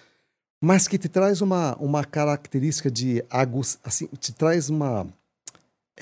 mas 0.62 0.88
que 0.88 0.96
te 0.96 1.10
traz 1.10 1.42
uma, 1.42 1.76
uma 1.76 2.02
característica 2.02 2.90
de 2.90 3.22
agus, 3.28 3.78
assim, 3.84 4.06
te 4.18 4.32
traz 4.32 4.70
uma 4.70 5.06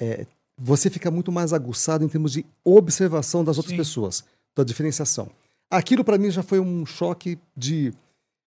é, 0.00 0.24
você 0.56 0.88
fica 0.88 1.10
muito 1.10 1.32
mais 1.32 1.52
aguçado 1.52 2.04
em 2.04 2.08
termos 2.08 2.30
de 2.30 2.46
observação 2.62 3.42
das 3.42 3.56
outras 3.56 3.72
Sim. 3.72 3.76
pessoas, 3.76 4.22
da 4.54 4.62
diferenciação. 4.62 5.28
Aquilo 5.68 6.04
para 6.04 6.16
mim 6.18 6.30
já 6.30 6.44
foi 6.44 6.60
um 6.60 6.86
choque 6.86 7.36
de 7.56 7.92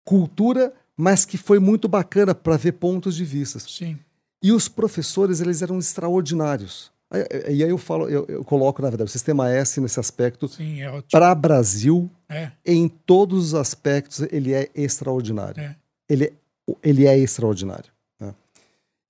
cultura, 0.08 0.74
mas 0.96 1.26
que 1.26 1.38
foi 1.38 1.60
muito 1.60 1.88
bacana 1.88 2.34
para 2.34 2.56
ver 2.56 2.72
pontos 2.74 3.14
de 3.16 3.26
vista. 3.26 3.60
Sim. 3.60 4.00
E 4.42 4.52
os 4.54 4.68
professores, 4.70 5.42
eles 5.42 5.62
eram 5.62 5.78
extraordinários. 5.78 6.92
Aí- 7.12 7.26
E 7.58 7.64
aí 7.64 7.70
eu 7.70 7.78
falo, 7.78 8.10
eu, 8.10 8.26
eu 8.28 8.44
coloco, 8.44 8.82
na 8.82 8.90
verdade, 8.90 9.10
o 9.10 9.12
sistema 9.12 9.50
S 9.52 9.80
nesse 9.82 10.00
aspecto, 10.00 10.48
Sim, 10.48 10.82
é 10.82 11.02
para 11.12 11.36
Brasil, 11.36 12.10
É, 12.30 12.52
em 12.66 12.88
todos 12.88 13.48
os 13.48 13.54
aspectos, 13.56 14.22
ele 14.32 14.54
é 14.54 14.70
extraordinário. 14.74 15.62
é. 15.62 15.76
Ele, 16.10 16.26
é- 16.26 16.34
ele 16.82 17.06
é 17.06 17.18
extraordinário. 17.18 17.92
né? 18.20 18.34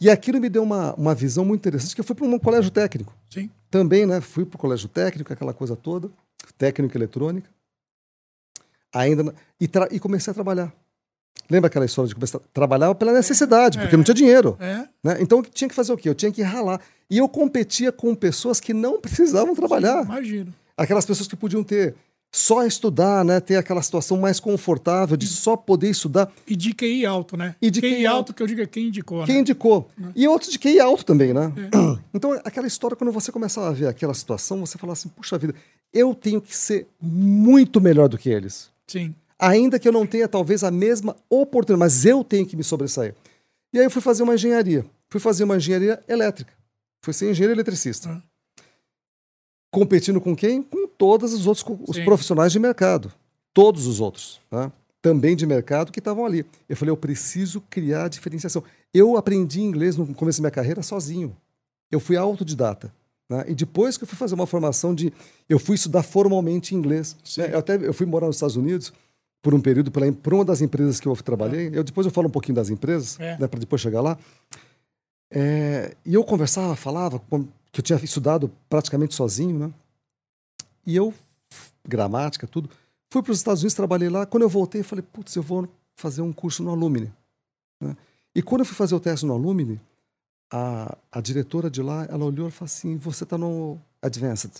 E 0.02 0.10
aquilo 0.10 0.40
me 0.40 0.50
deu 0.50 0.64
uma, 0.64 0.94
uma 0.96 1.14
visão 1.16 1.46
muito 1.46 1.62
interessante, 1.62 1.94
que 1.96 2.02
eu 2.02 2.06
fui 2.06 2.16
para 2.16 2.26
um 2.26 2.40
colégio 2.40 2.72
técnico. 2.72 3.14
Sim. 3.30 3.50
Também, 3.70 4.06
né? 4.06 4.20
Fui 4.22 4.46
para 4.46 4.56
o 4.56 4.60
colégio 4.60 4.88
técnico, 4.90 5.32
aquela 5.34 5.54
coisa 5.54 5.76
toda, 5.76 6.10
técnico 6.58 6.98
eletrônica. 6.98 7.50
Ainda 8.94 9.34
e, 9.60 9.70
e 9.92 10.00
comecei 10.00 10.32
a 10.32 10.34
trabalhar. 10.34 10.74
Lembra 11.50 11.68
aquela 11.68 11.86
história 11.86 12.10
de 12.10 12.16
começar 12.16 12.38
a 12.40 12.42
trabalhar 12.54 12.94
pela 12.96 13.14
necessidade, 13.14 13.78
porque 13.78 13.96
É. 13.96 13.98
não 13.98 14.04
tinha 14.04 14.16
dinheiro. 14.16 14.58
É, 14.60 14.86
Né? 15.04 15.18
Então 15.22 15.40
eu 15.40 15.44
tinha 15.46 15.68
que 15.70 15.76
fazer 15.76 15.94
o 15.94 15.98
quê? 15.98 16.10
Eu 16.10 16.16
tinha 16.16 16.32
que 16.32 16.42
ralar. 16.42 16.82
E 17.10 17.18
eu 17.18 17.30
competia 17.30 17.92
com 17.92 18.14
pessoas 18.14 18.60
que 18.60 18.74
não 18.74 19.00
precisavam 19.00 19.56
trabalhar. 19.56 20.04
imagino. 20.04 20.54
Aquelas 20.76 21.06
pessoas 21.06 21.28
que 21.28 21.36
podiam 21.36 21.64
ter 21.64 21.96
só 22.30 22.66
estudar, 22.66 23.24
né? 23.24 23.40
Ter 23.40 23.56
aquela 23.56 23.82
situação 23.82 24.18
mais 24.18 24.40
confortável 24.40 25.16
de 25.16 25.26
só 25.26 25.56
poder 25.56 25.90
estudar. 25.90 26.30
E 26.46 26.56
de 26.56 26.74
QI 26.74 27.06
alto, 27.06 27.38
né? 27.38 27.56
E 27.62 27.72
de 27.72 27.80
QI, 27.80 27.96
QI 27.96 28.06
alto, 28.06 28.18
alto. 28.18 28.34
que 28.34 28.44
eu 28.44 28.48
digo 28.48 28.62
é 28.62 28.66
quem 28.66 28.88
indicou, 28.88 29.24
Quem 29.26 29.36
né? 29.36 29.42
indicou? 29.42 29.90
E 30.14 30.28
outros 30.28 30.52
de 30.52 30.60
QI 30.60 30.80
alto 30.82 31.06
também, 31.06 31.34
né? 31.34 31.52
É. 31.56 31.98
Então, 32.14 32.34
aquela 32.44 32.66
história, 32.68 32.98
quando 32.98 33.12
você 33.12 33.32
começava 33.32 33.68
a 33.70 33.72
ver 33.72 33.88
aquela 33.88 34.14
situação, 34.14 34.60
você 34.66 34.76
falava 34.78 34.94
assim, 34.94 35.08
puxa 35.10 35.38
vida, 35.38 35.54
eu 35.94 36.16
tenho 36.16 36.42
que 36.42 36.56
ser 36.56 36.88
muito 37.00 37.80
melhor 37.80 38.10
do 38.10 38.18
que 38.18 38.28
eles. 38.30 38.70
Sim. 38.88 39.14
Ainda 39.40 39.78
que 39.80 39.88
eu 39.88 39.92
não 39.92 40.06
tenha, 40.08 40.28
talvez, 40.28 40.64
a 40.64 40.72
mesma 40.72 41.16
oportunidade, 41.30 41.80
mas 41.80 42.06
eu 42.06 42.24
tenho 42.24 42.46
que 42.46 42.56
me 42.56 42.64
sobressair. 42.64 43.14
E 43.74 43.78
aí 43.80 43.86
eu 43.86 43.92
fui 43.92 44.02
fazer 44.02 44.24
uma 44.24 44.36
engenharia. 44.36 44.86
Fui 45.10 45.20
fazer 45.20 45.44
uma 45.44 45.58
engenharia 45.58 46.02
elétrica. 46.08 46.52
Fui 47.04 47.14
ser 47.14 47.30
engenheiro 47.30 47.54
eletricista. 47.54 48.10
Ah. 48.10 48.22
Competindo 49.72 50.20
com 50.20 50.36
quem? 50.36 50.62
Com 50.64 50.88
todos 50.88 51.34
os 51.34 51.46
outros 51.46 51.66
os 51.88 51.96
Sim. 51.96 52.06
profissionais 52.06 52.52
de 52.52 52.60
mercado. 52.60 53.12
Todos 53.54 53.86
os 53.86 54.00
outros. 54.00 54.40
né? 54.52 54.72
Também 55.02 55.36
de 55.36 55.46
mercado 55.46 55.92
que 55.92 56.00
estavam 56.00 56.26
ali. 56.26 56.46
Eu 56.68 56.76
falei, 56.76 56.92
eu 56.92 56.98
preciso 56.98 57.62
criar 57.70 58.08
diferenciação. 58.08 58.64
Eu 58.94 59.16
aprendi 59.18 59.62
inglês 59.62 59.96
no 59.96 60.14
começo 60.14 60.40
da 60.40 60.44
minha 60.44 60.52
carreira 60.52 60.82
sozinho. 60.82 61.36
Eu 61.92 62.00
fui 62.00 62.18
autodidata. 62.18 62.92
né? 63.30 63.46
E 63.48 63.54
depois 63.56 63.98
que 63.98 64.04
eu 64.04 64.08
fui 64.08 64.18
fazer 64.18 64.36
uma 64.36 64.48
formação 64.48 64.96
de. 64.96 65.14
Eu 65.48 65.60
fui 65.60 65.76
estudar 65.76 66.02
formalmente 66.04 66.74
inglês. 66.74 67.16
Né? 67.38 67.54
Eu 67.54 67.60
até 67.60 67.76
eu 67.76 67.94
fui 67.94 68.06
morar 68.06 68.28
nos 68.28 68.38
Estados 68.38 68.56
Unidos 68.56 68.92
por 69.48 69.54
um 69.56 69.62
período, 69.62 69.90
pela, 69.90 70.12
por 70.12 70.34
uma 70.34 70.44
das 70.44 70.60
empresas 70.60 71.00
que 71.00 71.08
eu 71.08 71.16
trabalhei. 71.16 71.70
Eu, 71.72 71.82
depois 71.82 72.06
eu 72.06 72.12
falo 72.12 72.28
um 72.28 72.30
pouquinho 72.30 72.56
das 72.56 72.70
empresas, 72.70 73.18
É. 73.18 73.38
né, 73.38 73.48
para 73.48 73.62
depois 73.62 73.82
chegar 73.82 74.02
lá. 74.02 74.18
É, 75.32 75.96
e 76.06 76.14
eu 76.16 76.22
conversava, 76.26 76.76
falava, 76.76 77.18
que 77.72 77.80
eu 77.80 77.82
tinha 77.82 77.98
estudado 78.04 78.52
praticamente 78.68 79.16
sozinho, 79.16 79.58
né? 79.58 79.74
E 80.86 80.98
eu, 80.98 81.14
gramática, 81.88 82.46
tudo. 82.46 82.70
Fui 83.10 83.24
para 83.24 83.32
os 83.32 83.38
Estados 83.38 83.62
Unidos, 83.62 83.74
trabalhei 83.74 84.10
lá. 84.10 84.26
Quando 84.26 84.44
eu 84.44 84.50
voltei, 84.50 84.82
eu 84.82 84.86
falei, 84.86 85.02
putz, 85.14 85.34
eu 85.38 85.42
vou 85.44 85.66
fazer 85.96 86.22
um 86.22 86.34
curso 86.34 86.62
no 86.62 86.72
Alumni. 86.72 87.10
né? 87.82 87.96
E 88.36 88.42
quando 88.44 88.62
eu 88.62 88.66
fui 88.66 88.76
fazer 88.76 88.96
o 88.96 89.00
teste 89.00 89.26
no 89.26 89.34
Alumni, 89.34 89.80
a, 90.52 90.94
a 91.10 91.22
diretora 91.22 91.70
de 91.70 91.82
lá, 91.82 92.06
ela 92.10 92.26
olhou 92.26 92.50
e 92.50 92.52
falou 92.52 92.66
assim, 92.66 92.98
você 92.98 93.24
está 93.24 93.38
no 93.38 93.80
Advanced. 94.02 94.52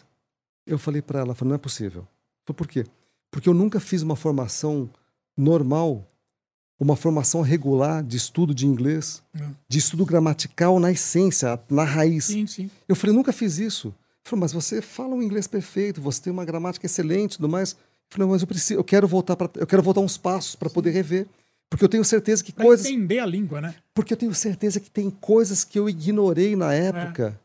Eu 0.66 0.80
falei 0.80 1.02
para 1.02 1.20
ela, 1.20 1.36
falei, 1.36 1.50
não 1.50 1.56
é 1.56 1.60
possível. 1.60 2.08
Falei, 2.46 2.56
por 2.58 2.68
quê? 2.70 2.86
Porque 3.32 3.50
eu 3.50 3.54
nunca 3.54 3.80
fiz 3.80 4.02
uma 4.02 4.16
formação 4.16 4.90
normal, 5.36 6.06
uma 6.80 6.96
formação 6.96 7.42
regular 7.42 8.04
de 8.04 8.18
estudo 8.18 8.54
de 8.54 8.66
inglês, 8.66 9.22
Não. 9.34 9.56
de 9.68 9.78
estudo 9.80 10.06
gramatical 10.06 10.80
na 10.80 10.92
essência, 10.92 11.60
na 11.70 11.84
raiz. 11.84 12.26
Sim, 12.26 12.48
sim. 12.48 12.70
Eu 12.88 12.96
falei, 12.96 13.16
nunca 13.16 13.32
fiz 13.34 13.58
isso. 13.58 13.88
Ele 13.88 13.96
falou, 14.30 14.42
mas 14.42 14.54
você 14.54 14.82
fala 14.82 15.16
um 15.16 15.22
inglês 15.22 15.48
perfeito, 15.48 16.02
você 16.02 16.22
tem 16.22 16.34
uma 16.34 16.46
gramática 16.46 16.86
excelente 16.86 17.34
e 17.34 17.38
tudo 17.38 17.50
mais. 17.50 17.72
Eu 17.74 17.78
falei, 18.10 18.28
mas 18.28 18.42
eu 18.42 18.48
preciso, 18.48 18.80
eu 18.80 18.84
quero 18.84 19.08
voltar 19.08 19.36
para, 19.36 19.50
eu 19.56 19.68
quero 19.68 19.84
voltar 19.84 20.02
uns 20.02 20.18
passos 20.18 20.56
para 20.56 20.70
poder 20.70 20.92
rever, 20.92 21.28
porque 21.70 21.84
eu 21.84 21.90
tenho 21.90 22.06
certeza 22.06 22.44
que 22.44 22.52
Pra 22.54 22.64
coisas, 22.64 22.86
entender 22.86 23.20
a 23.20 23.26
língua, 23.26 23.60
né? 23.60 23.76
porque 23.94 24.14
eu 24.14 24.18
tenho 24.18 24.34
certeza 24.34 24.80
que 24.80 24.90
tem 24.90 25.10
coisas 25.10 25.64
que 25.64 25.78
eu 25.78 25.90
ignorei 25.90 26.56
na 26.56 26.74
época 26.74 27.38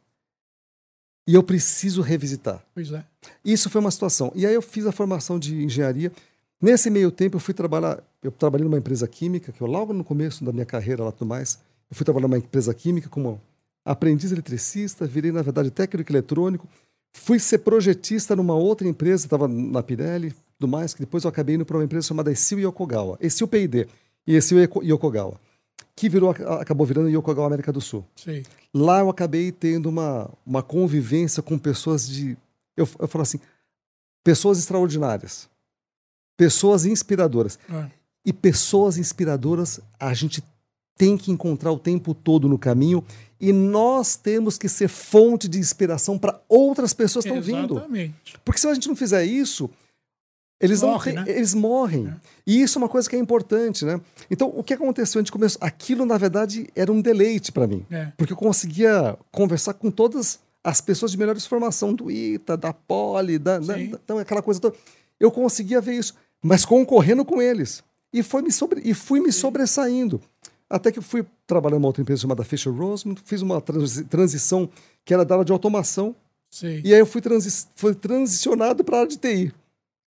e 1.26 1.34
eu 1.34 1.42
preciso 1.42 2.02
revisitar. 2.02 2.64
Pois 2.74 2.90
é. 2.90 3.04
Isso 3.44 3.70
foi 3.70 3.80
uma 3.80 3.90
situação. 3.90 4.32
E 4.34 4.46
aí 4.46 4.54
eu 4.54 4.62
fiz 4.62 4.86
a 4.86 4.92
formação 4.92 5.38
de 5.38 5.62
engenharia. 5.62 6.12
Nesse 6.60 6.90
meio 6.90 7.10
tempo 7.10 7.36
eu 7.36 7.40
fui 7.40 7.54
trabalhar, 7.54 8.02
eu 8.22 8.30
trabalhei 8.30 8.64
numa 8.64 8.78
empresa 8.78 9.06
química, 9.06 9.52
que 9.52 9.60
eu 9.60 9.66
logo 9.66 9.92
no 9.92 10.04
começo 10.04 10.44
da 10.44 10.52
minha 10.52 10.66
carreira 10.66 11.04
lá 11.04 11.12
tudo 11.12 11.26
mais, 11.28 11.58
eu 11.90 11.96
fui 11.96 12.04
trabalhar 12.04 12.28
numa 12.28 12.38
empresa 12.38 12.72
química 12.72 13.08
como 13.08 13.40
aprendiz 13.84 14.30
eletricista, 14.30 15.06
virei 15.06 15.32
na 15.32 15.42
verdade 15.42 15.70
técnico 15.70 16.12
eletrônico, 16.12 16.68
fui 17.12 17.38
ser 17.38 17.58
projetista 17.58 18.34
numa 18.36 18.54
outra 18.54 18.86
empresa, 18.88 19.26
estava 19.26 19.48
na 19.48 19.82
Pirelli, 19.82 20.32
tudo 20.58 20.70
mais, 20.70 20.94
que 20.94 21.00
depois 21.00 21.24
eu 21.24 21.28
acabei 21.28 21.56
indo 21.56 21.66
para 21.66 21.76
uma 21.76 21.84
empresa 21.84 22.08
chamada 22.08 22.30
Essil 22.30 22.60
Yokogawa, 22.60 23.18
Essil 23.20 23.48
PID 23.48 23.88
e 24.26 24.36
Essil 24.36 24.58
Yokogawa, 24.82 25.40
que 26.02 26.08
virou, 26.08 26.30
acabou 26.30 26.84
virando 26.84 27.08
Yokogawa 27.08 27.46
América 27.46 27.72
do 27.72 27.80
Sul. 27.80 28.04
Sim. 28.16 28.42
Lá 28.74 28.98
eu 28.98 29.08
acabei 29.08 29.52
tendo 29.52 29.88
uma, 29.88 30.28
uma 30.44 30.60
convivência 30.60 31.40
com 31.40 31.56
pessoas 31.56 32.08
de, 32.08 32.36
eu, 32.76 32.88
eu 32.98 33.06
falo 33.06 33.22
assim, 33.22 33.38
pessoas 34.24 34.58
extraordinárias, 34.58 35.48
pessoas 36.36 36.86
inspiradoras. 36.86 37.56
É. 37.70 37.88
E 38.26 38.32
pessoas 38.32 38.98
inspiradoras 38.98 39.78
a 39.96 40.12
gente 40.12 40.42
tem 40.98 41.16
que 41.16 41.30
encontrar 41.30 41.70
o 41.70 41.78
tempo 41.78 42.14
todo 42.14 42.48
no 42.48 42.58
caminho 42.58 43.04
e 43.40 43.52
nós 43.52 44.16
temos 44.16 44.58
que 44.58 44.68
ser 44.68 44.88
fonte 44.88 45.46
de 45.46 45.60
inspiração 45.60 46.18
para 46.18 46.40
outras 46.48 46.92
pessoas 46.92 47.24
que 47.24 47.30
estão 47.30 47.40
vindo. 47.40 47.76
Exatamente. 47.76 48.34
Porque 48.44 48.60
se 48.60 48.66
a 48.66 48.74
gente 48.74 48.88
não 48.88 48.96
fizer 48.96 49.24
isso, 49.24 49.70
eles 50.62 50.80
Morre, 50.82 51.12
não 51.12 51.20
né? 51.22 51.26
têm- 51.26 51.36
eles 51.36 51.54
morrem. 51.54 52.06
É. 52.08 52.14
E 52.46 52.62
isso 52.62 52.78
é 52.78 52.82
uma 52.82 52.88
coisa 52.88 53.08
que 53.10 53.16
é 53.16 53.18
importante, 53.18 53.84
né? 53.84 54.00
Então, 54.30 54.52
o 54.56 54.62
que 54.62 54.72
aconteceu? 54.74 55.18
A 55.18 55.22
gente 55.22 55.32
começou, 55.32 55.58
aquilo 55.60 56.06
na 56.06 56.16
verdade 56.16 56.68
era 56.74 56.90
um 56.92 57.00
deleite 57.00 57.50
para 57.52 57.66
mim, 57.66 57.84
É. 57.90 58.12
porque 58.16 58.32
eu 58.32 58.36
conseguia 58.36 59.16
conversar 59.30 59.74
com 59.74 59.90
todas 59.90 60.38
as 60.64 60.80
pessoas 60.80 61.10
de 61.10 61.18
melhores 61.18 61.44
formação 61.44 61.92
do 61.92 62.10
ITA, 62.10 62.56
da 62.56 62.72
Poli, 62.72 63.38
da, 63.38 63.58
da- 63.58 63.74
Sim. 63.74 63.88
da- 63.90 63.98
então, 64.02 64.18
aquela 64.18 64.40
coisa 64.40 64.60
toda. 64.60 64.76
Eu 65.18 65.30
conseguia 65.30 65.80
ver 65.80 65.94
isso, 65.94 66.14
mas 66.42 66.64
concorrendo 66.64 67.24
com 67.24 67.42
eles. 67.42 67.82
E, 68.12 68.22
foi 68.22 68.42
me 68.42 68.52
sobre, 68.52 68.80
e 68.84 68.92
fui 68.94 69.20
me 69.20 69.32
sobressaindo. 69.32 70.20
Até 70.70 70.90
que 70.92 70.98
eu 70.98 71.02
fui 71.02 71.24
trabalhar 71.46 71.76
numa 71.76 71.88
outra 71.88 72.00
empresa 72.02 72.22
chamada 72.22 72.44
Fisher 72.44 72.72
Roseman, 72.72 73.16
fiz 73.24 73.42
uma 73.42 73.60
transi- 73.60 74.04
transição 74.04 74.68
que 75.04 75.12
era 75.12 75.24
da 75.24 75.34
área 75.34 75.44
de 75.44 75.52
automação, 75.52 76.14
Sei. 76.50 76.80
e 76.84 76.92
aí 76.94 77.00
eu 77.00 77.06
fui, 77.06 77.20
transi 77.20 77.66
fui 77.74 77.94
transicionado 77.94 78.82
para 78.84 78.96
a 78.96 79.00
área 79.00 79.10
de 79.10 79.16
TI. 79.18 79.52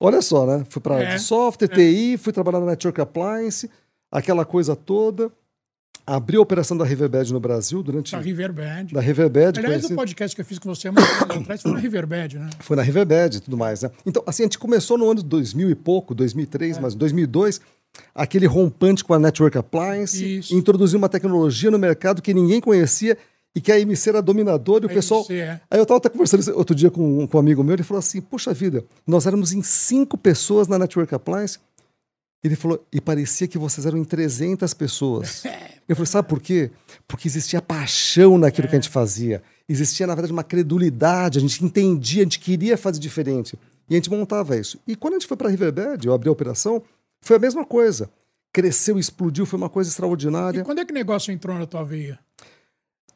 Olha 0.04 0.20
só, 0.22 0.44
né? 0.46 0.64
Fui 0.68 0.80
para 0.82 1.00
É, 1.02 1.18
software, 1.18 1.68
TI, 1.68 2.16
fui 2.18 2.32
trabalhar 2.32 2.60
na 2.60 2.66
Network 2.66 3.00
Appliance, 3.00 3.70
aquela 4.10 4.44
coisa 4.44 4.74
toda. 4.74 5.30
Abri 6.04 6.36
a 6.36 6.40
operação 6.40 6.76
da 6.76 6.84
Riverbed 6.84 7.32
no 7.32 7.38
Brasil 7.38 7.80
durante. 7.80 8.10
Da 8.10 8.18
Riverbed. 8.18 8.92
Da 8.92 9.00
Riverbed. 9.00 9.58
Aliás, 9.60 9.76
conheci- 9.82 9.92
o 9.92 9.96
podcast 9.96 10.34
que 10.34 10.40
eu 10.40 10.44
fiz 10.44 10.58
com 10.58 10.74
você 10.74 10.88
há 10.88 10.92
muito 10.92 11.06
tempo 11.28 11.32
atrás 11.40 11.62
foi 11.62 11.70
na 11.70 11.78
Riverbed, 11.78 12.38
né? 12.40 12.50
Foi 12.58 12.76
na 12.76 12.82
Riverbed 12.82 13.36
e 13.36 13.40
tudo 13.40 13.56
mais, 13.56 13.82
né? 13.82 13.90
Então, 14.04 14.20
assim, 14.26 14.42
a 14.42 14.46
gente 14.46 14.58
começou 14.58 14.98
no 14.98 15.08
ano 15.08 15.22
de 15.22 15.26
2000 15.28 15.70
e 15.70 15.74
pouco, 15.76 16.12
É. 16.12 16.16
2003, 16.16 16.78
mas 16.78 16.96
2002, 16.96 17.60
aquele 18.12 18.46
rompante 18.46 19.04
com 19.04 19.14
a 19.14 19.18
Network 19.20 19.56
Appliance, 19.56 20.38
Isso. 20.38 20.54
introduziu 20.56 20.98
uma 20.98 21.08
tecnologia 21.08 21.70
no 21.70 21.78
mercado 21.78 22.20
que 22.20 22.34
ninguém 22.34 22.60
conhecia 22.60 23.16
e 23.54 23.60
que 23.60 23.70
a 23.70 23.78
MC 23.78 24.08
era 24.08 24.22
dominadora 24.22 24.84
e 24.84 24.86
o 24.86 24.88
Aí 24.88 24.94
pessoal... 24.94 25.26
é. 25.30 25.60
Aí 25.70 25.78
eu 25.78 25.82
estava 25.82 25.98
até 25.98 26.08
conversando 26.08 26.56
outro 26.56 26.74
dia 26.74 26.90
com, 26.90 27.26
com 27.26 27.36
um 27.36 27.40
amigo 27.40 27.62
meu, 27.62 27.74
ele 27.74 27.82
falou 27.82 27.98
assim, 27.98 28.20
puxa 28.20 28.52
vida, 28.54 28.84
nós 29.06 29.26
éramos 29.26 29.52
em 29.52 29.62
cinco 29.62 30.16
pessoas 30.16 30.68
na 30.68 30.78
Network 30.78 31.14
Appliance, 31.14 31.58
ele 32.42 32.56
falou, 32.56 32.84
e 32.92 33.00
parecia 33.00 33.46
que 33.46 33.56
vocês 33.56 33.86
eram 33.86 33.98
em 33.98 34.04
300 34.04 34.72
pessoas. 34.74 35.44
Eu 35.88 35.96
falei, 35.96 36.06
sabe 36.06 36.28
por 36.28 36.40
quê? 36.40 36.70
Porque 37.06 37.28
existia 37.28 37.60
paixão 37.60 38.38
naquilo 38.38 38.68
que 38.68 38.74
a 38.74 38.80
gente 38.80 38.88
fazia. 38.88 39.42
Existia, 39.68 40.06
na 40.06 40.14
verdade, 40.14 40.32
uma 40.32 40.44
credulidade, 40.44 41.38
a 41.38 41.40
gente 41.40 41.64
entendia, 41.64 42.22
a 42.22 42.24
gente 42.24 42.38
queria 42.38 42.76
fazer 42.76 42.98
diferente. 42.98 43.58
E 43.88 43.94
a 43.94 43.96
gente 43.96 44.10
montava 44.10 44.56
isso. 44.56 44.80
E 44.86 44.96
quando 44.96 45.14
a 45.14 45.18
gente 45.18 45.28
foi 45.28 45.36
para 45.36 45.48
a 45.48 45.50
Riverbed, 45.50 46.06
eu 46.06 46.14
abri 46.14 46.28
a 46.28 46.32
operação, 46.32 46.82
foi 47.20 47.36
a 47.36 47.38
mesma 47.38 47.64
coisa. 47.64 48.08
Cresceu, 48.52 48.98
explodiu, 48.98 49.44
foi 49.44 49.58
uma 49.58 49.68
coisa 49.68 49.90
extraordinária. 49.90 50.60
E 50.60 50.64
quando 50.64 50.78
é 50.78 50.84
que 50.84 50.92
o 50.92 50.94
negócio 50.94 51.32
entrou 51.32 51.58
na 51.58 51.66
tua 51.66 51.84
veia? 51.84 52.18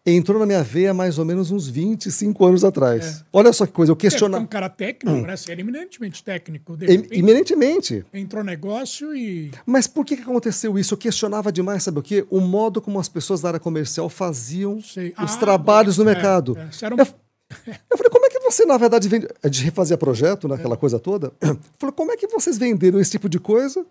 Entrou 0.08 0.38
na 0.38 0.46
minha 0.46 0.62
veia 0.62 0.94
mais 0.94 1.18
ou 1.18 1.24
menos 1.24 1.50
uns 1.50 1.66
25 1.66 2.46
anos 2.46 2.64
atrás. 2.64 3.22
É. 3.22 3.24
Olha 3.32 3.52
só 3.52 3.66
que 3.66 3.72
coisa, 3.72 3.90
eu 3.90 3.96
É, 3.96 3.98
questionava. 3.98 4.44
um 4.44 4.46
cara 4.46 4.68
técnico, 4.68 5.20
parece 5.20 5.44
ser 5.44 5.58
eminentemente 5.58 6.22
técnico. 6.22 6.76
De 6.76 6.86
Em- 6.86 6.90
repente, 6.98 7.18
Eminentemente. 7.18 8.06
entrou 8.14 8.44
negócio 8.44 9.12
e. 9.16 9.50
Mas 9.66 9.88
por 9.88 10.04
que, 10.06 10.14
aconteceu 10.14 10.78
isso? 10.78 10.94
Eu 10.94 10.98
questionava 10.98 11.50
demais, 11.50 11.82
sabe 11.82 11.98
o 11.98 12.02
quê? 12.02 12.24
O 12.30 12.40
modo 12.40 12.80
como 12.80 13.00
as 13.00 13.08
pessoas 13.08 13.40
da 13.40 13.48
área 13.48 13.58
comercial 13.60 14.08
faziam 14.08 14.80
Sei. 14.80 15.08
os 15.22 15.34
Ah, 15.34 15.38
trabalhos 15.38 15.98
no 15.98 16.04
é, 16.04 16.06
mercado. 16.06 16.56
é. 16.56 16.70
Você 16.70 16.84
era 16.86 16.94
um- 16.94 16.98
Eu, 16.98 17.06
eu 17.90 17.96
falei, 17.98 18.10
como 18.12 18.26
é 18.26 18.28
que 18.30 18.38
você, 18.38 18.64
na 18.64 18.76
verdade, 18.78 19.08
vende. 19.08 19.26
A 19.42 19.48
gente 19.48 19.64
refazia 19.64 19.98
projeto, 19.98 20.46
naquela 20.46 20.76
coisa 20.76 21.00
toda. 21.00 21.32
Eu 21.42 21.58
falei, 21.80 21.92
como 21.96 22.12
é 22.12 22.16
que 22.16 22.28
vocês 22.28 22.56
venderam 22.56 23.00
esse 23.00 23.10
tipo 23.10 23.28
de 23.28 23.40
coisa 23.40 23.84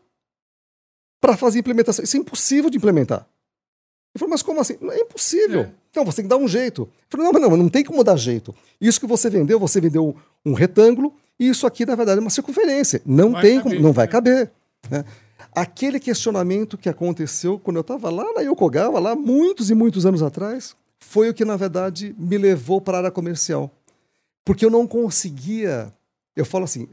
para 1.22 1.36
fazer 1.36 1.60
implementação? 1.60 2.04
Isso 2.04 2.16
é 2.16 2.20
impossível 2.22 2.70
de 2.70 2.78
implementar. 2.78 3.28
Eu 4.16 4.20
falei, 4.20 4.32
mas 4.32 4.42
como 4.42 4.62
assim? 4.62 4.78
É 4.82 5.02
impossível. 5.02 5.62
É. 5.64 5.72
Então, 5.92 6.06
você 6.06 6.18
tem 6.18 6.26
que 6.26 6.30
dar 6.30 6.38
um 6.38 6.48
jeito. 6.48 6.84
Eu 6.84 6.90
falei, 7.10 7.26
não, 7.26 7.34
mas 7.34 7.42
não, 7.42 7.58
não 7.58 7.70
tem 7.70 7.84
como 7.84 8.02
dar 8.02 8.16
jeito. 8.16 8.56
Isso 8.80 8.98
que 8.98 9.06
você 9.06 9.30
vendeu, 9.30 9.60
você 9.60 9.82
vendeu 9.82 10.16
um 10.46 10.54
retângulo, 10.54 11.14
e 11.38 11.50
isso 11.50 11.68
aqui, 11.68 11.86
na 11.86 11.96
verdade, 11.96 12.20
é 12.20 12.22
uma 12.22 12.30
circunferência. 12.30 13.02
Não 13.06 13.34
Vai 13.34 13.42
tem 13.42 13.58
caber, 13.58 13.72
como, 13.74 13.84
não 13.84 13.92
vai 13.92 14.06
né? 14.06 14.12
caber. 14.12 14.52
né? 14.90 15.04
Aquele 15.54 16.00
questionamento 16.00 16.78
que 16.78 16.88
aconteceu 16.88 17.60
quando 17.60 17.76
eu 17.76 17.82
estava 17.82 18.10
lá 18.10 18.24
na 18.34 18.42
Yokogawa, 18.42 19.00
lá 19.00 19.16
muitos 19.16 19.70
e 19.70 19.76
muitos 19.76 20.06
anos 20.06 20.24
atrás, 20.24 20.76
foi 20.98 21.30
o 21.30 21.34
que, 21.34 21.44
na 21.44 21.58
verdade, 21.58 22.16
me 22.18 22.38
levou 22.38 22.80
para 22.80 22.98
a 22.98 23.00
área 23.00 23.12
comercial. 23.12 23.70
Porque 24.46 24.66
eu 24.66 24.70
não 24.70 24.88
conseguia. 24.88 25.92
Eu 26.36 26.46
falo 26.46 26.64
assim: 26.64 26.88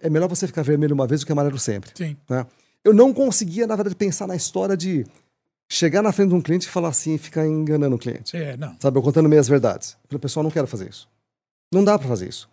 é 0.00 0.10
melhor 0.10 0.28
você 0.28 0.46
ficar 0.48 0.62
vermelho 0.62 0.94
uma 0.94 1.06
vez 1.06 1.20
do 1.20 1.26
que 1.26 1.32
amarelo 1.32 1.58
sempre. 1.58 1.90
Sim. 1.94 2.16
né? 2.28 2.44
Eu 2.84 2.92
não 2.94 3.12
conseguia, 3.12 3.66
na 3.66 3.76
verdade, 3.76 3.96
pensar 3.96 4.26
na 4.26 4.36
história 4.36 4.76
de 4.76 5.04
chegar 5.68 6.02
na 6.02 6.12
frente 6.12 6.30
de 6.30 6.34
um 6.34 6.40
cliente 6.40 6.66
e 6.66 6.70
falar 6.70 6.88
assim 6.88 7.14
e 7.14 7.18
ficar 7.18 7.46
enganando 7.46 7.96
o 7.96 7.98
cliente. 7.98 8.36
É, 8.36 8.56
não. 8.56 8.76
Sabe, 8.80 8.98
eu 8.98 9.02
contando 9.02 9.28
meias 9.28 9.48
verdades. 9.48 9.96
Falei, 10.08 10.20
pessoal, 10.20 10.44
não 10.44 10.50
quero 10.50 10.66
fazer 10.66 10.88
isso. 10.88 11.08
Não 11.72 11.84
dá 11.84 11.98
para 11.98 12.08
fazer 12.08 12.28
isso. 12.28 12.48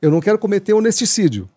Eu 0.00 0.10
não 0.10 0.20
quero 0.20 0.38
cometer 0.38 0.72
honesticídio. 0.72 1.48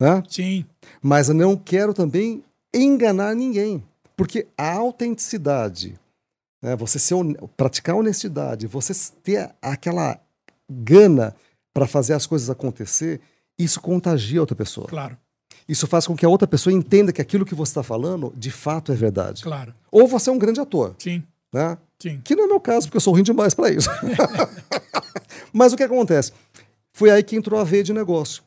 Né? 0.00 0.22
Sim. 0.28 0.66
mas 1.00 1.28
eu 1.28 1.34
não 1.36 1.56
quero 1.56 1.94
também 1.94 2.42
enganar 2.74 3.34
ninguém. 3.34 3.82
Porque 4.16 4.46
a 4.58 4.72
autenticidade, 4.72 5.98
né, 6.60 6.74
você 6.74 6.98
ser 6.98 7.14
praticar 7.56 7.94
honestidade, 7.94 8.66
você 8.66 8.92
ter 9.22 9.54
aquela 9.62 10.20
gana 10.68 11.34
para 11.72 11.86
fazer 11.86 12.12
as 12.12 12.26
coisas 12.26 12.50
acontecer, 12.50 13.20
isso 13.58 13.80
contagia 13.80 14.40
outra 14.40 14.56
pessoa. 14.56 14.88
Claro, 14.88 15.16
Isso 15.68 15.86
faz 15.86 16.06
com 16.06 16.14
que 16.16 16.26
a 16.26 16.28
outra 16.28 16.46
pessoa 16.46 16.72
entenda 16.72 17.12
que 17.12 17.22
aquilo 17.22 17.44
que 17.44 17.54
você 17.54 17.70
está 17.70 17.82
falando, 17.82 18.32
de 18.36 18.50
fato, 18.50 18.92
é 18.92 18.94
verdade. 18.94 19.42
claro. 19.42 19.74
Ou 19.90 20.06
você 20.06 20.28
é 20.28 20.32
um 20.32 20.38
grande 20.38 20.60
ator, 20.60 20.94
Sim, 20.98 21.22
né? 21.52 21.78
sim. 21.98 22.20
Que 22.22 22.36
não 22.36 22.44
é 22.44 22.46
meu 22.46 22.60
caso, 22.60 22.86
porque 22.86 22.96
eu 22.96 23.00
sou 23.00 23.14
ruim 23.14 23.22
demais 23.22 23.54
para 23.54 23.70
isso. 23.70 23.88
Mas 25.52 25.72
o 25.72 25.76
que 25.76 25.82
acontece? 25.82 26.32
Foi 26.92 27.10
aí 27.10 27.22
que 27.22 27.36
entrou 27.36 27.58
a 27.58 27.64
veia 27.64 27.82
de 27.82 27.92
negócio. 27.92 28.42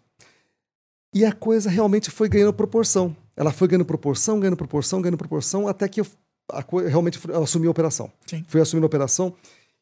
E 1.14 1.26
a 1.26 1.32
coisa 1.32 1.70
realmente 1.70 2.12
foi 2.12 2.30
ganhando 2.30 2.54
proporção. 2.54 3.16
Ela 3.36 3.52
foi 3.52 3.68
ganhando 3.68 3.86
proporção, 3.86 4.40
ganhando 4.40 4.58
proporção, 4.58 5.02
ganhando 5.02 5.18
proporção, 5.18 5.68
até 5.68 5.88
que 5.88 6.02
eu, 6.02 6.08
a 6.52 6.64
realmente 6.88 7.20
eu 7.28 7.44
assumi 7.44 7.68
a 7.68 7.72
operação. 7.72 8.12
Sim. 8.26 8.46
Fui 8.48 8.62
assumindo 8.62 8.86
a 8.86 8.88
operação. 8.88 9.34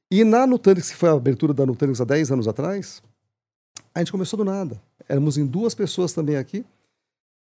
E 0.10 0.24
na 0.24 0.46
Nutanix, 0.46 0.92
que 0.92 0.96
foi 0.96 1.10
a 1.10 1.14
abertura 1.14 1.54
da 1.54 1.66
Nutanix 1.66 2.00
há 2.00 2.06
10 2.06 2.32
anos 2.32 2.48
atrás, 2.48 3.02
a 3.94 4.00
gente 4.00 4.12
começou 4.12 4.38
do 4.38 4.46
nada. 4.46 4.82
Éramos 5.10 5.38
em 5.38 5.46
duas 5.46 5.74
pessoas 5.74 6.14
também 6.14 6.38
aqui. 6.38 6.64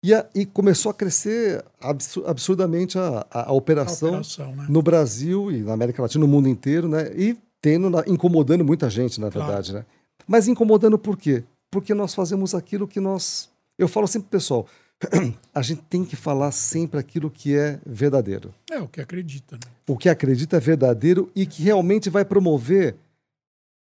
E, 0.03 0.13
a- 0.13 0.25
e 0.35 0.45
começou 0.45 0.89
a 0.89 0.93
crescer 0.93 1.63
absu- 1.79 2.25
absurdamente 2.27 2.97
a, 2.99 3.25
a- 3.31 3.49
a 3.49 3.53
operação 3.53 4.09
operação, 4.09 4.53
né? 4.55 4.65
no 4.69 4.81
Brasil 4.81 5.49
e 5.51 5.61
na 5.63 5.73
América 5.73 6.01
Latina, 6.01 6.25
no 6.25 6.31
mundo 6.31 6.49
inteiro, 6.49 6.87
né? 6.89 7.09
E 7.15 7.37
tendo, 7.61 7.89
na- 7.89 8.03
incomodando 8.05 8.65
muita 8.65 8.89
gente, 8.89 9.21
na 9.21 9.31
Claro. 9.31 9.47
verdade, 9.47 9.73
né? 9.73 9.85
Mas 10.27 10.47
incomodando 10.47 10.97
por 10.99 11.17
quê? 11.17 11.43
Porque 11.71 11.93
nós 11.93 12.13
fazemos 12.13 12.53
aquilo 12.53 12.87
que 12.87 12.99
nós. 12.99 13.49
Eu 13.79 13.87
falo 13.87 14.05
sempre, 14.07 14.27
pessoal, 14.29 14.67
a 15.55 15.61
gente 15.61 15.81
tem 15.89 16.03
que 16.03 16.15
falar 16.17 16.51
sempre 16.51 16.99
aquilo 16.99 17.29
que 17.31 17.55
é 17.55 17.79
verdadeiro. 17.85 18.53
É 18.69 18.79
o 18.81 18.87
que 18.87 18.99
acredita, 19.01 19.55
né? 19.55 19.71
O 19.87 19.97
que 19.97 20.09
acredita 20.09 20.57
é 20.57 20.59
verdadeiro 20.59 21.31
e 21.35 21.45
que 21.45 21.63
realmente 21.63 22.09
vai 22.09 22.25
promover 22.25 22.95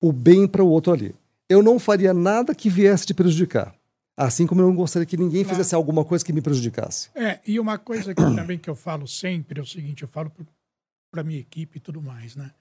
o 0.02 0.12
bem 0.12 0.48
para 0.48 0.64
o 0.64 0.68
outro 0.68 0.92
ali. 0.94 1.14
Eu 1.50 1.64
não 1.64 1.80
faria 1.80 2.14
nada 2.14 2.54
que 2.54 2.70
viesse 2.70 3.06
te 3.06 3.14
prejudicar. 3.14 3.74
Assim 4.18 4.48
como 4.48 4.62
eu 4.62 4.68
não 4.68 4.76
gostaria 4.76 5.06
que 5.06 5.16
ninguém 5.16 5.44
Claro. 5.44 5.56
fizesse 5.58 5.76
alguma 5.76 6.04
coisa 6.04 6.26
que 6.26 6.34
me 6.34 6.42
prejudicasse. 6.42 7.10
É, 7.14 7.40
e 7.46 7.60
uma 7.60 7.78
coisa 7.78 8.16
que 8.16 8.22
também 8.36 8.58
que 8.58 8.68
eu 8.70 8.76
falo 8.76 9.08
sempre 9.08 9.60
é 9.60 9.64
o 9.64 9.66
seguinte, 9.66 10.02
eu 10.02 10.08
falo 10.10 10.32
para 11.12 11.24
minha 11.24 11.40
equipe 11.40 11.78
e 11.78 11.80
tudo 11.80 12.02
mais, 12.02 12.36
né? 12.36 12.52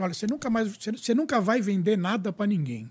Olha, 0.00 0.14
você 0.14 0.26
nunca 0.26 0.48
mais, 0.48 0.74
você, 0.76 0.92
você 0.92 1.14
nunca 1.14 1.40
vai 1.40 1.60
vender 1.60 1.98
nada 1.98 2.32
para 2.32 2.46
ninguém. 2.46 2.90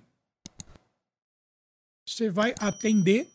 Você 2.07 2.29
vai 2.29 2.53
atender, 2.59 3.27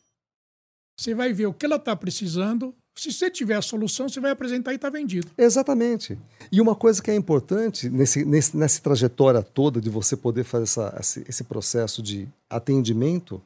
você 0.99 1.15
vai 1.15 1.33
ver 1.33 1.47
o 1.47 1.55
que 1.55 1.65
ela 1.67 1.77
está 1.77 1.97
precisando, 1.97 2.75
Se 2.99 3.13
você 3.13 3.31
tiver 3.31 3.55
a 3.55 3.61
solução, 3.61 4.09
você 4.09 4.19
vai 4.21 4.31
apresentar 4.31 4.73
e 4.73 4.77
está 4.77 4.89
vendido. 4.89 5.31
Exatamente. 5.37 6.19
E 6.51 6.63
uma 6.63 6.75
coisa 6.75 7.03
que 7.03 7.11
é 7.11 7.15
importante 7.15 7.91
nesse, 7.91 8.25
nesse, 8.25 8.57
nessa 8.57 8.81
trajetória 8.81 9.43
toda 9.43 9.83
de 9.83 9.91
você 9.91 10.17
poder 10.17 10.45
fazer 10.45 10.63
essa, 10.65 11.25
esse 11.29 11.45
processo 11.45 12.03
de 12.03 12.27
atendimento, 12.49 13.43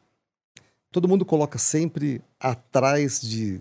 todo 0.91 1.09
mundo 1.09 1.24
coloca 1.24 1.59
sempre 1.59 2.20
atrás 2.38 3.20
de 3.20 3.61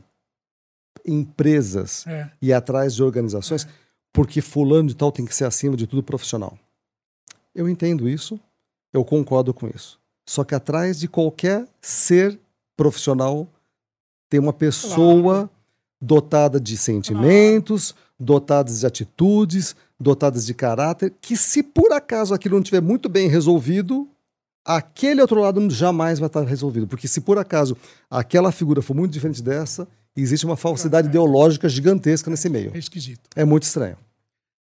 empresas 1.05 2.05
É. 2.07 2.30
e 2.41 2.51
atrás 2.53 2.93
de 2.95 3.03
organizações, 3.03 3.67
porque 4.11 4.41
fulano 4.41 4.89
de 4.89 4.95
tal 4.95 5.11
tem 5.11 5.25
que 5.25 5.36
ser 5.36 5.45
acima 5.45 5.75
de 5.77 5.88
tudo 5.88 6.03
profissional. 6.03 6.57
Eu 7.53 7.67
entendo 7.69 8.07
isso, 8.07 8.39
eu 8.93 9.03
concordo 9.05 9.53
com 9.53 9.67
isso. 9.67 9.99
Só 10.27 10.43
que 10.43 10.53
atrás 10.53 10.99
de 10.99 11.07
qualquer 11.07 11.67
ser 11.82 12.39
profissional 12.75 13.47
tem 14.30 14.39
uma 14.39 14.53
pessoa 14.53 15.49
dotada 16.01 16.59
de 16.59 16.77
sentimentos, 16.77 17.95
dotada 18.19 18.71
de 18.71 18.86
atitudes, 18.86 19.75
dotadas 19.99 20.45
de 20.45 20.53
caráter, 20.53 21.13
que 21.19 21.36
se 21.36 21.63
por 21.63 21.91
acaso 21.91 22.34
aquilo 22.34 22.55
não 22.55 22.61
estiver 22.61 22.82
muito 22.82 23.09
bem 23.09 23.27
resolvido, 23.27 24.07
aquele 24.70 25.20
outro 25.20 25.41
lado 25.41 25.67
jamais 25.72 26.20
vai 26.20 26.28
estar 26.28 26.43
resolvido. 26.43 26.86
Porque 26.86 27.07
se 27.07 27.22
por 27.22 27.39
acaso 27.39 27.76
aquela 28.09 28.51
figura 28.51 28.82
for 28.84 28.95
muito 28.95 29.11
diferente 29.11 29.41
dessa, 29.41 29.88
existe 30.15 30.45
uma 30.45 30.55
falsidade 30.55 31.07
ideológica 31.07 31.67
gigantesca 31.67 32.30
nesse 32.30 32.47
meio. 32.49 32.72
É 32.74 32.78
esquisito. 32.78 33.22
É 33.36 33.43
muito 33.43 33.63
estranho. 33.63 33.97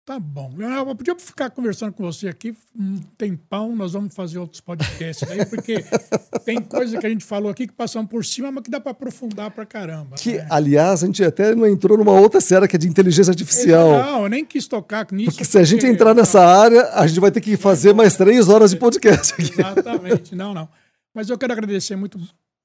Tá 0.05 0.19
bom. 0.19 0.53
Eu 0.59 0.69
eu 0.69 0.95
podia 0.95 1.15
ficar 1.17 1.49
conversando 1.49 1.91
com 1.91 2.03
você 2.03 2.27
aqui 2.27 2.55
um 2.77 2.97
tempão, 3.17 3.75
nós 3.75 3.93
vamos 3.93 4.13
fazer 4.13 4.37
outros 4.37 4.61
podcasts 4.61 5.27
aí, 5.27 5.43
porque 5.47 5.83
tem 6.45 6.61
coisa 6.61 6.99
que 6.99 7.07
a 7.07 7.09
gente 7.09 7.25
falou 7.25 7.49
aqui 7.49 7.65
que 7.65 7.73
passamos 7.73 8.07
por 8.07 8.23
cima, 8.23 8.51
mas 8.51 8.63
que 8.63 8.69
dá 8.69 8.79
para 8.79 8.91
aprofundar 8.91 9.49
pra 9.49 9.65
caramba. 9.65 10.15
Que, 10.15 10.33
né? 10.33 10.47
aliás, 10.51 11.01
a 11.01 11.07
gente 11.07 11.23
até 11.23 11.55
não 11.55 11.65
entrou 11.65 11.97
numa 11.97 12.11
outra 12.11 12.39
série 12.39 12.67
que 12.67 12.75
é 12.75 12.79
de 12.79 12.87
inteligência 12.87 13.31
artificial. 13.31 13.93
Não, 13.93 14.23
eu 14.23 14.29
nem 14.29 14.45
quis 14.45 14.67
tocar 14.67 15.07
nisso. 15.11 15.31
Porque 15.31 15.43
se 15.43 15.57
a 15.57 15.63
gente 15.63 15.87
entrar 15.87 16.13
nessa 16.13 16.39
área, 16.39 16.87
a 16.93 17.07
gente 17.07 17.19
vai 17.19 17.31
ter 17.31 17.41
que 17.41 17.57
fazer 17.57 17.91
mais 17.91 18.15
três 18.15 18.47
horas 18.47 18.69
de 18.69 18.77
podcast 18.77 19.33
aqui. 19.33 19.53
Exatamente, 19.53 20.35
não, 20.35 20.53
não. 20.53 20.69
Mas 21.15 21.31
eu 21.31 21.37
quero 21.37 21.51
agradecer 21.51 21.95
muito 21.95 22.19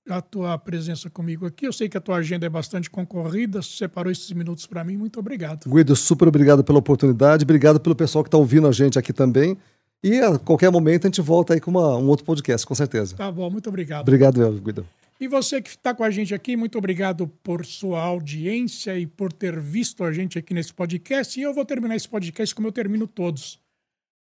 a 0.09 0.21
tua 0.21 0.59
presença 0.59 1.09
comigo 1.11 1.47
aqui. 1.47 1.67
Eu 1.67 1.73
sei 1.73 1.89
que 1.89 1.97
a 1.97 2.01
tua 2.01 2.17
agenda 2.17 2.47
é 2.47 2.49
bastante 2.49 2.89
concorrida, 2.91 3.61
separou 3.63 4.11
esses 4.11 4.31
minutos 4.33 4.67
para 4.67 4.83
mim. 4.83 4.97
Muito 4.97 5.21
obrigado. 5.21 5.69
Guido, 5.71 5.95
super 5.95 6.27
obrigado 6.29 6.65
pela 6.65 6.79
oportunidade, 6.79 7.45
obrigado 7.45 7.79
pelo 7.81 7.95
pessoal 7.95 8.25
que 8.25 8.29
está 8.29 8.39
ouvindo 8.39 8.67
a 8.67 8.73
gente 8.73 8.99
aqui 8.99 9.13
também. 9.13 9.57
E 10.03 10.19
a 10.19 10.39
qualquer 10.39 10.71
momento 10.71 11.05
a 11.07 11.09
gente 11.09 11.21
volta 11.21 11.53
aí 11.55 11.61
com 11.61 11.71
uma- 11.71 11.97
um 11.97 12.09
outro 12.09 12.25
podcast, 12.25 12.67
com 12.67 12.75
certeza. 12.75 13.15
Tá 13.17 13.31
bom, 13.31 13.51
muito 13.51 13.69
obrigado. 13.69 14.03
Obrigado, 14.03 14.61
Guido. 14.61 14.87
E 15.21 15.29
você 15.29 15.61
que 15.61 15.69
está 15.69 15.95
com 15.95 16.03
a 16.03 16.11
gente 16.11 16.35
aqui, 16.35 16.57
muito 16.57 16.79
obrigado 16.79 17.29
por 17.43 17.67
sua 17.67 18.01
audiência 18.01 18.99
e 18.99 19.07
por 19.07 19.31
ter 19.31 19.61
visto 19.61 20.03
a 20.03 20.11
gente 20.11 20.39
aqui 20.39 20.55
nesse 20.55 20.73
podcast. 20.73 21.39
E 21.39 21.43
eu 21.43 21.53
vou 21.53 21.63
terminar 21.67 21.95
esse 21.95 22.09
podcast 22.09 22.55
como 22.55 22.69
eu 22.69 22.73
termino 22.73 23.07
todos. 23.07 23.60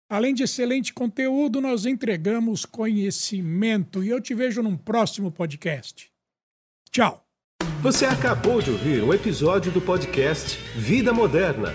Além 0.08 0.32
de 0.32 0.42
excelente 0.42 0.92
conteúdo, 0.92 1.60
nós 1.60 1.84
entregamos 1.84 2.64
conhecimento. 2.64 4.02
E 4.02 4.08
eu 4.08 4.20
te 4.20 4.34
vejo 4.34 4.62
num 4.62 4.76
próximo 4.76 5.30
podcast. 5.30 6.10
Tchau. 6.90 7.22
Você 7.82 8.06
acabou 8.06 8.62
de 8.62 8.70
ouvir 8.70 9.02
um 9.02 9.12
episódio 9.12 9.70
do 9.70 9.80
podcast 9.80 10.58
Vida 10.74 11.12
Moderna. 11.12 11.74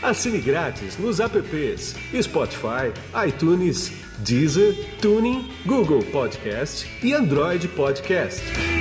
Assine 0.00 0.40
grátis 0.40 0.96
nos 0.96 1.20
apps 1.20 1.94
Spotify, 2.22 2.92
iTunes, 3.26 3.92
Deezer, 4.24 4.74
Tuning, 5.00 5.48
Google 5.66 6.02
Podcast 6.04 6.88
e 7.04 7.12
Android 7.12 7.68
Podcast. 7.68 8.71